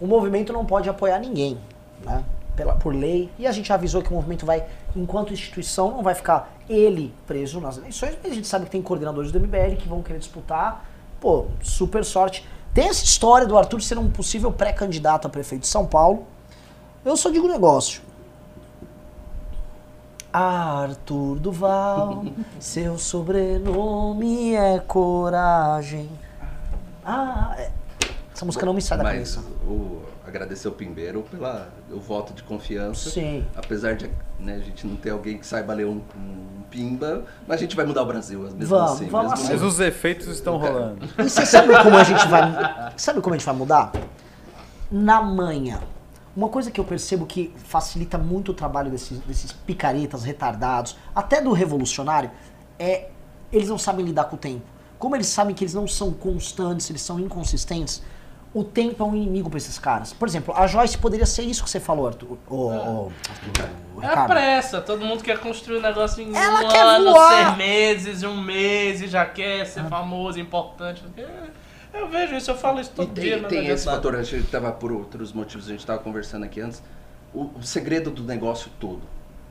[0.00, 1.58] o movimento não pode apoiar ninguém,
[2.04, 2.22] né?
[2.56, 3.30] Pela, por lei.
[3.38, 4.64] E a gente avisou que o movimento vai,
[4.94, 8.80] enquanto instituição, não vai ficar ele preso nas eleições, mas a gente sabe que tem
[8.82, 10.84] coordenadores do MBL que vão querer disputar.
[11.20, 12.46] Pô, super sorte.
[12.72, 16.26] Tem essa história do Arthur ser um possível pré-candidato a prefeito de São Paulo.
[17.04, 18.02] Eu só digo um negócio.
[20.32, 22.24] Arthur Duval,
[22.58, 26.10] seu sobrenome é coragem.
[27.04, 27.70] Ah, é.
[28.34, 29.40] essa música não me sai da Mas cabeça.
[29.64, 30.02] o,
[30.36, 31.46] agradecer o Pimbeiro pelo
[31.90, 33.10] o voto de confiança.
[33.10, 33.46] Sim.
[33.54, 37.58] Apesar de né, a gente não ter alguém que saiba ler um, um pimba, mas
[37.58, 39.06] a gente vai mudar o Brasil mesmo Vamos, assim.
[39.06, 39.52] vamos mesmo assim.
[39.52, 41.08] Mas os efeitos estão rolando.
[41.18, 42.92] E você sabe como a gente vai.
[42.96, 43.92] Sabe como a gente vai mudar?
[44.90, 45.80] Na manhã.
[46.36, 51.40] Uma coisa que eu percebo que facilita muito o trabalho desses, desses picaretas, retardados, até
[51.40, 52.30] do revolucionário,
[52.76, 53.08] é
[53.52, 54.64] eles não sabem lidar com o tempo.
[54.98, 58.02] Como eles sabem que eles não são constantes, eles são inconsistentes,
[58.54, 60.12] o tempo é um inimigo pra esses caras.
[60.12, 62.38] Por exemplo, a Joyce poderia ser isso que você falou, Arthur.
[62.48, 63.12] O, o-
[63.96, 67.10] o É a pressa, todo mundo quer construir um negócio em Ela um quer ano,
[67.12, 67.56] voar.
[67.56, 71.02] seis meses, um mês, e já quer ser famoso, importante.
[71.18, 73.32] É, Eu vejo isso, eu falo isso E todo dia.
[73.34, 75.98] tem, não tem adianta esse fator, a gente estava por outros motivos, a gente estava
[76.00, 76.82] conversando aqui antes.
[77.32, 79.02] O, o segredo do negócio todo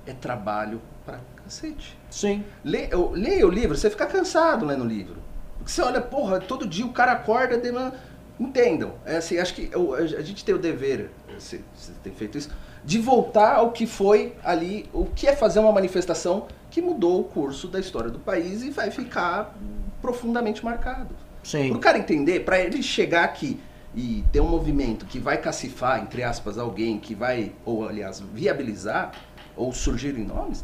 [0.06, 1.98] é trabalho pra cacete.
[2.10, 2.44] Sim.
[2.64, 5.18] Lê, eu- leia o livro, você fica cansado lendo o livro.
[5.58, 7.96] Porque você olha, porra, todo dia o cara acorda, demanda...
[8.40, 8.94] entendam.
[9.06, 12.50] É assim, acho que eu- a gente tem o dever, você, você tem feito isso,
[12.84, 17.24] de voltar ao que foi ali, o que é fazer uma manifestação que mudou o
[17.24, 19.56] curso da história do país e vai ficar
[20.02, 21.16] profundamente marcado.
[21.44, 21.70] Sim.
[21.70, 23.60] Para o cara entender, para ele chegar aqui
[23.96, 29.12] e ter um movimento que vai cacifar, entre aspas, alguém que vai, ou aliás, viabilizar,
[29.56, 30.64] ou surgirem nomes,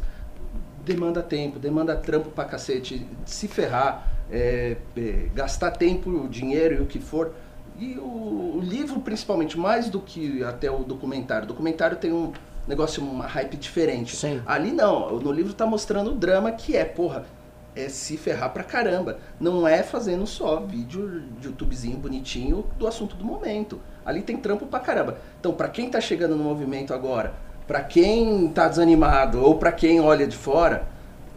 [0.84, 6.86] demanda tempo, demanda trampo pra cacete, se ferrar, é, é, gastar tempo, dinheiro e o
[6.86, 7.32] que for.
[7.80, 11.44] E o, o livro, principalmente, mais do que até o documentário.
[11.44, 12.32] O documentário tem um
[12.68, 14.14] negócio, uma hype diferente.
[14.14, 14.42] Sim.
[14.44, 17.24] Ali não, no livro tá mostrando o drama que é, porra,
[17.74, 19.18] é se ferrar pra caramba.
[19.40, 23.80] Não é fazendo só vídeo de YouTubezinho bonitinho do assunto do momento.
[24.04, 25.18] Ali tem trampo pra caramba.
[25.38, 27.34] Então, pra quem tá chegando no movimento agora,
[27.66, 30.86] pra quem tá desanimado ou pra quem olha de fora,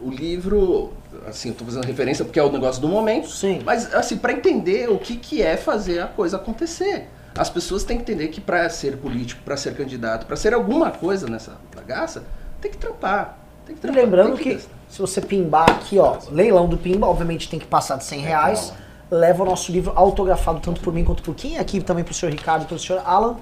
[0.02, 0.91] o livro,
[1.28, 3.62] assim, eu tô fazendo referência porque é o negócio do momento, Sim.
[3.66, 7.10] mas assim, pra entender o que que é fazer a coisa acontecer.
[7.36, 10.91] As pessoas têm que entender que pra ser político, pra ser candidato, pra ser alguma
[10.91, 12.24] coisa nessa bagaça,
[12.62, 13.38] tem que trampar.
[13.66, 14.04] Tem que E trampar.
[14.04, 14.70] lembrando tem que gastar.
[14.90, 18.74] se você pimbar aqui, ó, leilão do Pimba, obviamente tem que passar de 100 reais.
[19.10, 22.32] Leva o nosso livro autografado tanto por mim quanto por quem aqui, também pro senhor
[22.32, 23.38] Ricardo e pro senhor Alan.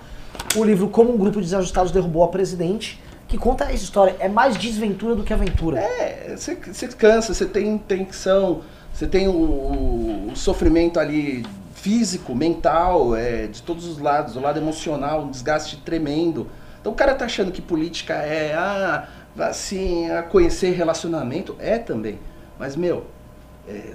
[0.55, 3.01] O livro Como um Grupo de Desajustados Derrubou a Presidente,
[3.31, 4.13] que conta essa história.
[4.19, 5.79] É mais desventura do que aventura.
[5.79, 6.53] É, você,
[6.89, 8.61] cansa, você tem tensão,
[8.93, 14.59] você tem o, o- sofrimento ali físico, mental, é, de todos os lados, o lado
[14.59, 16.47] emocional, um desgaste tremendo.
[16.81, 19.07] Então o cara tá achando que política é, ah,
[19.39, 22.19] assim, a conhecer relacionamento, é também.
[22.59, 23.05] Mas, meu,
[23.67, 23.93] é,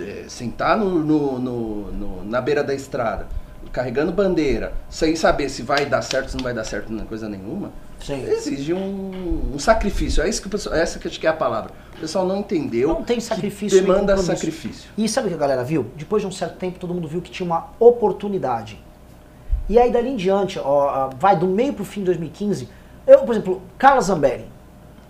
[0.00, 3.26] é, sentar no, no- no- no- na beira da estrada,
[3.72, 7.06] carregando bandeira, sem saber se vai dar certo, se não vai dar certo, não é
[7.06, 7.70] coisa nenhuma,
[8.00, 8.24] Sim.
[8.24, 10.22] exige um, um sacrifício.
[10.22, 11.72] É isso que o pessoal, essa que eu acho que é a palavra.
[11.96, 12.88] O pessoal não entendeu.
[12.88, 14.90] Não tem que sacrifício e Demanda sacrifício.
[14.96, 15.86] E sabe o que a galera viu?
[15.96, 18.82] Depois de um certo tempo, todo mundo viu que tinha uma oportunidade.
[19.68, 22.68] E aí, dali em diante, ó, vai do meio pro fim de 2015.
[23.06, 24.46] Eu, por exemplo, Carla Zambelli.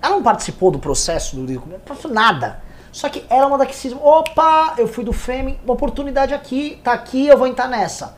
[0.02, 2.60] Ela não participou do processo do não participou nada.
[2.90, 3.94] Só que ela é uma das que se.
[3.94, 8.16] Opa, eu fui do Fêmen, uma oportunidade aqui, tá aqui, eu vou entrar nessa.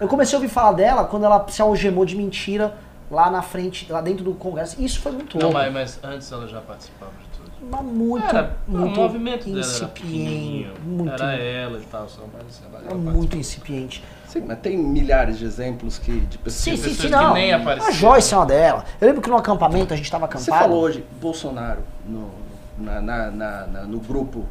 [0.00, 2.76] Eu comecei a ouvir falar dela quando ela se algemou de mentira
[3.10, 4.80] lá na frente, lá dentro do Congresso.
[4.82, 5.58] Isso foi muito Não, louco.
[5.58, 7.50] mas, mas antes ela já participava de tudo.
[7.70, 10.02] mas muito, Era, muito o movimento dela era incipiente.
[10.02, 10.72] pequenininho.
[10.84, 14.02] Muito, Era ela e tal, só, mas ela, era ela muito incipiente.
[14.28, 16.62] Sim, mas tem milhares de exemplos que, de pessoas.
[16.62, 17.32] Sim, sim, pessoas sim, que não.
[17.34, 17.88] nem apareceram.
[17.92, 18.84] A Joyce é uma dela.
[19.00, 20.44] Eu lembro que no acampamento a gente tava acampado.
[20.44, 22.30] Você falou hoje, Bolsonaro, no,
[22.78, 24.44] na, na- na- na- no grupo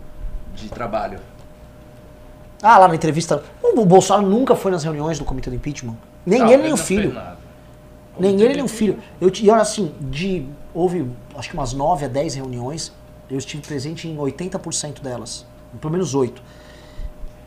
[0.55, 1.19] de trabalho.
[2.63, 3.43] Ah, lá na entrevista.
[3.61, 5.95] O Bolsonaro nunca foi nas reuniões do comitê do impeachment.
[6.25, 7.21] Nem Não, ele, nem o não fez filho.
[8.19, 8.99] Nem ele, nem o filho.
[9.19, 12.91] Eu, e olha assim, de, houve acho que umas 9 a 10 reuniões,
[13.29, 15.45] eu estive presente em 80% delas.
[15.79, 16.41] Pelo menos 8.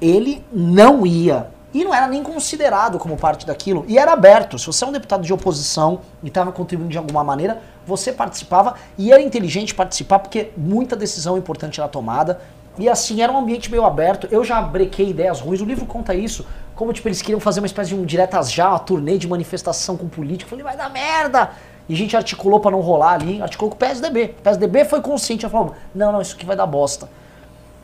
[0.01, 1.49] Ele não ia.
[1.73, 3.85] E não era nem considerado como parte daquilo.
[3.87, 4.59] E era aberto.
[4.59, 8.75] Se você é um deputado de oposição e estava contribuindo de alguma maneira, você participava.
[8.97, 12.41] E era inteligente participar porque muita decisão importante era tomada.
[12.79, 14.29] E assim, era um ambiente meio aberto.
[14.31, 15.61] Eu já brequei ideias ruins.
[15.61, 16.47] O livro conta isso.
[16.75, 19.97] Como, tipo, eles queriam fazer uma espécie de um diretas já, uma turnê de manifestação
[19.97, 20.47] com político.
[20.47, 21.51] Eu falei, vai dar merda!
[21.89, 23.43] E a gente articulou pra não rolar ali.
[23.43, 24.35] Articulou com o PSDB.
[24.39, 25.45] O PSDB foi consciente.
[25.45, 27.09] Ela falou, não, não, isso aqui vai dar bosta.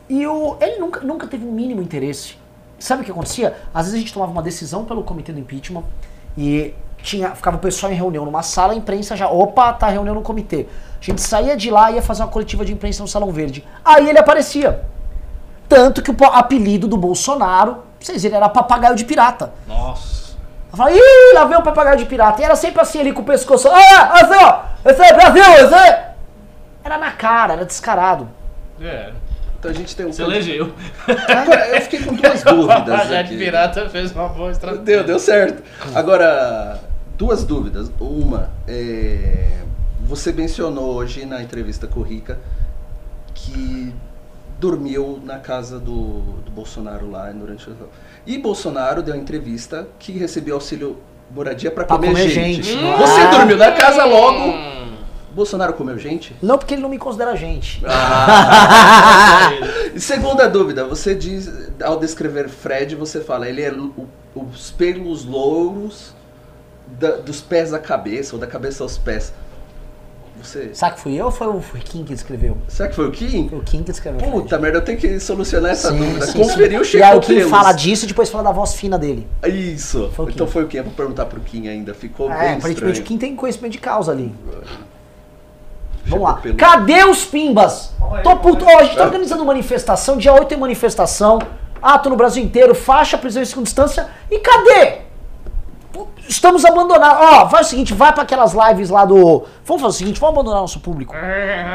[0.07, 2.37] E o, ele nunca, nunca teve o mínimo interesse.
[2.79, 3.55] Sabe o que acontecia?
[3.73, 5.83] Às vezes a gente tomava uma decisão pelo comitê do impeachment
[6.37, 10.15] e tinha, ficava o pessoal em reunião numa sala, a imprensa já, opa, tá reunião
[10.15, 10.67] no comitê.
[10.99, 13.63] A gente saía de lá e ia fazer uma coletiva de imprensa no Salão Verde.
[13.83, 14.81] Aí ele aparecia.
[15.67, 19.53] Tanto que o apelido do Bolsonaro, vocês verem, era papagaio de pirata.
[19.67, 20.35] Nossa.
[20.71, 22.41] Eu falava, ih, lá vem o papagaio de pirata.
[22.41, 23.67] E era sempre assim ali com o pescoço.
[23.67, 26.11] Ah, assim, ó, esse é Brasil, esse é...
[26.83, 28.29] Era na cara, era descarado.
[28.79, 29.11] É.
[29.57, 30.13] Então a gente tem um.
[30.13, 30.71] Você elegeu.
[31.07, 33.07] Agora, eu fiquei com duas dúvidas.
[33.07, 34.83] Já de pirata fez uma boa estratégia.
[34.83, 35.63] Deu, deu certo.
[35.95, 36.79] Agora,
[37.17, 37.91] duas dúvidas.
[37.99, 39.61] Uma, é,
[40.05, 42.39] você mencionou hoje na entrevista com o Rica
[43.33, 43.93] que
[44.59, 47.75] dormiu na casa do, do Bolsonaro lá durante o.
[48.25, 50.97] E Bolsonaro deu entrevista que recebeu auxílio
[51.33, 52.63] moradia para Pra comer, comer gente.
[52.63, 52.77] gente.
[52.97, 53.31] Você Ah.
[53.31, 54.53] dormiu na casa logo.
[55.33, 56.33] Bolsonaro comeu gente?
[56.41, 57.81] Não porque ele não me considera gente.
[59.93, 61.49] E segunda dúvida, você diz,
[61.83, 66.13] ao descrever Fred, você fala, ele é o- os pelos louros
[66.99, 69.33] da- dos pés à cabeça, ou da cabeça aos pés.
[70.41, 70.69] Você.
[70.73, 72.57] Será que fui eu ou foi o Kim que escreveu?
[72.67, 73.47] Será que foi o Kim?
[73.49, 74.29] Foi o Kim que escreveu.
[74.29, 76.25] Puta merda, eu tenho que solucionar essa Sim, dúvida.
[76.27, 76.77] sim, Conferir sim.
[76.77, 77.49] o E Chico aí o Kim Pelos.
[77.49, 79.25] fala disso e depois fala da voz fina dele.
[79.47, 80.11] Isso.
[80.13, 80.77] Foi então foi o Kim.
[80.77, 81.93] Eu vou perguntar pro Kim ainda.
[81.93, 83.03] Ficou é, bem aparentemente o.
[83.03, 84.33] Kim tem conhecimento de causa ali.
[86.05, 86.33] Vamos lá.
[86.35, 86.57] Pelos.
[86.57, 87.91] Cadê os pimbas?
[88.23, 88.65] Tô puto.
[88.65, 91.39] Ó, a gente tá organizando manifestação, dia 8 tem manifestação,
[91.81, 94.07] ato no Brasil inteiro, faixa, prisão em segunda instância.
[94.29, 95.04] E cadê?
[96.27, 97.17] Estamos abandonados.
[97.21, 99.45] Ó, faz o seguinte, vai pra aquelas lives lá do.
[99.63, 101.13] Vamos fazer o seguinte, vamos abandonar nosso público.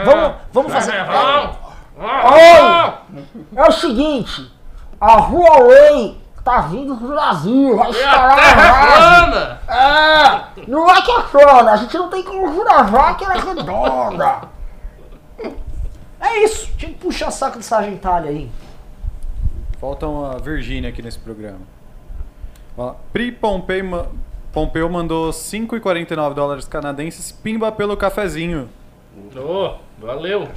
[0.05, 0.95] Vamos, vamos fazer.
[1.97, 2.95] Oi!
[3.57, 4.51] É o seguinte,
[5.01, 10.49] a Huawei tá vindo pro Brasil, vai instalar a!
[10.57, 13.39] É, não é que é plana, a gente não tem como gravar que ela é
[13.39, 14.49] redonda.
[16.19, 18.51] É isso, tinha que puxar saco de Sargentalha aí.
[19.79, 21.61] Falta uma Virgínia aqui nesse programa.
[22.77, 23.83] Ó, Pri Pompei
[24.53, 28.69] Pompeu mandou 5,49 dólares canadenses, pimba pelo cafezinho.
[29.37, 30.49] Ô, valeu.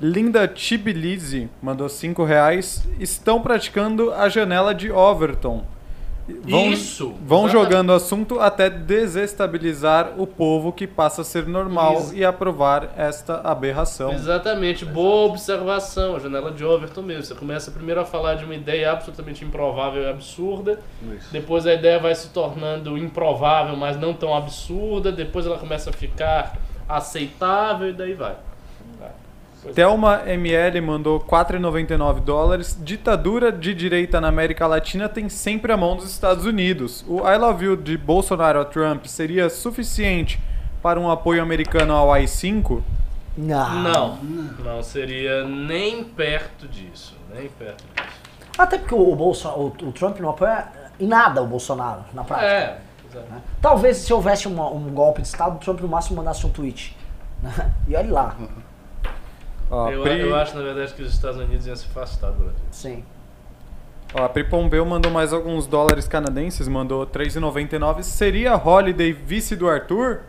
[0.00, 2.86] Linda Tbilisi mandou 5 reais.
[2.98, 5.64] Estão praticando a janela de Overton.
[6.28, 7.52] Vão, Isso, Vão exatamente.
[7.52, 12.14] jogando assunto até desestabilizar o povo que passa a ser normal Isso.
[12.14, 14.12] e aprovar esta aberração.
[14.12, 17.24] Exatamente, boa observação, a janela de Overton mesmo.
[17.24, 20.78] Você começa primeiro a falar de uma ideia absolutamente improvável e absurda,
[21.32, 25.92] depois a ideia vai se tornando improvável, mas não tão absurda, depois ela começa a
[25.92, 26.56] ficar
[26.88, 28.36] aceitável e daí vai.
[29.74, 32.76] Thelma ML mandou 4,99 dólares.
[32.80, 37.04] Ditadura de direita na América Latina tem sempre a mão dos Estados Unidos.
[37.06, 40.40] O I love you de Bolsonaro a Trump seria suficiente
[40.82, 42.82] para um apoio americano ao AI-5?
[43.38, 43.82] Não.
[43.82, 44.16] Não,
[44.64, 48.08] não seria nem perto disso, nem perto disso.
[48.58, 50.66] Até porque o, Bolso, o, o Trump não apoia
[51.00, 52.46] em nada o Bolsonaro, na prática.
[52.50, 52.78] É,
[53.10, 53.26] exato.
[53.62, 56.94] Talvez se houvesse uma- um golpe de Estado, o Trump no máximo mandasse um tweet.
[57.42, 57.72] né?
[57.88, 58.36] E olha lá.
[59.72, 62.44] Ó, eu, Pri- eu acho, na verdade, que os Estados Unidos iam se afastar do
[62.44, 62.58] Brasil.
[62.70, 63.02] Sim.
[64.14, 68.02] Ó, a Pri Pompeu mandou mais alguns dólares canadenses, mandou 3,99.
[68.02, 70.20] Seria Holiday vice do Arthur?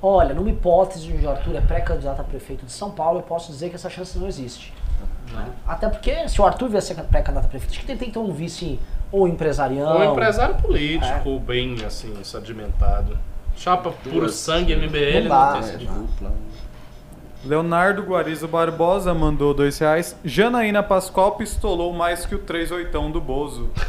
[0.00, 3.52] Olha, numa hipótese de o Arthur é pré-candidato a prefeito de São Paulo, eu posso
[3.52, 4.72] dizer que essa chance não existe.
[5.32, 5.48] né?
[5.66, 8.18] Até porque se o Arthur vier ser pré-candidato a prefeito, acho que tem que ter
[8.18, 8.78] um vice
[9.10, 9.96] ou empresarião.
[9.98, 11.38] Um empresário político, É.
[11.38, 13.16] bem assim, sedimentado.
[13.56, 15.92] Chapa puro sangue MBL Não dá, não tem sentido.
[15.94, 16.32] Dupla.
[17.44, 20.16] Leonardo Guarizo Barbosa mandou dois reais.
[20.24, 23.70] Janaína Pascoal pistolou mais que o 38 do Bozo.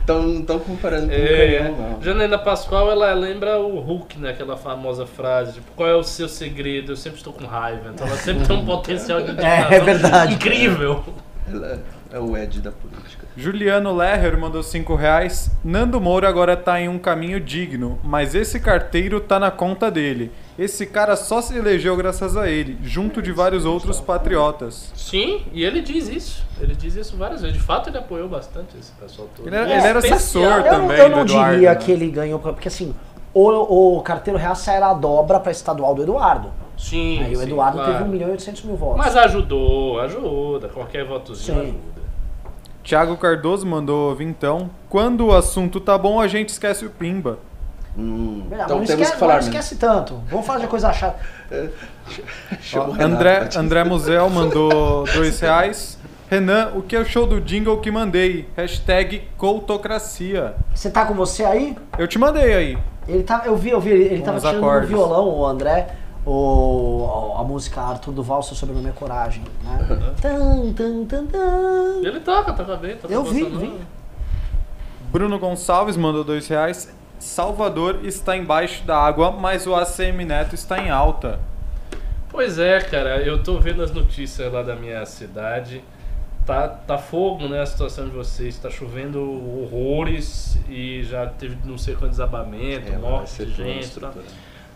[0.00, 2.02] Estão comparando com o É, canhão, não.
[2.02, 4.30] Janaína Pascoal, ela lembra o Hulk, né?
[4.30, 6.92] Aquela famosa frase, tipo, qual é o seu segredo?
[6.92, 7.90] Eu sempre estou com raiva.
[7.92, 10.34] Então ela sempre tem um potencial de É, é verdade.
[10.34, 11.04] incrível.
[11.50, 11.80] Ela
[12.10, 13.24] é o Ed da política.
[13.36, 15.50] Juliano Lerrer mandou 5 reais.
[15.64, 20.30] Nando Moura agora tá em um caminho digno, mas esse carteiro tá na conta dele.
[20.58, 24.92] Esse cara só se elegeu graças a ele, junto de vários outros patriotas.
[24.94, 26.44] Sim, e ele diz isso.
[26.60, 27.56] Ele diz isso várias vezes.
[27.56, 29.46] De fato, ele apoiou bastante esse pessoal todo.
[29.48, 31.52] Ele era, É ele era assessor Eu, não- também eu do não Eduardo.
[31.54, 31.74] diria né?
[31.76, 32.94] que ele ganhou, porque assim,
[33.34, 36.50] o, o carteiro reaça era a dobra pra estadual do Eduardo.
[36.78, 37.92] Sim, Aí o sim, Eduardo claro.
[37.92, 38.96] teve 1 milhão e 800 mil votos.
[38.98, 40.68] Mas ajudou, ajuda.
[40.68, 41.62] Qualquer votozinho Sim.
[41.64, 41.94] ajuda.
[42.84, 44.70] Thiago Cardoso mandou vintão.
[44.88, 47.38] Quando o assunto tá bom, a gente esquece o Pimba.
[47.96, 49.50] Hum, Verdade, então temos esquece, que falar não mesmo.
[49.50, 50.20] esquece tanto.
[50.28, 51.16] Vamos falar de coisa chata.
[52.74, 53.48] O André.
[53.56, 55.98] André Musel mandou dois reais.
[56.28, 58.48] Renan, o que é o show do jingle que mandei?
[58.56, 60.54] Hashtag Coutocracia.
[60.74, 61.76] Você tá com você aí?
[61.98, 62.78] Eu te mandei aí.
[63.06, 64.88] Ele tá, eu vi, eu vi, ele, ele Com tava tirando no acordes.
[64.88, 65.88] violão, o André,
[66.26, 69.86] o, a música Arthur Duval, seu sobrenome é Coragem, né?
[70.20, 72.00] Tan, tan, tan, tan.
[72.02, 72.96] Ele toca, toca bem.
[72.96, 73.78] Toca Eu vi, vi.
[75.12, 76.92] Bruno Gonçalves mandou dois reais.
[77.18, 81.40] Salvador está embaixo da água, mas o ACM Neto está em alta.
[82.28, 85.84] Pois é, cara, eu tô vendo as notícias lá da minha cidade.
[86.44, 88.58] Tá, tá fogo, né, a situação de vocês.
[88.58, 93.98] Tá chovendo horrores e já teve não sei quanto desabamento, É, morte ser de gente.
[93.98, 94.12] Tá.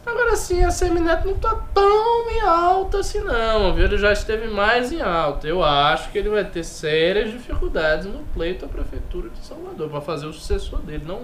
[0.06, 3.84] Agora sim, a Semineto não tá tão em alta assim não, viu?
[3.84, 5.46] Ele já esteve mais em alta.
[5.46, 10.00] Eu acho que ele vai ter sérias dificuldades no pleito à Prefeitura de Salvador para
[10.00, 11.04] fazer o sucessor dele.
[11.06, 11.22] Não,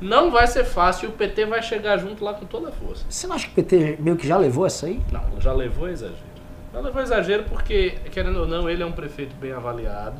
[0.00, 3.04] não vai ser fácil e o PT vai chegar junto lá com toda a força.
[3.08, 5.00] Você não acha que o PT meio que já levou essa aí?
[5.10, 6.32] Não, já levou exagero.
[6.72, 10.16] Já levou exagero porque, querendo ou não, ele é um prefeito bem avaliado.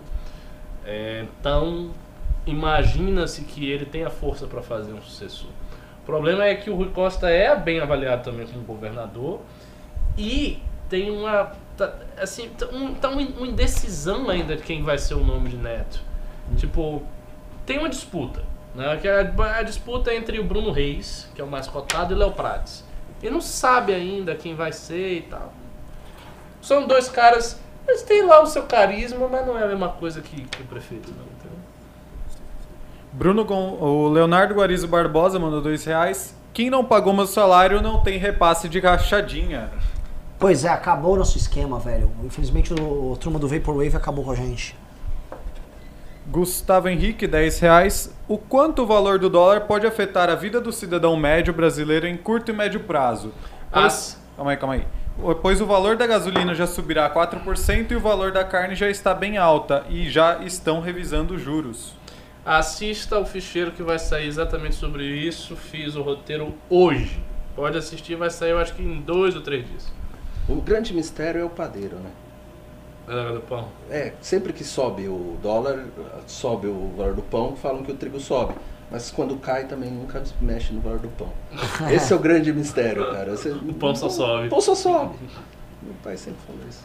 [0.84, 1.90] É, então,
[2.46, 5.50] imagina-se que ele tem a força para fazer um sucessor.
[6.02, 9.40] O problema é que o Rui Costa é bem avaliado também como governador
[10.18, 15.14] e tem uma tá, assim tá um, tá uma indecisão ainda de quem vai ser
[15.14, 16.02] o nome de Neto.
[16.56, 17.02] Tipo,
[17.64, 18.42] tem uma disputa,
[18.74, 18.96] né?
[18.96, 22.16] Que é a, disputa é entre o Bruno Reis, que é o mais cotado, e
[22.16, 22.84] o Léo Prates.
[23.22, 25.52] E não sabe ainda quem vai ser e tal.
[26.60, 30.20] São dois caras, eles têm lá o seu carisma, mas não é a mesma coisa
[30.20, 31.58] que, que o prefeito, não, entendeu?
[33.12, 36.34] Bruno Gon- o Leonardo Guarizo Barbosa mandou dois reais.
[36.52, 39.70] Quem não pagou meu salário não tem repasse de rachadinha.
[40.38, 42.10] Pois é, acabou o nosso esquema, velho.
[42.24, 44.76] Infelizmente o, o turma do Vaporwave acabou com a gente.
[46.28, 48.14] Gustavo Henrique, 10 reais.
[48.28, 52.16] O quanto o valor do dólar pode afetar a vida do cidadão médio brasileiro em
[52.16, 53.32] curto e médio prazo?
[53.70, 54.84] Pois, As- Calma aí, calma aí.
[55.22, 58.88] O- Pois o valor da gasolina já subirá 4% e o valor da carne já
[58.88, 61.94] está bem alta e já estão revisando os juros.
[62.44, 65.54] Assista o ficheiro que vai sair exatamente sobre isso.
[65.54, 67.20] Fiz o roteiro hoje.
[67.54, 69.92] Pode assistir, vai sair eu acho que em dois ou três dias.
[70.48, 72.10] O grande mistério é o padeiro, né?
[73.06, 73.68] Galera do pão.
[73.90, 75.84] É, sempre que sobe o dólar,
[76.26, 78.54] sobe o valor do pão, falam que o trigo sobe.
[78.90, 81.32] Mas quando cai também nunca mexe no valor do pão.
[81.90, 83.30] Esse é o grande mistério, cara.
[83.36, 84.46] Você- O pão só sobe.
[84.46, 85.16] O pão só sobe.
[85.82, 86.84] Meu pai sempre falou isso.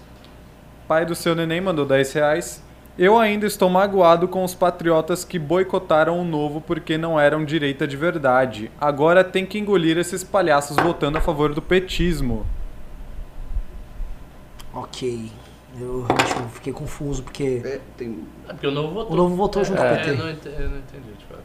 [0.87, 2.63] Pai do seu neném mandou 10 reais.
[2.97, 7.85] Eu ainda estou magoado com os patriotas que boicotaram o novo porque não eram direita
[7.85, 8.71] de verdade.
[8.81, 12.43] Agora tem que engolir esses palhaços votando a favor do petismo.
[14.73, 15.31] Ok.
[15.79, 18.19] Eu realmente fiquei confuso porque É, tem...
[18.47, 19.13] É porque o novo votou.
[19.13, 20.09] o novo votou junto com o É, PT.
[20.09, 21.43] eu não entendi, eu não entendi de fato.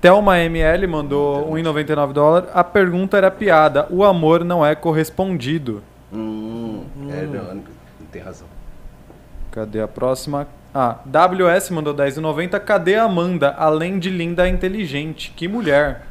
[0.00, 2.48] Thelma ML mandou 1,99 dólares.
[2.54, 3.86] A pergunta era piada.
[3.90, 5.82] O amor não é correspondido.
[6.12, 7.62] Hum, É, não, não
[8.10, 8.48] tem razão.
[9.50, 10.48] Cadê a próxima?
[10.74, 12.58] Ah, WS mandou 10,90.
[12.60, 13.54] Cadê a Amanda?
[13.58, 15.32] Além de linda inteligente.
[15.36, 16.06] Que mulher.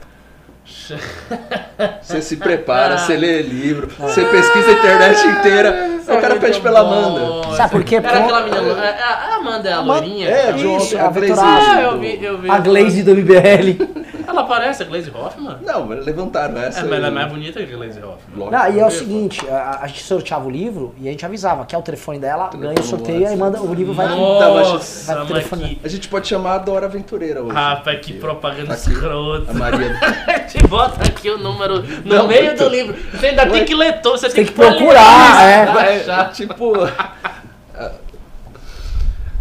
[2.01, 5.89] Você se prepara, você lê livro, você pesquisa a internet inteira.
[6.07, 7.55] o cara pede pela Amanda.
[7.55, 7.95] Sabe por quê?
[7.95, 8.83] Era Porque- aquela menina.
[8.83, 10.27] A, a Amanda é a loirinha?
[10.29, 11.41] É, de ontem, Isso, a a Glaze.
[11.41, 12.49] Ah, eu vi, eu vi.
[12.49, 13.98] A Glaze do MBL.
[14.29, 15.57] Ela parece a Glaze Hoffman?
[15.65, 16.81] Não, mas levantaram essa.
[16.81, 18.37] É, mas ela é mais bonita que a Glaze Hoffman.
[18.37, 18.51] Logo.
[18.51, 21.65] Não, e é o seguinte, a, a gente sorteava o livro e a gente avisava,
[21.65, 25.33] quer o telefone dela, ganha o sorteio e manda o livro vai Nossa, vai pro
[25.35, 25.75] mas telefone.
[25.75, 25.85] que...
[25.85, 27.53] A gente pode chamar a Dora Aventureira hoje.
[27.53, 29.49] Rapaz, que propaganda escrota.
[29.51, 29.99] A Maria.
[30.47, 32.95] Te bota aqui o número no Não, meio muito- do livro.
[33.13, 35.65] Você ainda tem que ler todo, você tem, que procurar, é.
[35.65, 36.31] Vai achar.
[36.31, 36.73] tipo,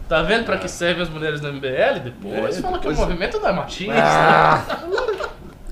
[0.08, 2.00] Tá vendo pra que servem as mulheres do MBL?
[2.02, 3.92] Depois É, fala que o movimento não é machista.
[3.94, 4.64] Ah,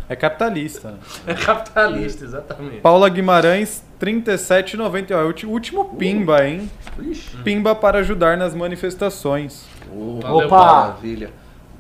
[0.09, 0.95] É capitalista.
[1.27, 2.77] É capitalista, exatamente.
[2.81, 5.13] Paula Guimarães, 37,90.
[5.13, 6.71] Ó, é o último pimba, hein?
[7.01, 9.65] Ixi, Pimba para ajudar nas manifestações.
[9.91, 10.57] oh, Valeu, Opa!
[10.65, 11.31] maravilha.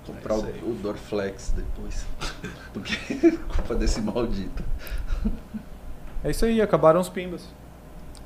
[0.06, 2.06] Vou comprar É o, o Dorflex depois.
[2.72, 2.96] Porque
[3.48, 4.64] culpa desse maldito.
[6.24, 7.48] É isso aí, acabaram os pimbas.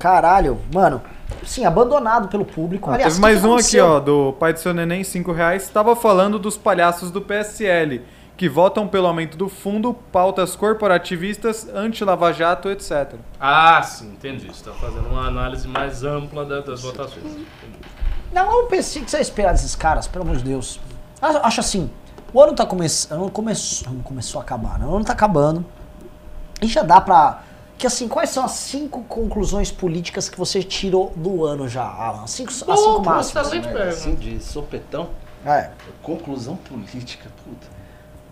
[0.01, 1.01] Caralho, mano.
[1.45, 2.89] Sim, abandonado pelo público.
[2.89, 5.63] Ah, Aliás, teve mais um aqui, ó, do pai do seu neném, 5 reais.
[5.63, 8.01] Estava falando dos palhaços do PSL,
[8.35, 13.13] que votam pelo aumento do fundo, pautas corporativistas, anti-lava jato, etc.
[13.39, 14.45] Ah, sim, entendi.
[14.47, 17.23] Você está fazendo uma análise mais ampla da- das votações.
[17.25, 17.45] Entendi.
[18.33, 20.79] Não, eu pensei que você ia esperar desses caras, pelo amor de Deus.
[21.21, 21.89] Acho assim,
[22.33, 23.29] o ano tá começando.
[23.31, 24.85] Começou, não começou a acabar, né?
[24.85, 25.63] O ano tá acabando.
[26.61, 27.41] E já dá pra.
[27.81, 32.25] Que assim, quais são as cinco conclusões políticas que você tirou do ano já, Alan?
[32.25, 33.51] As cinco, as cinco máximas.
[33.51, 33.83] Né.
[33.89, 35.09] Assim, de sopetão.
[35.43, 35.71] É.
[36.03, 37.65] Conclusão política, puta.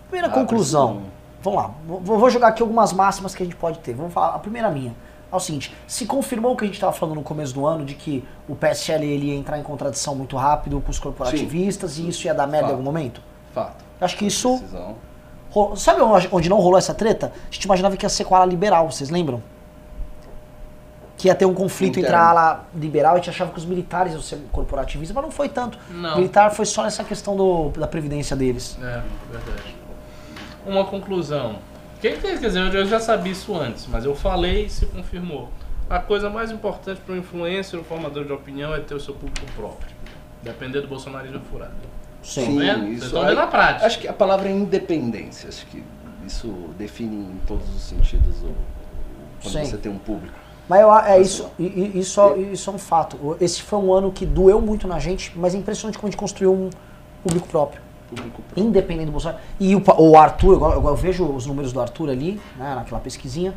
[0.08, 0.88] Primeira Ah, conclusão.
[0.98, 1.12] preciso-
[1.42, 1.70] Vamos lá.
[1.84, 3.92] Vou, vou jogar aqui algumas máximas que a gente pode ter.
[3.92, 4.36] Vamos falar.
[4.36, 4.94] A primeira minha.
[5.32, 7.84] É o seguinte, se confirmou o que a gente estava falando no começo do ano,
[7.84, 12.06] de que o PSL ele ia entrar em contradição muito rápido com os corporativistas e
[12.08, 12.70] isso ia dar merda em Fato.
[12.74, 13.20] algum momento?
[13.52, 13.84] Fato.
[14.00, 14.94] Acho que isso Decisão.
[15.76, 16.00] Sabe
[16.30, 17.32] onde não rolou essa treta?
[17.50, 19.42] A gente imaginava que ia ser com a ala liberal, vocês lembram?
[21.16, 22.26] Que ia ter um conflito entre a Interno.
[22.28, 25.48] ala liberal e a gente achava que os militares iam ser corporativistas, mas não foi
[25.48, 25.78] tanto.
[25.90, 26.14] Não.
[26.14, 28.78] O militar foi só nessa questão do- da previdência deles.
[28.80, 29.76] É, verdade.
[30.64, 31.56] Uma conclusão.
[32.00, 35.50] Quem quer dizer, eu já sabia isso antes, mas eu falei e se confirmou.
[35.90, 39.12] A coisa mais importante para um influencer ou formador de opinião é ter o seu
[39.12, 39.90] público próprio.
[40.42, 41.72] Depender do bolsonarismo é furado.
[42.22, 42.46] Sim.
[42.46, 42.88] Sim, vendo?
[42.88, 43.86] isso estão vendo aí- na prática.
[43.86, 45.48] Acho que a palavra é independência.
[45.48, 45.82] Acho que
[46.26, 48.52] isso define em todos os sentidos o,
[49.42, 49.64] quando Sim.
[49.64, 50.34] você tem um público.
[50.68, 52.20] Mas eu, é isso, isso,
[52.52, 53.36] isso é um fato.
[53.40, 56.18] Esse foi um ano que doeu muito na gente, mas é impressionante como a gente
[56.20, 56.70] construiu um
[57.24, 57.82] público próprio.
[58.08, 58.64] Público próprio.
[58.64, 59.40] Independente do Bolsonaro.
[59.58, 63.52] E o, o Arthur, igual eu vejo os números do Arthur ali, né, naquela pesquisinha.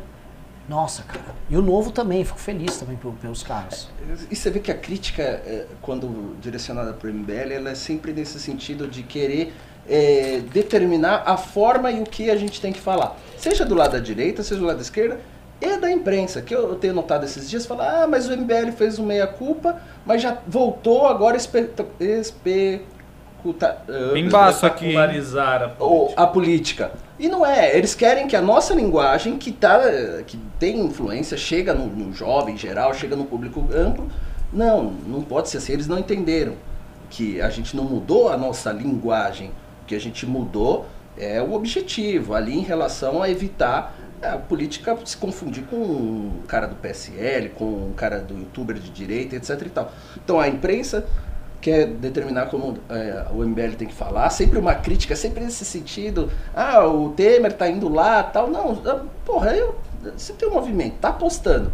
[0.68, 1.24] Nossa, cara.
[1.50, 3.88] E o novo também, fico feliz também pelo- pelos caras.
[4.30, 8.12] E você vê que a crítica, eh, quando direcionada para o MBL, ela é sempre
[8.12, 9.52] nesse sentido de querer
[9.86, 13.18] eh, determinar a forma e o que a gente tem que falar.
[13.36, 15.20] Seja do lado da direita, seja do lado da esquerda,
[15.60, 16.40] e da imprensa.
[16.40, 20.22] Que eu tenho notado esses dias, falar, ah, mas o MBL fez um meia-culpa, mas
[20.22, 21.68] já voltou agora espe
[22.00, 23.78] especuta,
[24.16, 24.94] Embaço aqui,
[26.16, 26.90] a política.
[27.18, 29.80] E não é, eles querem que a nossa linguagem, que, tá,
[30.26, 34.10] que tem influência, chega no, no jovem em geral, chega no público amplo.
[34.52, 36.54] Não, não pode ser assim, eles não entenderam
[37.10, 40.86] que a gente não mudou a nossa linguagem, o que a gente mudou
[41.16, 46.66] é o objetivo, ali em relação a evitar a política se confundir com um cara
[46.66, 49.92] do PSL, com um cara do youtuber de direita, etc e tal.
[50.16, 51.06] Então a imprensa
[51.64, 56.30] quer determinar como é, o MBL tem que falar, sempre uma crítica, sempre nesse sentido,
[56.54, 58.76] ah, o Temer tá indo lá, tal, não,
[59.24, 59.74] porra, eu,
[60.14, 61.72] se tem um movimento, tá apostando,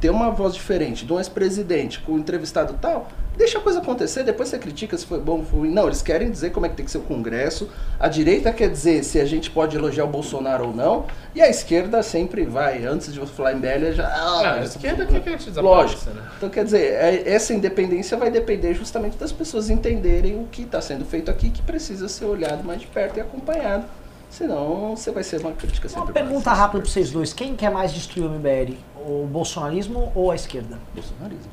[0.00, 3.08] tem uma voz diferente de um ex-presidente com um entrevistado tal,
[3.38, 5.70] deixa a coisa acontecer, depois você critica se foi bom, foi ruim.
[5.70, 8.68] Não, eles querem dizer como é que tem que ser o Congresso, a direita quer
[8.68, 12.84] dizer se a gente pode elogiar o Bolsonaro ou não, e a esquerda sempre vai,
[12.84, 14.06] antes de você falar MBL, já...
[14.08, 16.10] Ah, Ah, a esquerda que quer te Lógico.
[16.10, 16.22] né?
[16.36, 20.80] Então, quer dizer, é- essa independência vai depender justamente das pessoas entenderem o que está
[20.80, 23.84] sendo feito aqui, que precisa ser olhado mais de perto e acompanhado.
[24.30, 27.32] Senão, você vai ser uma crítica sempre Uma pergunta rápida para vocês dois.
[27.32, 28.74] Quem quer mais destruir o MBL?
[29.06, 30.78] O bolsonarismo ou a esquerda?
[30.94, 31.50] Bolsonarismo.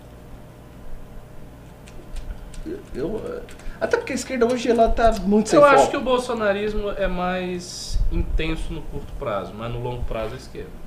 [2.94, 3.42] Eu,
[3.80, 5.76] até porque a esquerda hoje ela tá muito sem Eu foco.
[5.76, 10.38] acho que o bolsonarismo é mais intenso no curto prazo, mas no longo prazo a
[10.38, 10.85] esquerda.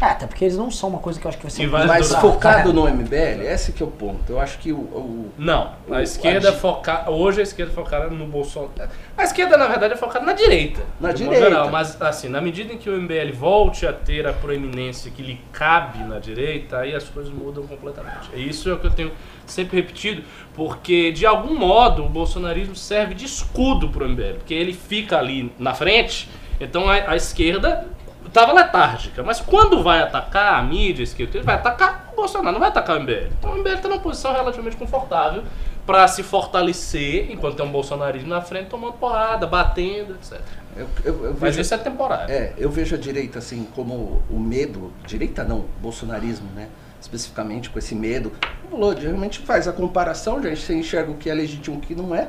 [0.00, 2.00] É, até porque eles não são uma coisa que eu acho que vai ser vai
[2.00, 2.20] durar.
[2.22, 4.30] focado no MBL, esse que é o ponto.
[4.32, 7.10] Eu acho que o, o- Não, O- a esquerda a- foca...
[7.10, 8.72] hoje a esquerda é focada no Bolsonaro.
[9.18, 10.80] A esquerda, na verdade, é focada na direita.
[10.98, 11.44] Na direita.
[11.44, 11.70] geral.
[11.70, 15.38] Mas, assim, na medida em que o MBL volte a ter a proeminência que lhe
[15.52, 18.30] cabe na direita, aí as coisas mudam completamente.
[18.34, 19.12] Isso é o que eu tenho
[19.46, 20.22] sempre repetido,
[20.54, 25.18] porque, de algum modo, o bolsonarismo serve de escudo para o MBL, porque ele fica
[25.18, 26.28] ali na frente,
[26.58, 27.86] então a, a esquerda
[28.30, 29.22] estava letárgica.
[29.22, 32.68] Mas quando vai atacar a mídia, a esquerda, ele vai atacar o Bolsonaro, não vai
[32.70, 33.28] atacar o MBL.
[33.38, 35.42] Então o MBL está numa posição relativamente confortável
[35.86, 40.40] para se fortalecer, enquanto tem um bolsonarismo na frente, tomando porrada, batendo, etc.
[40.76, 42.32] eu, eu, eu Mas vejo- isso é temporário.
[42.32, 46.68] É, eu vejo a direita assim como o medo, direita não, bolsonarismo, né?
[47.00, 48.30] Especificamente com esse medo.
[48.70, 51.80] O Lodi realmente faz a comparação, já você enxerga o que é legítimo e o
[51.80, 52.28] que não é,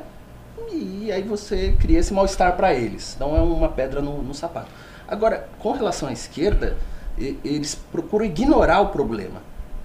[0.72, 3.14] e aí você cria esse mal-estar para eles.
[3.14, 4.68] Então é uma pedra no, no sapato.
[5.08, 6.76] Agora, com relação à esquerda,
[7.18, 9.40] e- eles procuram ignorar o problema,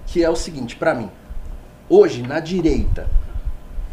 [0.06, 1.10] que é o seguinte, para mim,
[1.88, 3.06] hoje na direita,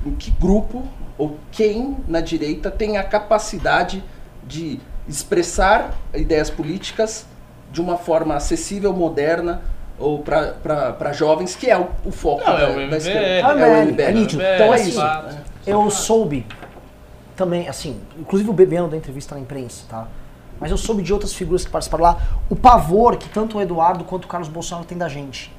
[0.05, 0.83] em que grupo
[1.17, 4.03] ou quem na direita tem a capacidade
[4.45, 7.25] de expressar ideias políticas
[7.71, 9.61] de uma forma acessível, moderna
[9.97, 12.95] ou para jovens, que é o, o foco Não, da, é o da MBL.
[12.97, 13.25] esquerda.
[13.25, 14.11] É, É o é MBL.
[14.13, 14.41] nítido.
[14.41, 14.99] É, Então é isso.
[14.99, 15.35] fato.
[15.65, 16.45] Eu soube
[17.35, 20.07] também, assim, inclusive o bebendo da entrevista na imprensa, tá?
[20.59, 22.17] Mas eu soube de outras figuras que participaram lá,
[22.49, 25.51] o pavor que tanto o Eduardo quanto o Carlos Bolsonaro tem da gente.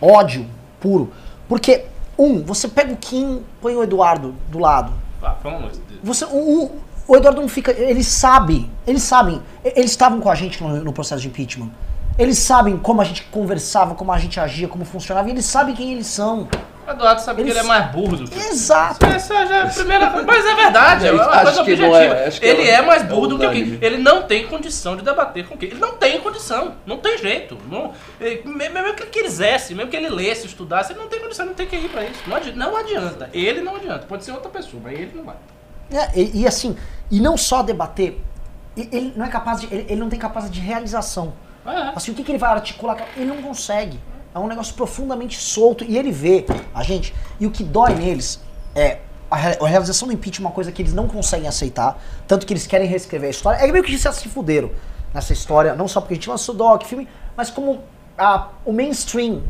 [0.00, 0.46] Ódio
[0.80, 1.12] puro.
[1.48, 1.84] Porque,
[2.18, 4.92] um, você pega o Kim, põe o Eduardo do lado.
[5.22, 6.00] Ah, pelo amor de Deus.
[6.02, 6.72] Você, o,
[7.08, 7.70] o- Eduardo não fica.
[7.72, 9.40] Eles sabem, eles sabem.
[9.64, 11.70] Eles estavam com a gente no, no processo de impeachment.
[12.18, 15.74] Eles sabem como a gente conversava, como a gente agia, como funcionava, e eles sabem
[15.74, 16.48] quem eles são.
[16.86, 19.06] O Eduardo sabe Eles- que ele é mais burro do que Exato.
[19.06, 20.26] Essa já é a primeira coisa.
[20.26, 22.14] Mas é verdade, é Acho uma coisa que não objetiva.
[22.14, 23.52] é- acho que ele é- é, mais é burro do que o.
[23.52, 23.78] Kim.
[23.80, 25.58] Ele não tem condição de debater com o.
[25.60, 26.74] Ele não tem condição.
[26.84, 27.56] Não tem jeito.
[27.70, 31.46] Não, me- mesmo que ele quisesse, mesmo que ele lesse, estudasse, ele não tem condição,
[31.46, 32.20] não tem que ir pra isso.
[32.26, 32.58] Não adianta.
[32.58, 33.30] Não adianta.
[33.32, 34.06] Ele não adianta.
[34.06, 35.36] Pode ser outra pessoa, mas ele não vai.
[35.92, 36.76] É, e, e assim,
[37.10, 38.18] e não só debater,
[38.76, 39.66] ele não é capaz de.
[39.66, 41.32] Ele, ele não tem capacidade de realização.
[41.64, 41.92] É.
[41.94, 42.96] Assim, o que, que ele vai articular?
[43.16, 44.00] Ele não consegue.
[44.34, 45.84] É um negócio profundamente solto.
[45.84, 47.14] E ele vê a gente.
[47.38, 48.40] E o que dói neles
[48.74, 48.98] é.
[49.30, 51.98] A, re- a realização do impeachment é uma coisa que eles não conseguem aceitar.
[52.28, 53.58] Tanto que eles querem reescrever a história.
[53.58, 54.70] É meio que já se fuderam
[55.14, 55.74] nessa história.
[55.74, 57.80] Não só porque a gente lançou doc, filme, mas como
[58.18, 59.42] a- o mainstream,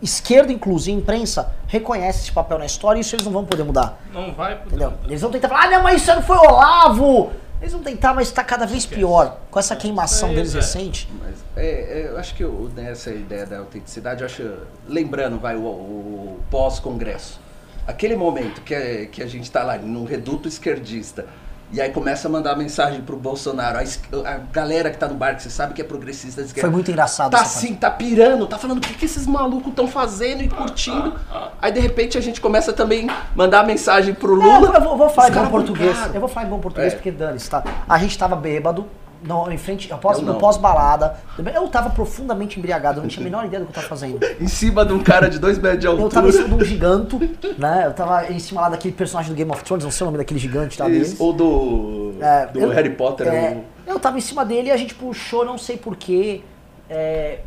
[0.00, 4.00] esquerda inclusive, imprensa, reconhece esse papel na história e isso eles não vão poder mudar.
[4.12, 4.68] Não vai poder.
[4.68, 4.92] Entendeu?
[5.04, 7.30] Eles vão tentar falar, ah, não, mas isso não foi Olavo!
[7.60, 9.38] Eles vão tentar, mas tá cada vez pior.
[9.50, 10.58] Com essa queimação É, deles é.
[10.58, 11.08] recente.
[11.22, 14.54] Mas é, é, eu acho que o- nessa ideia da autenticidade, eu acho,
[14.86, 17.40] lembrando, vai, o, o pós-congresso,
[17.86, 21.26] aquele momento que, é- que a gente tá lá num reduto esquerdista,
[21.72, 25.34] e aí começa a mandar mensagem pro Bolsonaro, a, a galera que tá no bar,
[25.36, 27.48] que você sabe que é progressista, da esquerda, Foi muito engraçado tá parte.
[27.56, 31.14] assim, tá pirando, tá falando o que, que esses malucos estão fazendo e curtindo.
[31.60, 34.76] Aí de repente a gente começa também a mandar mensagem pro É, Lula.
[34.76, 35.98] eu vou, vou falar em bom caras português.
[36.14, 36.96] Eu vou falar em bom português É.
[36.96, 37.64] porque dane-se, tá?
[37.88, 38.86] A gente tava bêbado,
[39.22, 40.38] não, em frente, após, Eu no não.
[40.38, 41.16] pós-balada.
[41.54, 44.18] Eu tava profundamente embriagado, eu não tinha a menor ideia do que eu tava fazendo.
[44.40, 46.06] Em cima de um cara de dois metros de altura.
[46.06, 47.18] Eu tava em cima de um giganto,
[47.58, 47.82] né?
[47.86, 50.18] Eu tava em cima lá daquele personagem do Game of Thrones, não sei o nome
[50.18, 51.12] daquele gigante lá deles.
[51.12, 53.26] Isso, ou do, É, do eu- Harry Potter.
[53.28, 56.42] É, o- eu tava em cima dele e a gente puxou, não sei porquê.
[56.88, 57.40] É...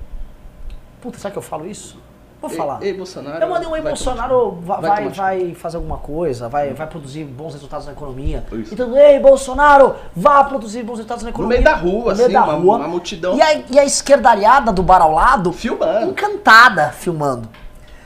[1.02, 1.98] Puta, será que eu falo isso?
[2.42, 2.82] Vou falar.
[2.82, 3.42] Ei, ei, Bolsonaro.
[3.44, 7.54] Eu mandei um e vai Bolsonaro vai, Vai fazer alguma coisa, vai, vai produzir bons
[7.54, 8.46] resultados na economia.
[8.54, 8.74] Isso.
[8.74, 11.58] Então, ei, Bolsonaro, vá produzir bons resultados na No economia.
[11.58, 12.78] meio da rua, No meio assim, da uma, rua.
[12.78, 16.12] uma multidão E a, e a esquerdalhada do bar ao lado, filmando.
[16.12, 17.50] encantada, filmando.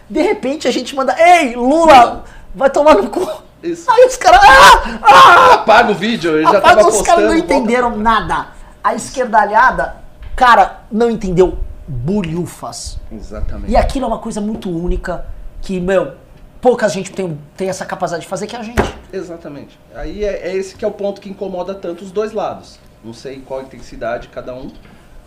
[0.09, 2.23] De repente a gente manda, ei, Lula,
[2.55, 3.27] vai tomar no cu.
[3.61, 3.89] Isso.
[3.89, 7.29] Aí os caras, ah, ah, Apaga o vídeo, ele já Apaga, tava os caras não
[7.31, 8.47] postando, volta- entenderam nada.
[8.83, 9.95] A esquerdalhada,
[10.35, 11.57] cara, não entendeu
[11.87, 12.99] bolhufas.
[13.11, 13.71] Exatamente.
[13.71, 15.25] E aquilo é uma coisa muito única
[15.61, 16.13] que, meu,
[16.61, 18.81] pouca gente tem, tem essa capacidade de fazer que a gente.
[19.11, 19.79] Exatamente.
[19.95, 22.79] Aí é, é esse que é o ponto que incomoda tanto os dois lados.
[23.03, 24.71] Não sei qual a intensidade de cada um,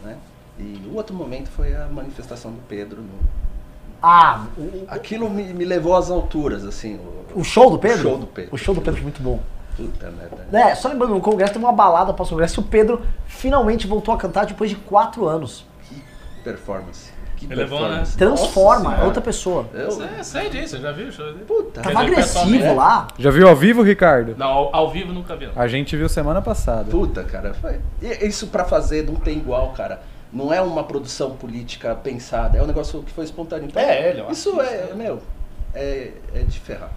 [0.05, 0.16] né?
[0.59, 3.03] E o outro momento foi a manifestação do Pedro.
[3.03, 3.09] no-
[4.03, 6.99] Ah, o, Aquilo me, me levou às alturas, assim.
[7.35, 7.99] O, o show do Pedro?
[7.99, 8.55] O show do Pedro.
[8.55, 9.41] O show do Pedro foi muito bom.
[9.77, 10.49] Puta merda.
[10.59, 14.15] É, só lembrando, no Congresso tem uma balada pós Congresso e o Pedro finalmente voltou
[14.15, 15.66] a cantar depois de quatro anos.
[16.47, 17.10] Que performance.
[17.36, 17.86] Que Ele levou, né?
[17.89, 18.16] performance.
[18.16, 19.66] Transforma, Nossa é outra pessoa.
[19.74, 21.44] Eu, Sei, sei disso, eu já vi o show dele.
[21.47, 21.82] puta.
[21.82, 23.09] Tava agressivo lá.
[23.18, 24.35] Já viu ao vivo, Ricardo?
[24.39, 25.47] Não, ao, ao vivo nunca vi.
[25.47, 25.52] não.
[25.55, 26.90] A gente viu semana passada.
[26.90, 27.52] Puta, cara.
[27.55, 27.81] Foi...
[28.01, 30.01] e Isso pra fazer não tem igual, cara.
[30.32, 33.66] Não é uma produção política pensada, é um negócio que foi espontâneo.
[33.68, 35.20] Então, É, ele, acho Isso é, meu,
[35.74, 36.90] é, é de ferrar.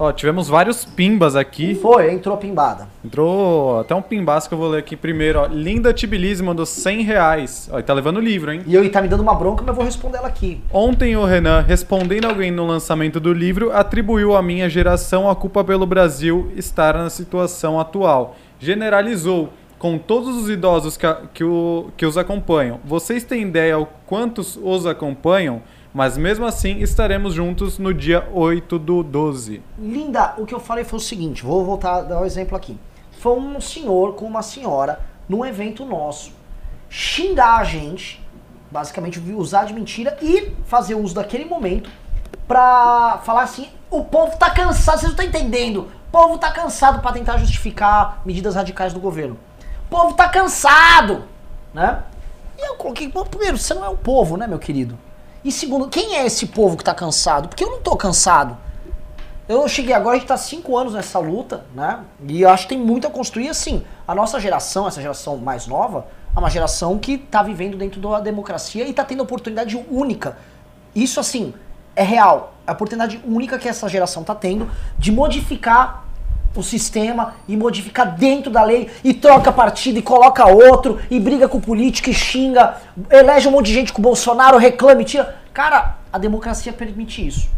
[0.00, 1.74] Ó, tivemos vários pimbas aqui.
[1.74, 2.86] Foi, entrou pimbada.
[3.04, 5.46] Entrou até um pimbaço que eu vou ler aqui primeiro, ó.
[5.46, 7.68] Linda Tibilize mandou 100 reais.
[7.72, 8.62] Ó, e tá levando o livro, hein?
[8.66, 10.60] E eu e tá me dando uma bronca, mas eu vou responder ela aqui.
[10.72, 15.64] Ontem o Renan, respondendo alguém no lançamento do livro, atribuiu à minha geração a culpa
[15.64, 18.36] pelo Brasil estar na situação atual.
[18.60, 19.48] Generalizou
[19.80, 22.78] com todos os idosos que, a- que, o- que os acompanham.
[22.84, 25.60] Vocês têm ideia o quantos os acompanham?
[25.98, 29.60] Mas mesmo assim estaremos juntos no dia 8 do 12.
[29.76, 32.78] Linda, o que eu falei foi o seguinte, vou voltar a dar um exemplo aqui.
[33.18, 36.30] Foi um senhor com uma senhora num evento nosso
[36.88, 38.24] xingar a gente,
[38.70, 41.90] basicamente usar de mentira e fazer uso daquele momento
[42.46, 45.88] pra falar assim: o povo tá cansado, vocês não estão entendendo.
[46.06, 49.36] O povo tá cansado pra tentar justificar medidas radicais do governo.
[49.86, 51.24] O povo tá cansado,
[51.74, 52.04] né?
[52.56, 54.96] E eu coloquei, primeiro, você não é o povo, né, meu querido?
[55.48, 57.48] E segundo, quem é esse povo que tá cansado?
[57.48, 58.54] Porque eu não tô cansado.
[59.48, 62.00] Eu cheguei agora, a gente tá cinco anos nessa luta, né?
[62.28, 63.82] E eu acho que tem muito a construir, assim.
[64.06, 66.06] A nossa geração, essa geração mais nova,
[66.36, 70.36] é uma geração que tá vivendo dentro da democracia e tá tendo oportunidade única.
[70.94, 71.54] Isso, assim,
[71.96, 72.52] é real.
[72.66, 76.04] É a oportunidade única que essa geração tá tendo de modificar
[76.54, 81.48] o sistema e modifica dentro da lei e troca partido e coloca outro e briga
[81.48, 82.76] com o político e xinga,
[83.10, 85.37] elege um monte de gente com o Bolsonaro, reclama e tira.
[85.58, 87.50] Cara, a democracia permite isso.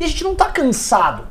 [0.00, 1.26] E a gente não tá cansado.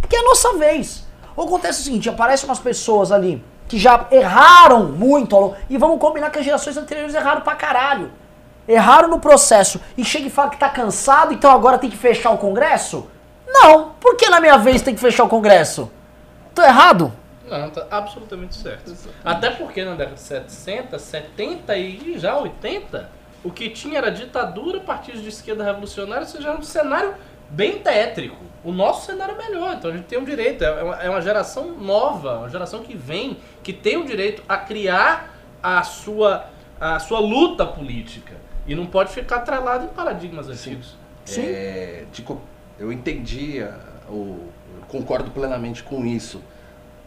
[0.00, 1.06] Porque é a nossa vez.
[1.36, 5.76] Ou acontece o seguinte, aparecem umas pessoas ali que já erraram muito ao longo- e
[5.76, 8.10] vamos combinar que as gerações anteriores erraram pra caralho.
[8.66, 12.30] Erraram no processo e chega e fala que tá cansado, então agora tem que fechar
[12.30, 13.06] o Congresso?
[13.46, 15.90] Não, por que na minha vez tem que fechar o Congresso?
[16.54, 17.12] Tô errado?
[17.46, 18.94] Não, tá absolutamente certo.
[19.22, 23.10] Até porque na década de 60, 70 e já 80,
[23.44, 27.14] o que tinha era ditadura, partidos de esquerda revolucionária, ou seja, era um cenário
[27.50, 28.42] bem tétrico.
[28.64, 30.64] O nosso cenário é melhor, então a gente tem um direito.
[30.64, 34.56] É uma, é uma geração nova, uma geração que vem, que tem o direito a
[34.56, 36.46] criar a sua,
[36.80, 38.34] a sua luta política.
[38.66, 40.96] E não pode ficar atrelado em paradigmas antigos.
[41.42, 42.40] É, de co-
[42.78, 43.58] eu entendi,
[44.08, 44.48] eu
[44.88, 46.40] concordo plenamente com isso.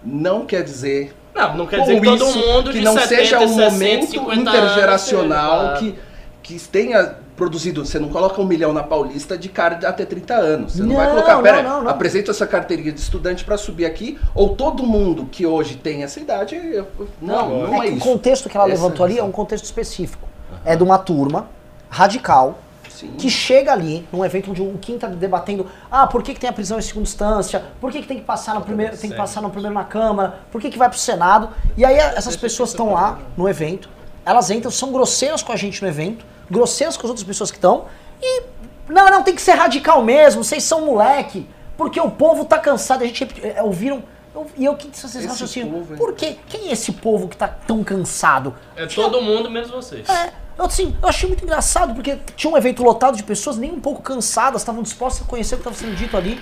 [0.03, 3.39] Não quer dizer Não, não quer dizer que todo mundo que de não 70, seja
[3.39, 5.99] um 60, momento 50 intergeracional anos, que,
[6.47, 7.85] que tenha produzido.
[7.85, 10.73] Você não coloca um milhão na Paulista de cara de até 30 anos.
[10.73, 11.91] Você não, vai Não, colocar, não, pera, não, não.
[11.91, 16.21] apresenta essa carteirinha de estudante para subir aqui, ou todo mundo que hoje tem essa
[16.21, 16.55] idade.
[16.55, 16.87] eu-
[17.21, 17.99] Não, não, é, é o isso.
[18.05, 20.25] contexto que ela Essa levantou ali é um contexto específico.
[20.63, 21.49] É de uma turma
[21.89, 22.59] radical
[22.89, 23.11] Sim.
[23.17, 26.49] que chega ali num evento onde o Kim tá debatendo ah, por que, que tem
[26.49, 29.17] a prisão em segunda instância, por que, que tem que passar no primeiro, tem que
[29.17, 31.49] passar no primeiro na Câmara, por que, que vai pro Senado.
[31.75, 33.89] E aí essas pessoas estão lá no evento,
[34.25, 37.57] elas entram, são grosseiras com a gente no evento, grosseiras com as outras pessoas que
[37.57, 37.85] estão,
[38.21, 38.43] e
[38.89, 41.47] não, não, tem que ser radical mesmo, vocês são moleque,
[41.77, 44.03] porque o povo tá cansado, a gente é, ouviram.
[44.33, 45.71] eu- E eu que vocês Esse raciocínio.
[45.73, 45.95] povo?
[45.97, 46.37] Por quê?
[46.47, 48.55] Quem é esse povo que tá tão cansado?
[48.75, 50.07] É todo mundo menos vocês.
[50.09, 53.71] É, eu, assim, eu achei muito engraçado, porque tinha um evento lotado de pessoas nem
[53.71, 56.39] um pouco cansadas, estavam dispostas a conhecer o que estava sendo dito ali.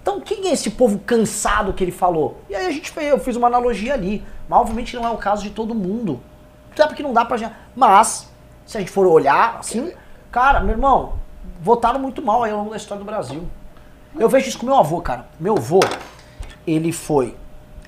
[0.00, 2.40] Então, quem é esse povo cansado que ele falou?
[2.48, 4.24] E aí a gente fez, eu fiz uma analogia ali.
[4.48, 6.20] Mas obviamente não é o caso de todo mundo.
[6.72, 7.52] Até porque não dá pra gente.
[7.76, 8.27] Mas,
[8.68, 9.90] se a gente for olhar assim,
[10.30, 11.14] cara, meu irmão,
[11.60, 13.48] votaram muito mal aí ao longo da história do Brasil.
[14.18, 15.26] Eu vejo isso com meu avô, cara.
[15.40, 15.80] Meu avô,
[16.66, 17.34] ele foi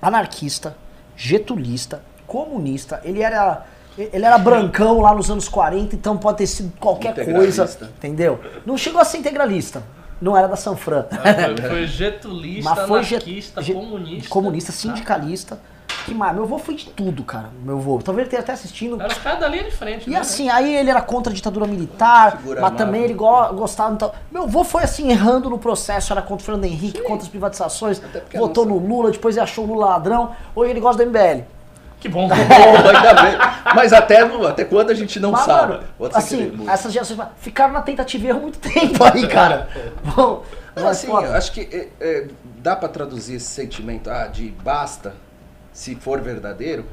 [0.01, 0.77] anarquista,
[1.17, 3.67] getulista, comunista, ele era.
[3.99, 7.85] Ele era brancão lá nos anos 40, então pode ter sido qualquer coisa, Integralista.
[7.99, 8.41] entendeu?
[8.65, 9.83] Não chegou a ser integralista,
[10.23, 11.05] não era da Sanfran.
[11.11, 14.29] Foi, foi getulista, Mas foi anarquista, ge- comunista.
[14.31, 15.59] comunista, sindicalista.
[16.11, 16.35] Que mais?
[16.35, 17.51] Meu avô foi de tudo, cara.
[17.63, 18.01] Meu avô.
[18.03, 19.01] Talvez ele tenha até assistindo.
[19.01, 20.09] Era os caras da linha de frente.
[20.09, 20.19] E né?
[20.19, 23.95] assim, aí ele era contra a ditadura militar, Figura mas também ele go- gostava.
[23.95, 27.29] Então, meu avô foi assim, errando no processo, era contra o Fernando Henrique, contra as
[27.29, 28.03] privatizações,
[28.35, 30.33] votou no Lula, depois ele achou o Lula ladrão.
[30.55, 31.45] Hoje ele gosta do MBL.
[32.01, 32.27] Que bom.
[32.33, 33.33] Bom, ainda bem.
[33.75, 35.73] Mas até, até quando a gente não Mas, sabe.
[35.75, 39.69] mano, Pode que assim, essas gerações ficaram na tentativa e erro muito tempo aí, cara.
[40.17, 40.43] Bom,
[40.75, 41.27] mas, assim, foda.
[41.27, 42.27] eu acho que é, é,
[42.57, 45.15] dá pra traduzir esse sentimento ah, de basta,
[45.73, 46.85] se for verdadeiro.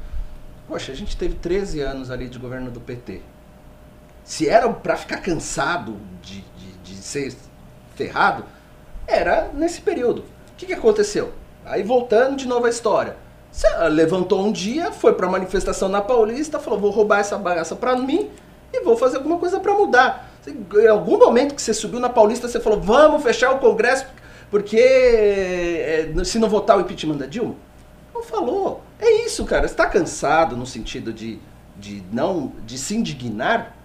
[0.66, 3.22] Poxa, a gente teve 13 anos ali de governo do PT.
[4.22, 7.34] Se era pra ficar cansado de, de, de ser
[7.94, 8.44] ferrado,
[9.06, 10.20] era nesse período.
[10.20, 11.32] O que, que aconteceu?
[11.64, 13.16] Aí voltando de novo a história.
[13.50, 17.74] Você ah, levantou um dia, foi pra manifestação na Paulista, falou: vou roubar essa bagaça
[17.74, 18.30] pra mim
[18.72, 20.30] e vou fazer alguma coisa pra mudar.
[20.46, 24.06] Em algum momento que você subiu na Paulista, você falou: vamos fechar o Congresso
[24.50, 27.54] porque é, se não votar o impeachment da Dilma?
[28.18, 28.82] Não falou.
[28.98, 29.68] É isso, cara.
[29.68, 31.38] Você tá cansado no sentido de,
[31.76, 33.76] de não de se indignar?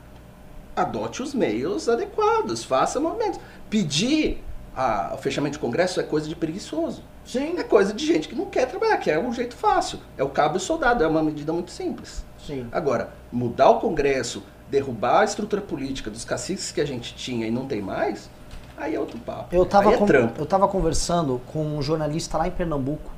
[0.75, 3.39] Adote os meios adequados, faça movimentos.
[3.69, 4.43] Pedir
[4.75, 7.03] a- o fechamento de Congresso é coisa de preguiçoso.
[7.23, 9.99] Sim, É coisa de gente que não quer trabalhar, que é um jeito fácil.
[10.17, 12.25] É o cabo e o soldado, é uma medida muito simples.
[12.43, 12.67] sim.
[12.71, 17.51] Agora, mudar o Congresso, derrubar a estrutura política dos caciques que a gente tinha e
[17.51, 18.29] não tem mais,
[18.75, 19.55] aí é outro papo.
[19.55, 20.41] Eu tava, aí é trampo.
[20.41, 23.11] eu conversando com um jornalista lá em Pernambuco.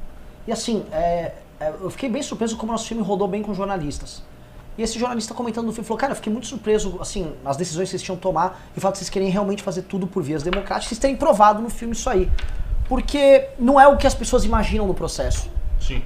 [0.48, 4.22] E assim, é, é, eu fiquei bem surpreso como nosso filme rodou bem com jornalistas.
[4.78, 7.86] E esse jornalista comentando no filme falou: Cara, eu fiquei muito surpreso, assim, as decisões
[7.86, 10.22] que vocês tinham que tomar e o fato de vocês querem realmente fazer tudo por
[10.22, 12.30] vias democráticas, vocês terem provado no filme isso aí.
[12.90, 15.50] Porque não é o que as pessoas imaginam no processo.
[15.80, 16.04] Sim.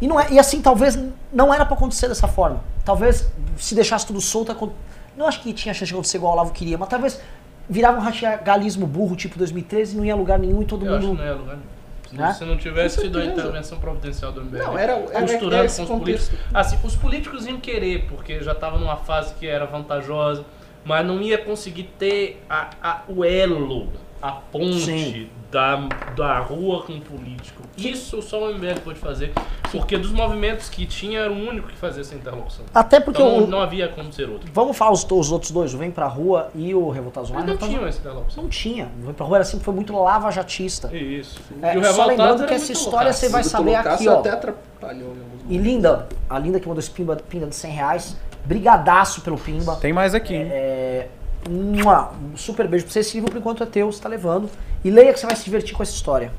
[0.00, 0.98] E, não é, e assim, talvez
[1.32, 2.60] não era pra acontecer dessa forma.
[2.84, 4.72] Talvez se deixasse tudo solto,
[5.16, 7.20] não acho que tinha chance de acontecer igual o Olavo queria, mas talvez
[7.68, 10.92] virava um radicalismo burro, tipo 2013, e não ia a lugar nenhum e todo Eu
[10.94, 11.18] acho que mundo.
[11.18, 11.75] não é lugar nenhum.
[12.16, 12.26] Se, Né?
[12.28, 15.68] não, se não tivesse tido a intervenção providencial do MBL, Não, era- era- costurando era
[15.74, 16.30] com os contexto.
[16.30, 16.38] políticos.
[16.54, 20.44] Assim, os políticos iam querer, porque já estava numa fase que era vantajosa,
[20.84, 23.88] mas não ia conseguir ter a, a- o elo,
[24.28, 25.28] a ponte Sim.
[25.50, 27.62] da, da rua com o político.
[27.76, 29.32] Isso só o MBL pode fazer,
[29.70, 32.64] porque dos movimentos que tinha era o único que fazia essa interlocução.
[32.74, 34.50] Até porque Então o- não, não havia como ser outro.
[34.52, 37.58] Vamos falar os, os outros dois, o Vem Pra Rua e o Revoltados Mas Online.
[37.60, 38.42] não Revoltados tinha essa interlocução.
[38.42, 38.88] Não tinha.
[39.00, 40.94] O Vem Pra Rua era sempre foi muito lavajatista.
[40.96, 41.40] Isso.
[41.62, 43.20] É, e o só lembrando era que essa história loucaço.
[43.20, 44.18] você vai saber aqui, ó.
[44.20, 45.14] até atrapalhou
[45.48, 48.16] E Linda, a Linda que mandou esse pimba, pinda de 100 reais.
[48.44, 49.76] Brigadaço pelo pimba.
[49.76, 50.48] Tem mais aqui, hein?
[50.50, 51.08] É,
[51.48, 53.00] um super beijo pra você.
[53.00, 54.48] Esse livro por enquanto é teu, você tá levando.
[54.84, 56.32] E leia que você vai se divertir com essa história.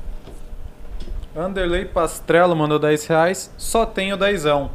[1.36, 3.50] Anderley Pastrello mandou 10 reais.
[3.56, 4.70] Só tenho dezão.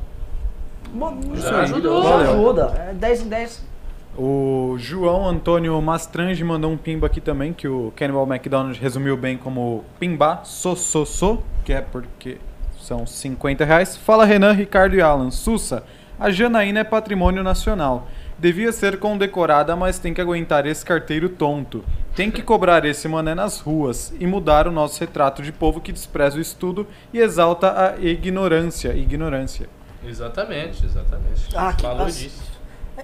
[1.33, 2.03] Isso ajudou.
[2.03, 2.31] Valeu.
[2.31, 2.87] ajuda.
[2.89, 3.73] É 10 em 10.
[4.15, 9.37] O João Antônio Mastrange mandou um pimba aqui também, que o Cannibal McDonald resumiu bem
[9.37, 12.37] como pimba so so so, que é porque
[12.79, 13.97] são 50 reais.
[13.97, 15.31] Fala Renan, Ricardo e Alan.
[15.31, 15.83] Sussa,
[16.19, 18.07] a Janaína é patrimônio nacional.
[18.37, 21.83] Devia ser condecorada, mas tem que aguentar esse carteiro tonto.
[22.15, 25.91] Tem que cobrar esse mané nas ruas e mudar o nosso retrato de povo que
[25.91, 28.93] despreza o estudo e exalta a ignorância.
[28.93, 29.67] Ignorância.
[30.05, 31.47] Exatamente, exatamente.
[31.55, 32.41] Ah, que- Falou as- disso.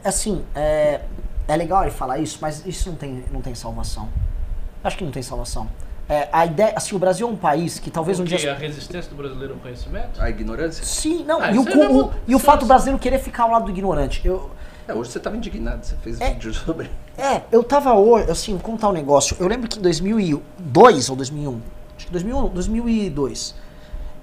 [0.04, 1.02] Assim, é,
[1.48, 4.10] é legal ele falar isso, mas isso não tem, não tem salvação.
[4.84, 5.68] Acho que não tem salvação.
[6.08, 8.52] É, a ideia, assim, o Brasil é um país que talvez um dia.
[8.54, 10.20] a resistência do brasileiro ao conhecimento?
[10.22, 10.84] A ignorância?
[10.84, 11.40] Sim, não.
[11.42, 13.72] Ah, e, o, é o- e o fato do brasileiro querer ficar ao lado do
[13.72, 14.22] ignorante.
[14.26, 14.50] Eu,
[14.90, 16.32] É, hoje você estava indignado, você fez É.
[16.32, 16.90] vídeo sobre.
[17.16, 19.38] É, eu tava hoje, assim, vou contar um negócio.
[19.40, 21.62] Eu lembro que em 2002 ou 2001,
[21.96, 23.54] acho que 2001, 2002,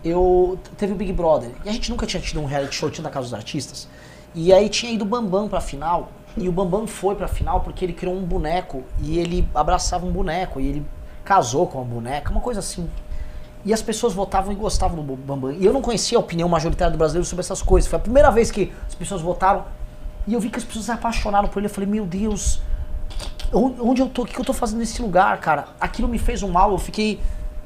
[0.04, 1.52] eu teve o Big Brother.
[1.64, 3.86] E a gente nunca tinha tido um reality show, tinha da Casa dos Artistas.
[4.34, 6.10] E aí tinha ido o Bambam pra final.
[6.36, 10.10] E o Bambam foi pra final porque ele criou um boneco e ele abraçava um
[10.10, 10.86] boneco e ele
[11.24, 12.90] casou com uma boneca, uma coisa assim.
[13.64, 15.52] E as pessoas votavam e gostavam do Bambam.
[15.52, 17.88] E eu não conhecia a opinião majoritária do brasileiro sobre essas coisas.
[17.88, 19.64] Foi a primeira vez que as pessoas votaram.
[20.26, 21.66] E eu vi que as pessoas se apaixonaram por ele.
[21.66, 22.60] Eu falei, meu Deus,
[23.52, 24.22] onde eu tô?
[24.22, 25.66] O que eu tô fazendo nesse lugar, cara?
[25.80, 26.72] Aquilo me fez um mal.
[26.72, 27.20] Eu fiquei.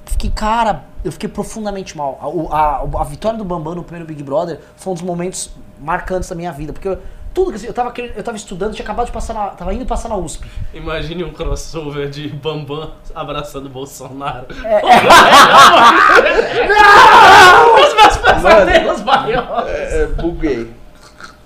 [0.07, 2.49] Fiquei, cara, eu fiquei profundamente mal.
[2.51, 6.29] A, a, a vitória do Bambam no primeiro Big Brother foi um dos momentos marcantes
[6.29, 6.73] da minha vida.
[6.73, 6.99] Porque eu,
[7.33, 9.49] tudo que eu tava, querendo- eu tava estudando, tinha acabado de passar na.
[9.51, 10.49] Tava indo passar na USP.
[10.75, 14.47] Imagine um crossover de Bambam abraçando o Bolsonaro.
[14.65, 14.81] É.
[17.81, 19.93] Os meus pesadelos maiores.
[19.93, 20.73] É, buguei.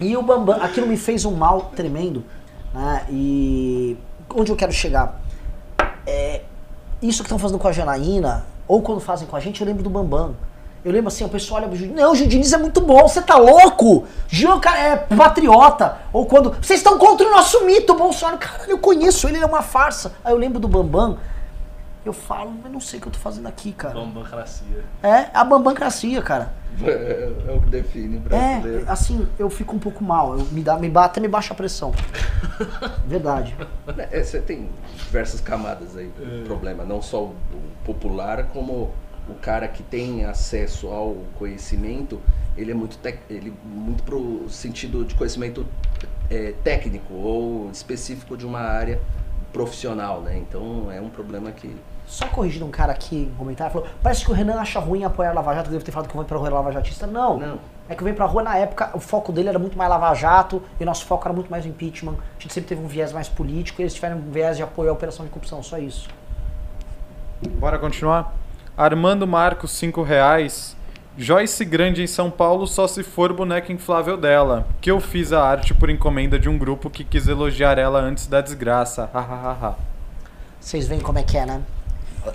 [0.01, 2.25] E o Bambam, aquilo me fez um mal tremendo.
[2.73, 3.07] Né?
[3.11, 3.97] E
[4.35, 5.21] onde eu quero chegar?
[6.07, 6.43] É,
[7.01, 9.83] isso que estão fazendo com a Janaína, ou quando fazem com a gente, eu lembro
[9.83, 10.35] do Bambam.
[10.85, 13.09] Eu lembro assim, o pessoal olha pro Judy, não, o Judy Diniz é muito bom,
[13.09, 14.05] você tá louco?
[14.29, 15.97] Gil cara, é patriota.
[16.13, 18.37] Ou quando, vocês estão contra o nosso mito, Bolsonaro.
[18.37, 20.13] Caralho, eu conheço ele, ele é uma farsa.
[20.23, 21.17] Aí eu lembro do Bambam,
[22.05, 23.95] eu falo, eu não sei o que eu tô fazendo aqui, cara.
[23.95, 24.85] Bambamcracia.
[25.03, 26.53] É, a Bambancracia, cara.
[26.83, 28.87] É, é o que define o brasileiro.
[28.87, 30.39] É, assim, eu fico um pouco mal.
[30.39, 31.93] Eu, me dá, me bate, me baixa a pressão.
[33.07, 33.57] Verdade.
[34.11, 38.93] É, você tem diversas camadas aí do problema, não só o, o popular, como
[39.29, 42.21] o cara que tem acesso ao conhecimento,
[42.57, 45.67] ele é muito, tec, ele muito pro sentido de conhecimento
[46.31, 49.01] é, técnico ou específico de uma área
[49.53, 50.37] profissional, né?
[50.37, 51.75] Então é um problema que
[52.07, 55.31] Só corrigindo um cara aqui no comentário, falou: parece que o Renan acha ruim apoiar
[55.31, 57.07] a Lava Jato, eu devo ter falado que eu venho pra rua Lava Jatista.
[57.07, 57.39] Não.
[57.39, 57.59] Não.
[57.89, 60.15] É que eu venho pra rua na época, o foco dele era muito mais Lava
[60.15, 62.15] Jato e o nosso foco era muito mais o impeachment.
[62.39, 64.91] A gente sempre teve um viés mais político e eles tiveram um viés de apoio
[64.91, 66.09] à operação de corrupção, só isso.
[67.59, 68.35] Bora continuar?
[68.77, 70.77] Armando Marcos, 5 reais.
[71.17, 74.67] Joyce Grande em São Paulo só se for boneca inflável dela.
[74.81, 78.27] Que eu fiz a arte por encomenda de um grupo que quis elogiar ela antes
[78.27, 79.09] da desgraça.
[79.13, 79.77] Hahaha.
[80.59, 81.63] Vocês veem como é que é, né?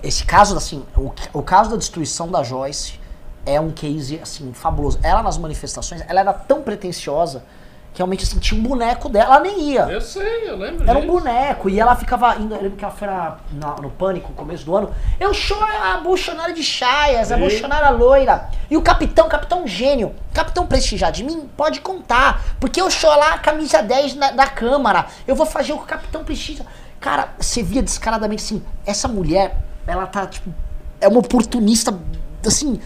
[0.03, 2.99] Esse caso, assim, o, o caso da destruição da Joyce
[3.45, 4.99] é um case, assim, fabuloso.
[5.01, 7.43] Ela nas manifestações, ela era tão pretensiosa
[7.91, 9.81] que realmente, assim, tinha um boneco dela, ela nem ia.
[9.89, 11.11] Eu sei, eu lembro Era um disso.
[11.13, 14.35] boneco, e ela ficava indo, eu lembro que ela foi na- na- no pânico no
[14.35, 14.91] começo do ano.
[15.19, 17.41] Eu sou a Bolsonaro de Chaias, a Sim.
[17.41, 18.47] Bolsonaro loira.
[18.69, 22.43] E o capitão, capitão gênio, capitão prestigiado de mim, pode contar.
[22.59, 25.07] Porque eu sou lá a camisa 10 na- da Câmara.
[25.27, 26.63] Eu vou fazer o capitão precisa.
[26.99, 29.57] Cara, você via descaradamente assim, essa mulher,
[29.89, 30.53] ela tá, tipo,
[31.01, 31.97] é uma oportunista,
[32.45, 32.79] assim,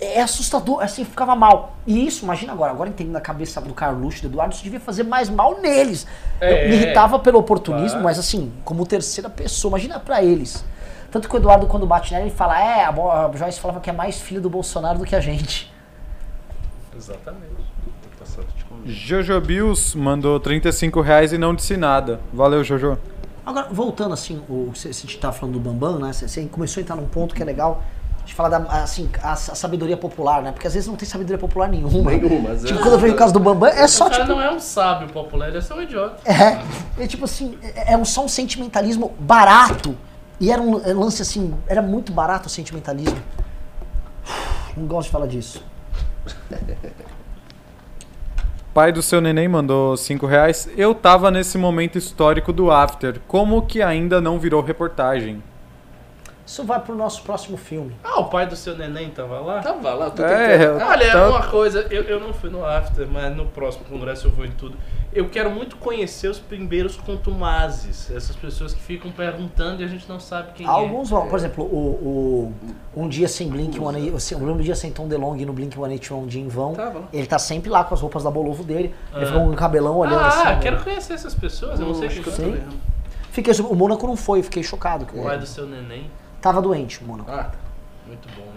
[0.00, 1.76] é assustador, assim, ficava mal.
[1.86, 5.02] E isso, imagina agora, agora entendendo a cabeça do Carluxo, do Eduardo, isso devia fazer
[5.04, 6.06] mais mal neles.
[6.40, 8.04] É, Eu me irritava pelo oportunismo, claro.
[8.04, 10.64] mas assim, como terceira pessoa, imagina pra eles.
[11.10, 13.92] Tanto que o Eduardo, quando bate nela, ele fala, é, a Joyce falava que é
[13.92, 15.72] mais filho do Bolsonaro do que a gente.
[16.96, 17.54] Exatamente.
[17.54, 18.88] Vou passar a te comer.
[18.90, 22.20] Jojo Bills mandou 35 reais e não disse nada.
[22.32, 22.98] Valeu, Jojo.
[23.46, 26.12] Agora, voltando assim, o, você, você tá falando do Bambam, né?
[26.12, 27.82] Você, você começou a entrar num ponto que é legal
[28.24, 30.50] de falar da, assim, a, a sabedoria popular, né?
[30.50, 32.10] Porque às vezes não tem sabedoria popular nenhuma.
[32.10, 34.34] Nenhuma, Tipo, quando eu vejo o caso do Bambam, é só o cara tipo.
[34.34, 36.20] não é um sábio popular, ele é só um idiota.
[36.24, 39.94] É, é tipo assim, é, é um, só um sentimentalismo barato
[40.40, 43.20] E era um, era um lance assim, era muito barato o sentimentalismo.
[44.74, 45.62] Não gosto de falar disso.
[48.74, 50.68] Pai do seu neném mandou 5 reais.
[50.76, 53.20] Eu tava nesse momento histórico do After.
[53.28, 55.40] Como que ainda não virou reportagem?
[56.44, 57.94] Isso vai pro nosso próximo filme.
[58.04, 59.60] Ah, o pai do seu neném tava lá?
[59.62, 60.84] Tava lá, tô É, tentando.
[60.90, 64.30] Olha, Tá- uma coisa, eu, eu não fui no After, mas no próximo congresso eu
[64.32, 64.76] vou em tudo.
[65.14, 70.08] Eu quero muito conhecer os primeiros contumazes, essas pessoas que ficam perguntando e a gente
[70.08, 72.52] não sabe quem Alguns vão, por exemplo, o,
[72.96, 76.40] o Um Dia Sem Blink, One, um dia sem Tom DeLonge no Blink 181 de
[76.40, 76.74] em vão.
[76.74, 77.08] Tava lá.
[77.12, 78.92] Ele tá sempre lá com as roupas da Bolovo dele.
[79.14, 79.26] Ele Ah.
[79.26, 80.08] fica com um cabelão é.
[80.08, 80.60] olhando Ah, assim.
[80.60, 80.82] quero né?
[80.82, 82.74] conhecer essas pessoas, eu não sei acho quem que eu vendo.
[83.30, 85.06] Fiquei, o Mônaco não foi, fiquei chocado.
[85.14, 86.10] O pai do seu neném,
[86.40, 87.30] Tava doente, o Mônaco.
[87.30, 87.54] Ah, tá.
[88.06, 88.53] muito bom.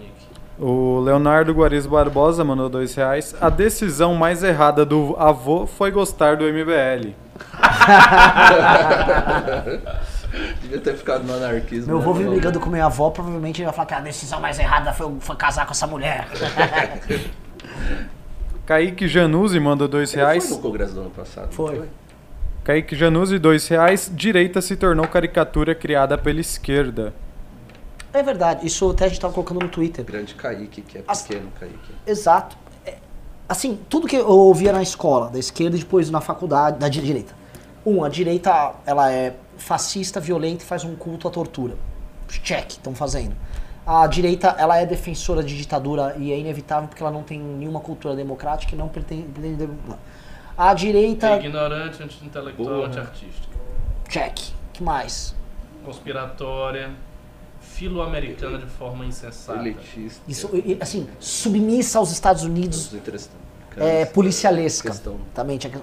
[0.58, 3.34] O Leonardo Guariz Barbosa mandou 2 reais.
[3.40, 7.14] A decisão mais errada do avô foi gostar do MBL.
[10.60, 11.86] Devia ter ficado no anarquismo.
[11.86, 12.02] Meu né?
[12.02, 12.30] avô Não.
[12.32, 15.36] brigando com minha avó, provavelmente ele vai falar que a decisão mais errada foi, foi
[15.36, 16.26] casar com essa mulher.
[18.66, 20.46] Kaique Januzzi mandou 2 Ele reais.
[20.46, 21.46] Foi no congresso do ano passado.
[21.46, 21.82] não Foi.
[22.64, 24.12] Kaique Januzzi, 2 reais.
[24.14, 27.14] Direita se tornou caricatura criada pela esquerda.
[28.12, 30.04] É verdade, isso até a gente tava colocando no Twitter.
[30.04, 31.92] Grande Kaique, que é As- pequeno Kaique.
[32.06, 32.56] Exato.
[32.86, 32.96] É,
[33.48, 37.00] Assim, tudo que eu ouvia na escola, da esquerda e depois na faculdade, da di-
[37.00, 37.34] direita.
[37.86, 41.74] Um, a direita, ela é fascista, violenta e faz um culto à tortura.
[42.28, 43.34] Check, estão fazendo.
[43.86, 47.80] A direita, ela é defensora de ditadura e é inevitável porque ela não tem nenhuma
[47.80, 49.22] cultura democrática e não pretende...
[49.28, 49.70] pretende-
[50.56, 51.28] A direita...
[51.30, 53.48] É ignorante, anti-intelectual, anti-artística.
[54.10, 54.38] Check.
[54.74, 55.34] que mais?
[55.86, 56.90] Conspiratória,
[57.78, 59.60] filo-americana de forma insensata.
[59.60, 60.20] Elitista.
[60.26, 60.50] Isso,
[60.80, 63.36] assim, submissa aos Estados Unidos Os interessantes.
[63.76, 64.90] é, policialesca.
[64.90, 65.16] Questão.
[65.32, 65.78] Também tinha que-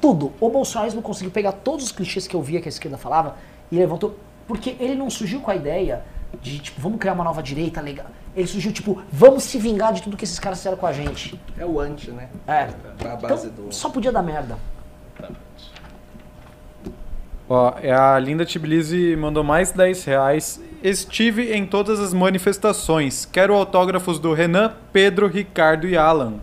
[0.00, 0.32] Tudo.
[0.40, 3.36] O bolsonarismo conseguiu pegar todos os clichês que eu via que a esquerda falava
[3.70, 4.16] e levantou.
[4.48, 6.02] Porque ele não surgiu com a ideia
[6.40, 8.06] de, tipo, vamos criar uma nova direita legal.
[8.34, 11.38] Ele surgiu, tipo, vamos se vingar de tudo que esses caras fizeram com a gente.
[11.58, 12.28] É o anti, né?
[12.46, 12.68] É.
[13.20, 13.74] Base Então, do.
[13.74, 14.58] só podia dar merda.
[17.52, 20.60] Ó, é a Linda Tbilisi mandou mais 10 reais.
[20.84, 23.26] Estive em todas as manifestações.
[23.26, 26.34] Quero autógrafos do Renan, Pedro, Ricardo e Alan.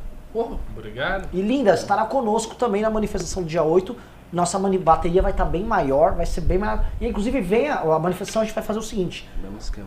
[0.75, 1.29] Obrigado.
[1.31, 3.95] E Linda, estará conosco também na manifestação do dia 8.
[4.33, 6.83] Nossa mani- bateria vai estar bem maior, vai ser bem maior.
[6.99, 9.27] E inclusive venha, a manifestação a gente vai fazer o seguinte.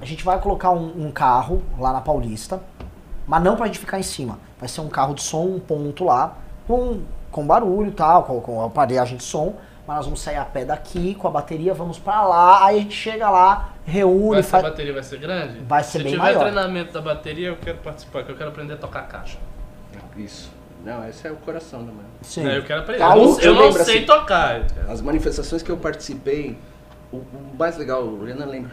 [0.01, 2.63] A gente vai colocar um, um carro lá na Paulista,
[3.27, 4.39] mas não pra gente ficar em cima.
[4.59, 8.41] Vai ser um carro de som, um ponto lá, com, com barulho e tal, com,
[8.41, 9.55] com aparelhagem de som.
[9.91, 12.81] Mas nós vamos sair a pé daqui com a bateria, vamos pra lá, aí a
[12.81, 14.63] gente chega lá, reúne, Essa faz.
[14.63, 15.59] bateria vai ser grande?
[15.67, 16.39] Vai ser Se bem tiver maior.
[16.43, 19.37] treinamento da bateria, eu quero participar, que eu quero aprender a tocar caixa.
[20.17, 20.49] Isso.
[20.85, 22.05] Não, esse é o coração da manhã.
[22.23, 22.47] Sim.
[22.47, 23.03] É, eu quero aprender.
[23.03, 24.61] Eu não, eu eu não lembro sei assim- tocar.
[24.89, 26.57] As manifestações que eu participei,
[27.11, 28.71] o, o mais legal, o Renan lembra,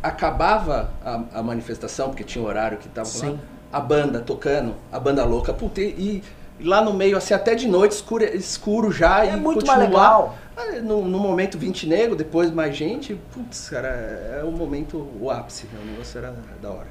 [0.00, 3.32] acabava a, a manifestação, porque tinha um horário que tava Sim.
[3.32, 3.38] lá,
[3.72, 6.24] a banda tocando, a banda louca, puta, e, e
[6.62, 9.76] lá no meio, assim, até de noite, escuro, escuro já, É e muito continuar.
[9.78, 10.38] mais legal.
[10.56, 15.30] Ah, No, no momento 20 negro, depois mais gente, putz, cara, é o momento, o
[15.30, 15.78] ápice, né?
[15.82, 16.88] o negócio era da hora.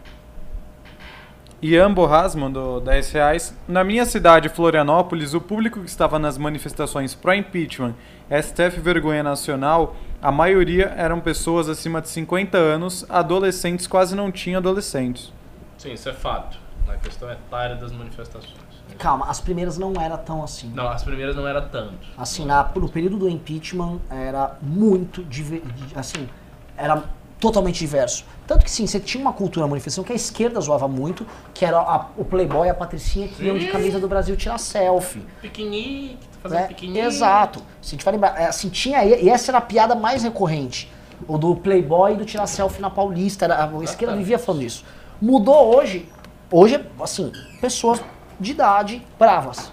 [1.61, 3.56] Ian Borras mandou 10 reais.
[3.68, 7.93] Na minha cidade, Florianópolis, o público que estava nas manifestações pró-impeachment,
[8.31, 14.57] STF Vergonha Nacional, a maioria eram pessoas acima de 50 anos, adolescentes quase não tinha
[14.57, 15.31] adolescentes.
[15.77, 16.57] Sim, isso é fato.
[16.88, 18.70] A questão é etária das manifestações.
[19.02, 20.72] Calma, as primeiras não era tão assim.
[20.76, 21.95] Não, as primeiras não era tanto.
[22.15, 25.64] Assim, na, no período do impeachment era muito diver-
[25.95, 26.30] assim,
[26.78, 27.03] era
[27.40, 28.23] totalmente diverso.
[28.45, 31.80] Tanto que sim, você tinha uma cultura manifestação que a esquerda zoava muito, que era
[31.80, 35.26] a- o Playboy e a Patricinha que iam de camisa do Brasil tirar selfie.
[35.41, 36.68] Piquenique, tá fazendo né?
[36.68, 36.99] piquenique.
[36.99, 37.60] Exato.
[37.82, 40.91] Se a gente vai lembrar, é, assim, tinha, e essa era a piada mais recorrente.
[41.28, 43.45] O do Playboy e do tirar selfie na Paulista.
[43.45, 44.86] Era, a esquerda vivia falando isso.
[45.19, 46.07] Mudou hoje.
[46.52, 47.99] Hoje, assim, pessoas
[48.41, 49.72] de idade bravas.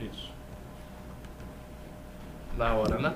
[0.00, 0.30] Isso.
[2.56, 3.12] Na hora, né?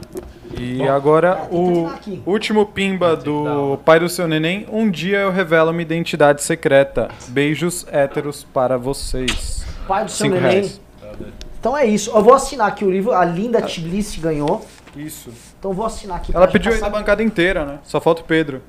[0.59, 4.67] E agora, tem que o último pimba do pai do seu neném.
[4.71, 7.09] Um dia eu revelo minha identidade secreta.
[7.29, 9.65] Beijos héteros para vocês.
[9.89, 10.53] Pai do seu Cinco neném.
[10.61, 10.81] reais.
[11.59, 12.11] Então é isso.
[12.11, 13.13] Eu vou assinar aqui o livro.
[13.13, 14.65] A Linda Tbilisi ganhou.
[14.95, 15.31] Isso.
[15.59, 16.35] Então eu vou assinar aqui.
[16.35, 17.79] Ela pediu aí da passar- bancada inteira, né?
[17.83, 18.63] Só falta o Pedro.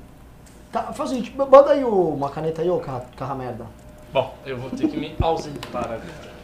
[0.72, 3.66] Tá, faz o seguinte, manda aí o- uma caneta aí, ô carra, carra merda.
[4.12, 6.36] Bom, eu vou ter que me ausentar agora.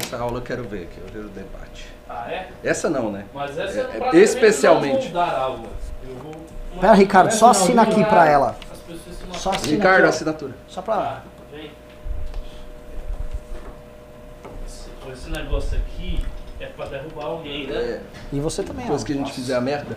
[0.00, 1.86] Essa aula eu quero ver, que eu ver o debate.
[2.08, 2.48] Ah, é?
[2.64, 3.26] Essa não, né?
[3.34, 5.08] Mas essa É, é, especialmente.
[5.08, 5.68] Não vou dar aula.
[6.08, 6.32] Eu vou...
[6.80, 8.56] Pera, Ricardo, só assina aqui pra ela.
[8.72, 10.08] As pessoas se Só assina Ricardo, aqui, ó.
[10.08, 10.52] assinatura.
[10.68, 10.94] Só pra...
[10.94, 11.20] Ah,
[11.52, 11.70] vem.
[14.66, 16.24] Esse, esse negócio aqui
[16.60, 17.74] é pra derrubar alguém, né?
[17.74, 18.00] É,
[18.32, 18.86] E você também, ó.
[18.86, 19.96] depois que a gente fizer a merda.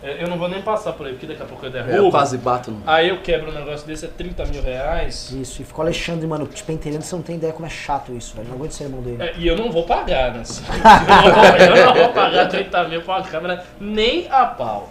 [0.00, 1.84] É, Eu não vou nem passar por aí, porque daqui a pouco eu É, eu
[1.86, 2.10] derrubo.
[2.12, 2.82] quase bato no.
[2.86, 5.30] Aí eu quebro um negócio desse, é 30 mil reais.
[5.32, 8.36] Isso, e ficou Alexandre, mano, te pentelhando, você não tem ideia como é chato isso,
[8.36, 8.46] velho.
[8.48, 9.20] Não aguento ser irmão dele.
[9.20, 10.42] É, e eu não vou pagar, né?
[10.48, 14.90] Eu não vou, eu não vou pagar 30 mil pra uma câmera nem a pau.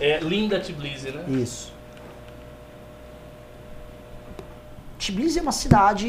[0.00, 1.22] É linda Tbilisi, né?
[1.28, 1.72] Isso.
[4.98, 6.06] Tbilisi é uma cidade.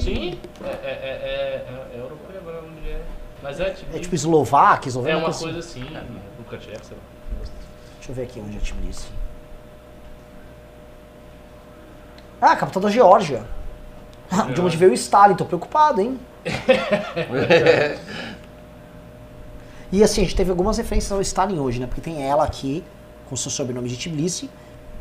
[0.00, 3.02] Sim, é, é, é, é, é europeia, agora onde é.
[3.42, 3.96] Mas é Tbilisi.
[3.98, 5.18] É tipo Eslováquia, É Eslovénia.
[5.18, 5.44] uma assim.
[5.44, 5.84] coisa assim,
[6.38, 7.11] Lukachev, sei lá.
[8.02, 9.06] Deixa eu ver aqui onde é Tbilisi.
[12.40, 13.44] Ah, capital da Geórgia.
[14.52, 16.18] De onde veio o Stalin, tô preocupado, hein?
[19.92, 21.86] E assim, a gente teve algumas referências ao Stalin hoje, né?
[21.86, 22.82] Porque tem ela aqui,
[23.28, 24.48] com seu sobrenome de Tbilisi,